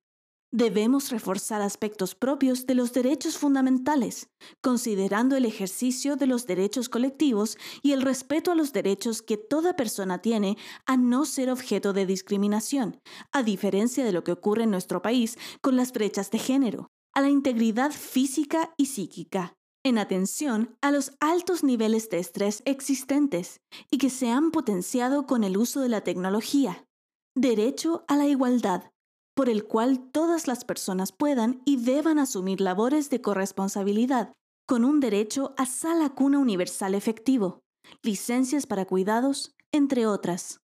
[0.54, 4.30] Debemos reforzar aspectos propios de los derechos fundamentales,
[4.62, 9.76] considerando el ejercicio de los derechos colectivos y el respeto a los derechos que toda
[9.76, 13.02] persona tiene a no ser objeto de discriminación,
[13.34, 17.20] a diferencia de lo que ocurre en nuestro país con las brechas de género, a
[17.20, 24.00] la integridad física y psíquica, en atención a los altos niveles de estrés existentes y
[24.00, 26.88] que se han potenciado con el uso de la tecnología.
[27.36, 28.92] Derecho a la igualdad,
[29.36, 34.34] por el cual todas las personas puedan y deban asumir labores de corresponsabilidad,
[34.68, 37.60] con un derecho a sala cuna universal efectivo,
[38.02, 40.62] licencias para cuidados, entre otras.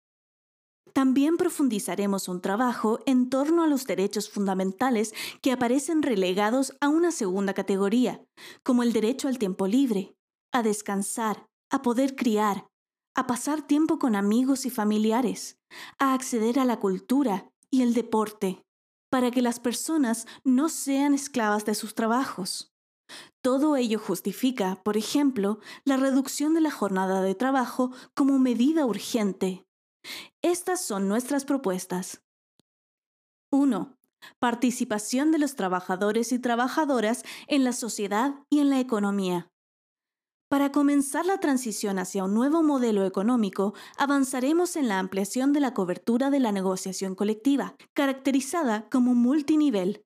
[0.95, 5.13] También profundizaremos un trabajo en torno a los derechos fundamentales
[5.43, 8.25] que aparecen relegados a una segunda categoría,
[8.63, 10.15] como el derecho al tiempo libre,
[10.53, 12.69] a descansar, a poder criar,
[13.17, 15.59] a pasar tiempo con amigos y familiares,
[15.99, 18.63] a acceder a la cultura y el deporte,
[19.11, 22.73] para que las personas no sean esclavas de sus trabajos.
[23.43, 29.65] Todo ello justifica, por ejemplo, la reducción de la jornada de trabajo como medida urgente
[30.43, 32.23] estas son nuestras propuestas.
[33.51, 33.97] 1.
[34.39, 39.51] Participación de los trabajadores y trabajadoras en la sociedad y en la economía.
[40.49, 45.75] Para comenzar la transición hacia un nuevo modelo económico, avanzaremos en la ampliación de la
[45.75, 50.05] cobertura de la negociación colectiva, caracterizada como multinivel,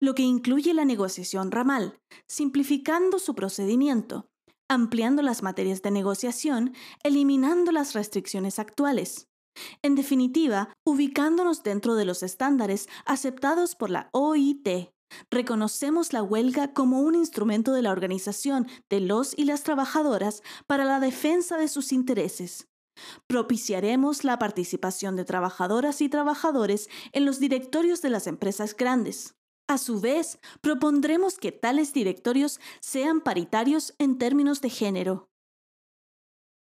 [0.00, 4.30] lo que incluye la negociación ramal, simplificando su procedimiento,
[4.68, 9.29] ampliando las materias de negociación, eliminando las restricciones actuales.
[9.82, 14.90] En definitiva, ubicándonos dentro de los estándares aceptados por la OIT,
[15.30, 20.84] reconocemos la huelga como un instrumento de la organización de los y las trabajadoras para
[20.84, 22.68] la defensa de sus intereses.
[23.26, 29.36] Propiciaremos la participación de trabajadoras y trabajadores en los directorios de las empresas grandes.
[29.68, 35.29] A su vez, propondremos que tales directorios sean paritarios en términos de género.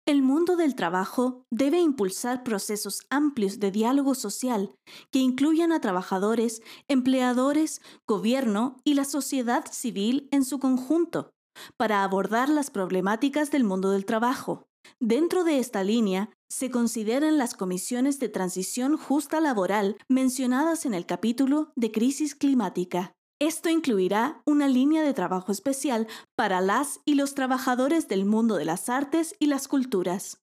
[0.07, 4.77] El mundo del trabajo debe impulsar procesos amplios de diálogo social
[5.11, 11.31] que incluyan a trabajadores, empleadores, gobierno y la sociedad civil en su conjunto,
[11.79, 14.67] para abordar las problemáticas del mundo del trabajo.
[15.01, 21.07] Dentro de esta línea, se consideran las comisiones de transición justa laboral mencionadas en el
[21.07, 23.15] capítulo de crisis climática.
[23.41, 26.07] Esto incluirá una línea de trabajo especial
[26.37, 30.41] para las y los trabajadores del mundo de las artes y las culturas.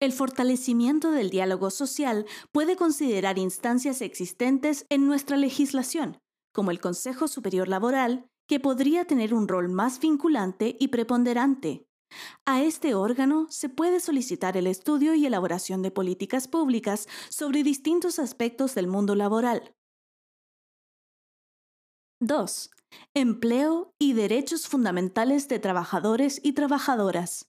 [0.00, 6.18] El fortalecimiento del diálogo social puede considerar instancias existentes en nuestra legislación,
[6.52, 11.86] como el Consejo Superior Laboral, que podría tener un rol más vinculante y preponderante.
[12.46, 18.18] A este órgano se puede solicitar el estudio y elaboración de políticas públicas sobre distintos
[18.18, 19.74] aspectos del mundo laboral,
[22.22, 22.70] 2.
[23.14, 27.46] empleo y derechos fundamentales de trabajadores y trabajadoras.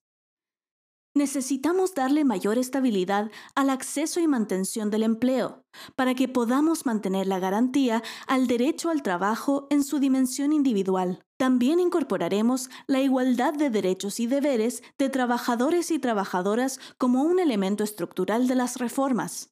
[1.13, 5.65] Necesitamos darle mayor estabilidad al acceso y mantención del empleo
[5.97, 11.21] para que podamos mantener la garantía al derecho al trabajo en su dimensión individual.
[11.37, 17.83] También incorporaremos la igualdad de derechos y deberes de trabajadores y trabajadoras como un elemento
[17.83, 19.49] estructural de las reformas.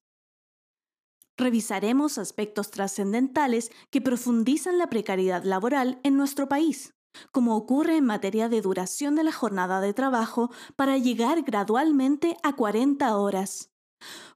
[1.40, 6.94] Revisaremos aspectos trascendentales que profundizan la precariedad laboral en nuestro país
[7.32, 12.56] como ocurre en materia de duración de la jornada de trabajo para llegar gradualmente a
[12.56, 13.72] 40 horas.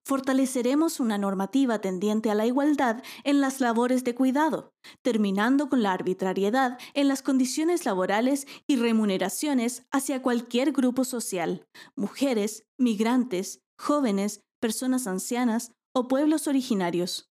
[0.03, 5.93] Fortaleceremos una normativa tendiente a la igualdad en las labores de cuidado, terminando con la
[5.93, 11.65] arbitrariedad en las condiciones laborales y remuneraciones hacia cualquier grupo social,
[11.95, 17.29] mujeres, migrantes, jóvenes, personas ancianas o pueblos originarios.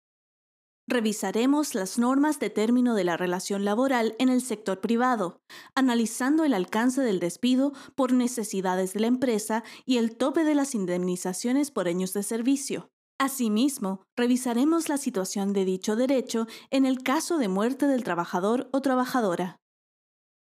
[0.90, 5.40] Revisaremos las normas de término de la relación laboral en el sector privado,
[5.76, 10.74] analizando el alcance del despido por necesidades de la empresa y el tope de las
[10.74, 12.90] indemnizaciones por años de servicio.
[13.20, 18.82] Asimismo, revisaremos la situación de dicho derecho en el caso de muerte del trabajador o
[18.82, 19.58] trabajadora.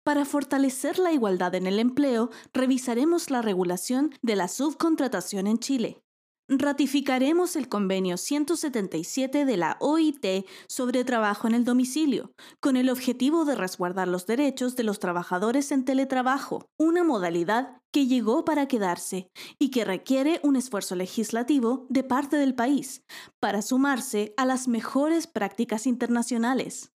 [0.05, 6.06] Para fortalecer la igualdad en el empleo, revisaremos la regulación de la subcontratación en Chile
[6.49, 13.45] ratificaremos el convenio 177 de la OIT sobre trabajo en el domicilio, con el objetivo
[13.45, 19.31] de resguardar los derechos de los trabajadores en teletrabajo, una modalidad que llegó para quedarse
[19.59, 23.03] y que requiere un esfuerzo legislativo de parte del país
[23.41, 26.96] para sumarse a las mejores prácticas internacionales.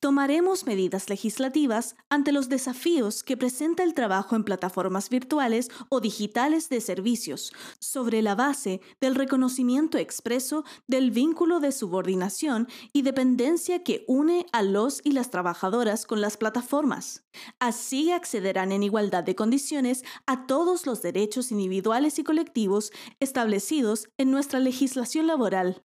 [0.00, 6.68] Tomaremos medidas legislativas ante los desafíos que presenta el trabajo en plataformas virtuales o digitales
[6.68, 14.04] de servicios, sobre la base del reconocimiento expreso del vínculo de subordinación y dependencia que
[14.08, 17.24] une a los y las trabajadoras con las plataformas.
[17.58, 24.30] Así accederán en igualdad de condiciones a todos los derechos individuales y colectivos establecidos en
[24.30, 25.84] nuestra legislación laboral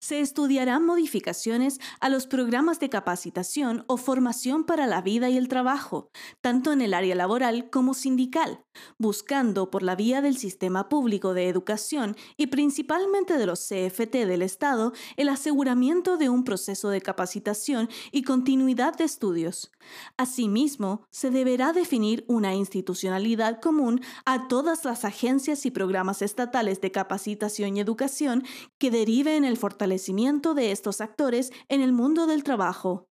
[0.00, 5.48] se estudiarán modificaciones a los programas de capacitación o formación para la vida y el
[5.48, 6.10] trabajo,
[6.40, 8.64] tanto en el área laboral como sindical,
[8.98, 14.42] buscando por la vía del sistema público de educación y principalmente de los CFT del
[14.42, 19.72] Estado el aseguramiento de un proceso de capacitación y continuidad de estudios.
[20.16, 26.92] Asimismo, se deberá definir una institucionalidad común a todas las agencias y programas estatales de
[26.92, 28.44] capacitación y educación
[28.78, 29.85] que derive en el fortalecimiento
[30.54, 33.08] de estos actores en el mundo del trabajo.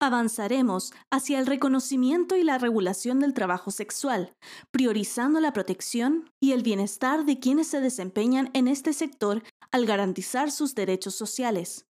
[0.00, 4.34] Avanzaremos hacia el reconocimiento y la regulación del trabajo sexual,
[4.72, 10.50] priorizando la protección y el bienestar de quienes se desempeñan en este sector al garantizar
[10.50, 11.86] sus derechos sociales.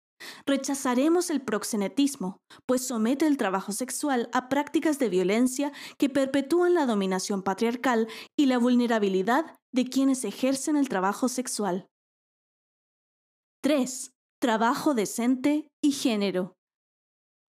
[0.45, 6.85] Rechazaremos el proxenetismo, pues somete el trabajo sexual a prácticas de violencia que perpetúan la
[6.85, 8.07] dominación patriarcal
[8.37, 11.87] y la vulnerabilidad de quienes ejercen el trabajo sexual.
[13.63, 14.11] 3.
[14.41, 16.55] Trabajo decente y género.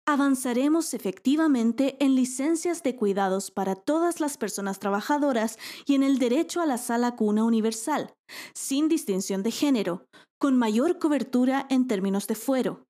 [0.07, 6.61] Avanzaremos efectivamente en licencias de cuidados para todas las personas trabajadoras y en el derecho
[6.61, 8.13] a la sala cuna universal,
[8.55, 10.05] sin distinción de género,
[10.39, 12.86] con mayor cobertura en términos de fuero.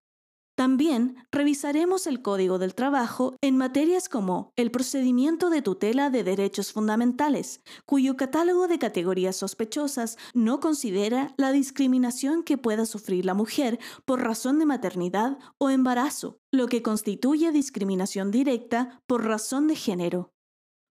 [0.58, 6.74] También revisaremos el Código del Trabajo en materias como el procedimiento de tutela de derechos
[6.74, 13.78] fundamentales, cuyo catálogo de categorías sospechosas no considera la discriminación que pueda sufrir la mujer
[14.04, 20.32] por razón de maternidad o embarazo, lo que constituye discriminación directa por razón de género.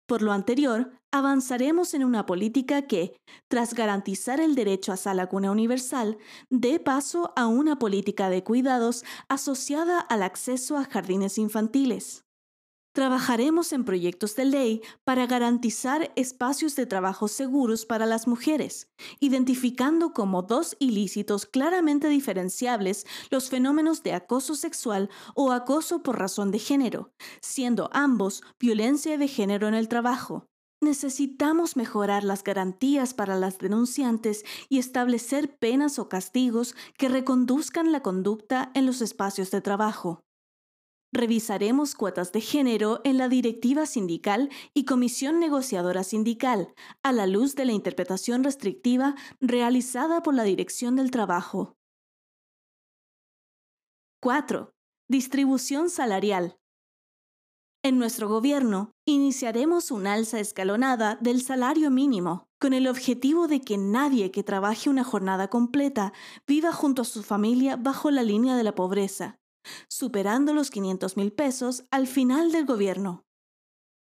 [0.08, 3.16] Por lo anterior, avanzaremos en una política que,
[3.48, 6.18] tras garantizar el derecho a sala cuna universal,
[6.50, 12.25] dé paso a una política de cuidados asociada al acceso a jardines infantiles.
[12.96, 18.90] Trabajaremos en proyectos de ley para garantizar espacios de trabajo seguros para las mujeres,
[19.20, 26.52] identificando como dos ilícitos claramente diferenciables los fenómenos de acoso sexual o acoso por razón
[26.52, 27.12] de género,
[27.42, 30.48] siendo ambos violencia de género en el trabajo.
[30.80, 38.00] Necesitamos mejorar las garantías para las denunciantes y establecer penas o castigos que reconduzcan la
[38.00, 40.25] conducta en los espacios de trabajo.
[41.16, 46.74] Revisaremos cuotas de género en la directiva sindical y comisión negociadora sindical,
[47.04, 51.78] a la luz de la interpretación restrictiva realizada por la Dirección del Trabajo.
[54.22, 54.74] 4.
[55.08, 56.58] Distribución salarial.
[57.82, 63.78] En nuestro gobierno, iniciaremos una alza escalonada del salario mínimo, con el objetivo de que
[63.78, 66.12] nadie que trabaje una jornada completa
[66.46, 69.40] viva junto a su familia bajo la línea de la pobreza
[69.88, 73.26] superando los 500 mil pesos al final del gobierno.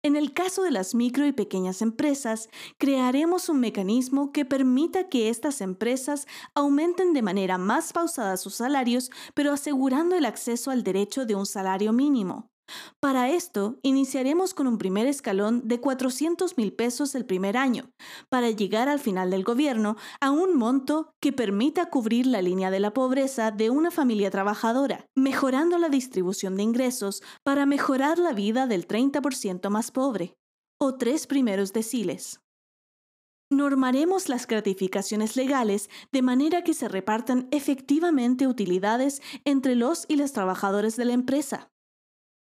[0.04, 5.30] En el caso de las micro y pequeñas empresas, crearemos un mecanismo que permita que
[5.30, 11.26] estas empresas aumenten de manera más pausada sus salarios, pero asegurando el acceso al derecho
[11.26, 12.50] de un salario mínimo.
[13.00, 17.92] Para esto, iniciaremos con un primer escalón de 400 mil pesos el primer año,
[18.30, 22.80] para llegar al final del gobierno a un monto que permita cubrir la línea de
[22.80, 28.68] la pobreza de una familia trabajadora, mejorando la distribución de ingresos para mejorar la vida
[28.68, 30.34] del 30% más pobre,
[30.80, 32.40] o tres primeros deciles.
[33.50, 40.34] Normaremos las gratificaciones legales de manera que se repartan efectivamente utilidades entre los y las
[40.34, 41.70] trabajadores de la empresa.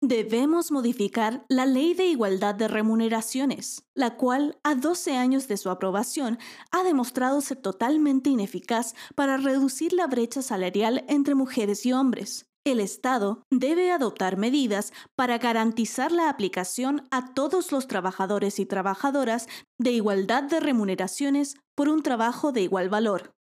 [0.02, 5.70] Debemos modificar la Ley de Igualdad de Remuneraciones, la cual, a 12 años de su
[5.70, 6.38] aprobación,
[6.70, 12.46] ha demostrado ser totalmente ineficaz para reducir la brecha salarial entre mujeres y hombres.
[12.66, 19.48] El Estado debe adoptar medidas para garantizar la aplicación a todos los trabajadores y trabajadoras
[19.78, 23.35] de igualdad de remuneraciones por un trabajo de igual valor.